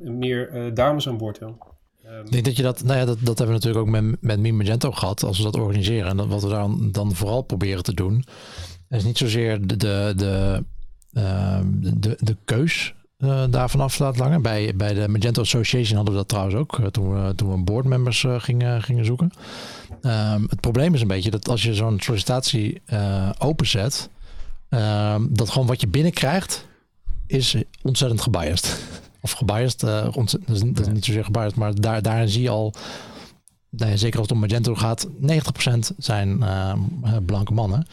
meer 0.01 0.75
dames 0.75 1.09
aan 1.09 1.17
boord 1.17 1.39
wil. 1.39 1.59
Ik 2.25 2.31
denk 2.31 2.45
dat 2.45 2.57
je 2.57 2.63
dat, 2.63 2.85
nou 2.85 2.99
ja, 2.99 3.05
dat, 3.05 3.19
dat 3.19 3.39
hebben 3.39 3.47
we 3.47 3.53
natuurlijk 3.53 3.87
ook 3.87 4.03
met, 4.03 4.23
met 4.23 4.41
Meme 4.41 4.57
Magento 4.57 4.91
gehad, 4.91 5.23
als 5.23 5.39
we 5.39 5.45
dat 5.45 5.57
organiseren. 5.57 6.11
En 6.11 6.17
dat, 6.17 6.27
wat 6.27 6.43
we 6.43 6.49
dan, 6.49 6.93
dan 6.93 7.15
vooral 7.15 7.43
proberen 7.43 7.83
te 7.83 7.95
doen, 7.95 8.25
is 8.89 9.05
niet 9.05 9.19
zozeer 9.19 9.67
de, 9.67 9.77
de, 9.77 10.13
de 10.17 10.65
Ehm, 10.65 10.76
de, 11.95 12.17
de 12.19 12.37
keus 12.45 12.95
uh, 13.19 13.45
daarvan 13.51 13.81
af 13.81 13.99
laat 13.99 14.19
langen. 14.19 14.43
Bij, 14.43 14.73
bij 14.77 14.95
de 14.95 15.09
Magento 15.09 15.41
Association 15.41 15.97
hadden 15.97 16.15
we 16.15 16.21
dat 16.21 16.29
trouwens 16.29 16.57
ook, 16.57 16.79
uh, 16.79 16.87
toen, 16.87 17.27
we, 17.27 17.35
toen 17.35 17.51
we 17.51 17.65
boardmembers 17.65 18.23
uh, 18.23 18.41
gingen, 18.41 18.83
gingen 18.83 19.05
zoeken. 19.05 19.33
Um, 20.03 20.47
het 20.49 20.61
probleem 20.61 20.95
is 20.95 21.01
een 21.01 21.07
beetje 21.07 21.31
dat 21.31 21.49
als 21.49 21.63
je 21.63 21.75
zo'n 21.75 22.01
sollicitatie 22.01 22.83
openzet, 23.39 24.09
um, 24.69 25.29
dat 25.31 25.51
gewoon 25.51 25.67
wat 25.67 25.81
je 25.81 25.89
binnenkrijgt, 25.89 26.67
is 27.27 27.57
ontzettend 27.83 28.21
gebiased. 28.21 28.79
of 29.21 29.33
gebiased. 29.33 29.81
Dat, 29.81 30.17
is, 30.17 30.61
dat 30.65 30.87
is 30.87 30.93
niet 30.93 31.05
zozeer 31.05 31.25
gebiased, 31.25 31.57
maar 31.57 31.75
daar, 31.75 32.03
daarin 32.03 32.29
zie 32.29 32.43
je 32.43 32.49
al, 32.49 32.75
nou 33.71 33.99
zeker 33.99 34.19
als 34.19 34.29
het 34.29 34.37
om 34.37 34.43
Magento 34.43 34.75
gaat, 34.75 35.09
90% 35.09 35.97
zijn 35.99 36.45
blanke 37.27 37.53
mannen. 37.53 37.87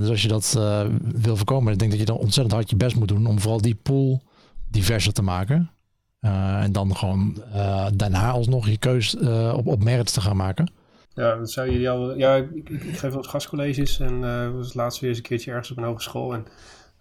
Dus 0.00 0.08
als 0.08 0.22
je 0.22 0.28
dat 0.28 0.52
wil 1.14 1.36
voorkomen, 1.36 1.72
ik 1.72 1.78
denk 1.78 1.90
dat 1.90 2.00
je 2.00 2.06
dan 2.06 2.16
ontzettend 2.16 2.54
hard 2.54 2.70
je 2.70 2.76
best 2.76 2.96
moet 2.96 3.08
doen 3.08 3.26
om 3.26 3.40
vooral 3.40 3.60
die 3.60 3.74
pool 3.74 4.22
diverser 4.68 5.12
te 5.12 5.22
maken. 5.22 5.70
en 6.20 6.72
dan 6.72 6.96
gewoon 6.96 7.42
daarna 7.94 8.30
alsnog 8.30 8.68
je 8.68 8.78
keus 8.78 9.16
op, 9.52 9.66
op 9.66 9.84
merits 9.84 10.12
te 10.12 10.20
gaan 10.20 10.36
maken. 10.36 10.72
Ja, 11.14 11.36
dat 11.36 11.50
zou 11.50 11.70
je 11.70 11.90
al. 11.90 12.16
Ja, 12.16 12.36
ik, 12.36 12.50
ik, 12.68 12.82
ik 12.82 12.98
geef 12.98 13.12
wat 13.12 13.26
gastcolleges 13.26 14.00
en 14.00 14.20
was 14.56 14.74
laatst 14.74 15.00
weer 15.00 15.08
eens 15.08 15.18
een 15.18 15.24
keertje 15.24 15.50
ergens 15.50 15.70
op 15.70 15.76
een 15.76 15.84
hogeschool. 15.84 16.34
En 16.34 16.46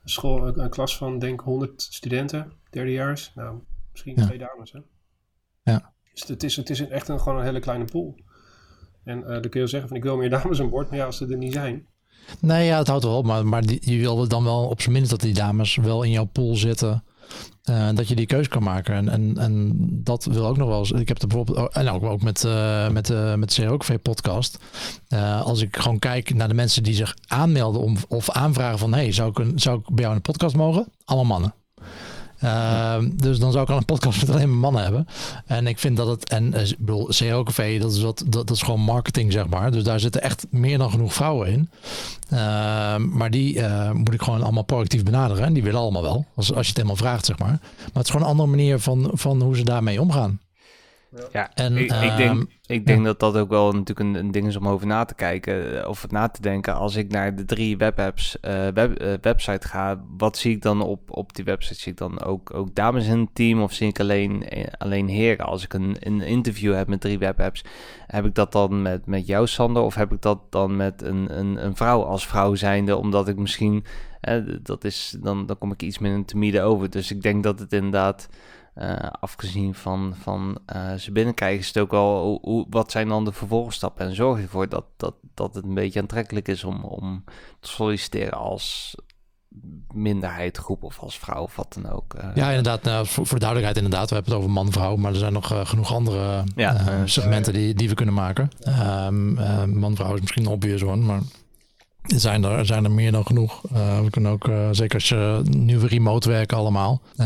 een, 0.03 0.09
school, 0.09 0.57
een, 0.57 0.69
klas 0.69 0.97
van 0.97 1.19
denk 1.19 1.41
100 1.41 1.81
studenten, 1.81 2.51
derdejaars. 2.69 3.31
Nou, 3.35 3.59
misschien 3.91 4.15
twee 4.15 4.37
dames. 4.37 4.71
Hè? 4.71 4.79
Ja. 5.63 5.93
Dus 6.13 6.27
het 6.27 6.43
is, 6.43 6.55
het 6.55 6.69
is 6.69 6.87
echt 6.87 7.07
een, 7.07 7.19
gewoon 7.19 7.39
een 7.39 7.45
hele 7.45 7.59
kleine 7.59 7.85
pool. 7.85 8.15
En 9.03 9.21
dan 9.21 9.49
kun 9.49 9.61
je 9.61 9.67
zeggen 9.67 9.89
van 9.89 9.97
ik 9.97 10.03
wil 10.03 10.17
meer 10.17 10.29
dames 10.39 10.61
aan 10.61 10.69
boord, 10.69 10.89
maar 10.89 10.97
ja, 10.97 11.05
als 11.05 11.17
ze 11.17 11.27
er 11.27 11.37
niet 11.37 11.53
zijn. 11.53 11.87
Nee, 12.39 12.65
ja, 12.65 12.77
het 12.77 12.87
houdt 12.87 13.03
wel 13.03 13.17
op. 13.17 13.25
Maar, 13.25 13.45
maar 13.45 13.63
je 13.79 13.97
wil 13.97 14.27
dan 14.27 14.43
wel 14.43 14.67
op 14.67 14.81
zijn 14.81 14.93
minst 14.93 15.09
dat 15.09 15.21
die 15.21 15.33
dames 15.33 15.75
wel 15.75 16.03
in 16.03 16.11
jouw 16.11 16.25
pool 16.25 16.55
zitten. 16.55 17.03
Uh, 17.69 17.89
dat 17.93 18.07
je 18.07 18.15
die 18.15 18.25
keuze 18.25 18.49
kan 18.49 18.63
maken. 18.63 18.95
En, 18.95 19.09
en, 19.09 19.37
en 19.37 19.73
dat 20.03 20.25
wil 20.25 20.45
ook 20.45 20.57
nog 20.57 20.67
wel 20.67 20.79
eens. 20.79 20.91
Ik 20.91 21.07
heb 21.07 21.21
er 21.21 21.27
bijvoorbeeld. 21.27 21.57
Oh, 21.57 21.81
en 21.81 21.89
ook, 21.89 22.03
ook 22.03 22.21
met, 22.21 22.43
uh, 22.43 22.89
met, 22.89 23.09
uh, 23.09 23.35
met 23.35 23.55
de 23.55 23.65
CROV 23.65 23.97
podcast. 24.01 24.57
als 25.43 25.61
ik 25.61 25.77
gewoon 25.77 25.99
kijk 25.99 26.33
naar 26.33 26.47
de 26.47 26.53
mensen 26.53 26.83
die 26.83 26.93
zich 26.93 27.15
aanmelden 27.27 27.81
om, 27.81 27.97
of 28.07 28.29
aanvragen 28.29 28.79
van 28.79 28.93
hey, 28.93 29.11
zou 29.11 29.29
ik, 29.29 29.39
een, 29.39 29.59
zou 29.59 29.79
ik 29.79 29.85
bij 29.85 29.95
jou 29.95 30.09
in 30.09 30.15
een 30.15 30.21
podcast 30.21 30.55
mogen? 30.55 30.87
Allemaal 31.05 31.25
mannen. 31.25 31.60
Ehm, 32.41 33.09
dus 33.13 33.39
dan 33.39 33.51
zou 33.51 33.63
ik 33.63 33.69
al 33.69 33.77
een 33.77 33.85
podcast 33.85 34.19
met 34.19 34.29
alleen 34.29 34.49
maar 34.49 34.57
mannen 34.57 34.83
hebben. 34.83 35.07
En 35.45 35.67
ik 35.67 35.79
vind 35.79 35.97
dat 35.97 36.07
het, 36.07 36.29
en 36.29 36.53
uh, 36.53 36.69
ik 36.69 36.75
bedoel, 36.77 37.05
dat 37.05 37.91
is, 37.91 38.01
wat, 38.01 38.23
dat, 38.27 38.47
dat, 38.47 38.49
is 38.49 38.61
gewoon 38.61 38.79
marketing, 38.79 39.31
zeg 39.31 39.47
maar. 39.47 39.71
Dus 39.71 39.83
daar 39.83 39.99
zitten 39.99 40.21
echt 40.21 40.45
meer 40.49 40.77
dan 40.77 40.91
genoeg 40.91 41.13
vrouwen 41.13 41.47
in. 41.47 41.69
Ehm, 42.29 43.17
maar 43.17 43.31
die 43.31 43.55
uh, 43.55 43.91
moet 43.91 44.13
ik 44.13 44.21
gewoon 44.21 44.43
allemaal 44.43 44.63
proactief 44.63 45.03
benaderen. 45.03 45.45
En 45.45 45.53
die 45.53 45.63
willen 45.63 45.79
allemaal 45.79 46.01
wel, 46.01 46.25
als, 46.35 46.53
als 46.53 46.61
je 46.61 46.67
het 46.67 46.75
helemaal 46.75 46.95
vraagt, 46.95 47.25
zeg 47.25 47.37
maar. 47.37 47.59
Maar 47.59 47.89
het 47.93 48.03
is 48.03 48.09
gewoon 48.09 48.25
een 48.25 48.31
andere 48.31 48.49
manier 48.49 48.79
van, 48.79 49.11
van 49.13 49.41
hoe 49.41 49.55
ze 49.55 49.63
daarmee 49.63 50.01
omgaan. 50.01 50.39
Ja, 51.31 51.51
en, 51.53 51.77
ik, 51.77 51.91
ik 51.91 52.17
denk, 52.17 52.19
ehm, 52.19 52.43
ik 52.65 52.85
denk 52.85 53.05
dat 53.05 53.19
dat 53.19 53.37
ook 53.37 53.49
wel 53.49 53.71
natuurlijk 53.71 53.99
een, 53.99 54.15
een, 54.15 54.31
ding 54.31 54.47
is 54.47 54.55
om 54.55 54.67
over 54.67 54.87
na 54.87 55.05
te 55.05 55.15
kijken. 55.15 55.81
Eh, 55.81 55.89
of 55.89 56.09
na 56.09 56.27
te 56.27 56.41
denken. 56.41 56.73
Als 56.73 56.95
ik 56.95 57.11
naar 57.11 57.35
de 57.35 57.45
drie 57.45 57.77
webapps 57.77 58.37
uh, 58.41 58.67
web, 58.67 59.01
uh, 59.01 59.13
website 59.21 59.67
ga, 59.67 60.03
wat 60.17 60.37
zie 60.37 60.55
ik 60.55 60.61
dan 60.61 60.81
op, 60.81 60.99
op 61.17 61.35
die 61.35 61.45
website? 61.45 61.79
Zie 61.79 61.91
ik 61.91 61.97
dan 61.97 62.21
ook, 62.21 62.53
ook 62.53 62.75
dames 62.75 63.07
in 63.07 63.19
het 63.19 63.29
team 63.35 63.61
of 63.61 63.73
zie 63.73 63.87
ik 63.87 63.99
alleen, 63.99 64.45
alleen 64.77 65.07
heren? 65.07 65.45
Als 65.45 65.63
ik 65.63 65.73
een, 65.73 65.95
een 65.99 66.21
interview 66.21 66.73
heb 66.73 66.87
met 66.87 67.01
drie 67.01 67.19
webapps, 67.19 67.63
heb 68.07 68.25
ik 68.25 68.35
dat 68.35 68.51
dan 68.51 68.81
met, 68.81 69.05
met 69.05 69.27
jou, 69.27 69.47
Sander? 69.47 69.83
Of 69.83 69.95
heb 69.95 70.11
ik 70.11 70.21
dat 70.21 70.39
dan 70.49 70.75
met 70.75 71.01
een, 71.01 71.39
een, 71.39 71.65
een 71.65 71.75
vrouw 71.75 72.03
als 72.03 72.27
vrouw 72.27 72.55
zijnde? 72.55 72.95
Omdat 72.95 73.27
ik 73.27 73.37
misschien, 73.37 73.83
dat 74.63 74.83
is, 74.83 75.17
dan, 75.21 75.45
dan 75.45 75.57
kom 75.57 75.71
ik 75.71 75.81
iets 75.81 75.99
minder 75.99 76.25
te 76.25 76.37
midden 76.37 76.63
over. 76.63 76.89
Dus 76.89 77.11
ik 77.11 77.21
denk 77.21 77.43
dat 77.43 77.59
het 77.59 77.73
inderdaad 77.73 78.29
uh, 78.75 78.95
afgezien 79.19 79.75
van, 79.75 80.13
van 80.21 80.57
uh, 80.75 80.93
ze 80.93 81.11
binnenkrijgen, 81.11 81.59
is 81.59 81.67
het 81.67 81.77
ook 81.77 81.91
wel 81.91 82.39
hoe, 82.41 82.65
wat 82.69 82.91
zijn 82.91 83.07
dan 83.07 83.25
de 83.25 83.31
vervolgstappen 83.31 84.05
en 84.05 84.15
zorg 84.15 84.41
ervoor 84.41 84.69
dat, 84.69 84.85
dat, 84.97 85.15
dat 85.33 85.55
het 85.55 85.63
een 85.63 85.73
beetje 85.73 85.99
aantrekkelijk 85.99 86.47
is 86.47 86.63
om, 86.63 86.83
om 86.83 87.23
te 87.59 87.69
solliciteren 87.69 88.37
als 88.37 88.95
minderheidgroep 89.93 90.83
of 90.83 90.99
als 90.99 91.19
vrouw 91.19 91.43
of 91.43 91.55
wat 91.55 91.77
dan 91.81 91.91
ook. 91.91 92.13
Uh, 92.15 92.29
ja, 92.35 92.47
inderdaad. 92.47 92.83
Nou, 92.83 93.05
voor, 93.07 93.25
voor 93.25 93.39
duidelijkheid 93.39 93.83
inderdaad. 93.83 94.09
We 94.09 94.15
hebben 94.15 94.33
het 94.33 94.41
over 94.41 94.53
man-vrouw, 94.53 94.95
maar 94.95 95.11
er 95.11 95.17
zijn 95.17 95.33
nog 95.33 95.69
genoeg 95.69 95.93
andere 95.93 96.43
ja, 96.55 97.05
segmenten 97.05 97.53
die, 97.53 97.73
die 97.73 97.89
we 97.89 97.95
kunnen 97.95 98.13
maken. 98.13 98.49
Um, 99.05 99.79
man-vrouw 99.79 100.13
is 100.13 100.21
misschien 100.21 100.45
een 100.45 100.51
obvious 100.51 100.83
one, 100.83 101.05
maar 101.05 101.21
zijn 102.05 102.43
er, 102.43 102.65
zijn 102.65 102.83
er 102.83 102.91
meer 102.91 103.11
dan 103.11 103.25
genoeg. 103.25 103.61
Uh, 103.73 103.99
we 103.99 104.09
kunnen 104.09 104.31
ook, 104.31 104.47
uh, 104.47 104.67
zeker 104.71 104.95
als 104.95 105.09
je 105.09 105.41
nu 105.43 105.79
remote 105.79 106.29
werken 106.29 106.57
allemaal. 106.57 107.01
Uh, 107.15 107.25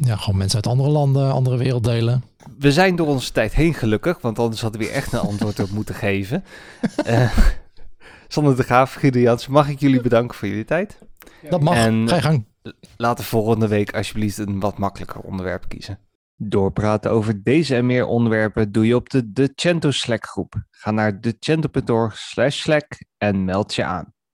ja, 0.00 0.16
gewoon 0.16 0.36
mensen 0.36 0.56
uit 0.56 0.66
andere 0.66 0.88
landen, 0.88 1.32
andere 1.32 1.56
werelddelen. 1.56 2.24
We 2.58 2.72
zijn 2.72 2.96
door 2.96 3.06
onze 3.06 3.32
tijd 3.32 3.54
heen 3.54 3.74
gelukkig, 3.74 4.20
want 4.20 4.38
anders 4.38 4.60
hadden 4.60 4.80
we 4.80 4.88
echt 4.88 5.12
een 5.12 5.18
antwoord 5.18 5.60
op 5.60 5.70
moeten 5.70 5.94
geven. 5.94 6.44
Zonder 8.28 8.56
de 8.56 8.62
Graaf, 8.62 8.94
Guido 8.94 9.18
Jans, 9.18 9.46
mag 9.46 9.68
ik 9.68 9.80
jullie 9.80 10.00
bedanken 10.00 10.36
voor 10.36 10.48
jullie 10.48 10.64
tijd. 10.64 10.98
Dat 11.50 11.62
mag, 11.62 11.74
en, 11.74 12.08
ga 12.08 12.14
je 12.14 12.22
gang. 12.22 12.44
Laten 12.96 13.24
volgende 13.24 13.68
week 13.68 13.94
alsjeblieft 13.94 14.38
een 14.38 14.60
wat 14.60 14.78
makkelijker 14.78 15.20
onderwerp 15.20 15.64
kiezen. 15.68 15.98
Doorpraten 16.38 17.10
over 17.10 17.42
deze 17.42 17.76
en 17.76 17.86
meer 17.86 18.06
onderwerpen 18.06 18.72
doe 18.72 18.86
je 18.86 18.94
op 18.94 19.10
de 19.10 19.32
Decento 19.32 19.90
Slack 19.90 20.26
groep. 20.26 20.54
Ga 20.70 20.90
naar 20.90 21.20
decento.org 21.20 22.18
slash 22.18 22.60
Slack 22.60 23.04
en 23.18 23.44
meld 23.44 23.74
je 23.74 23.84
aan. 23.84 24.15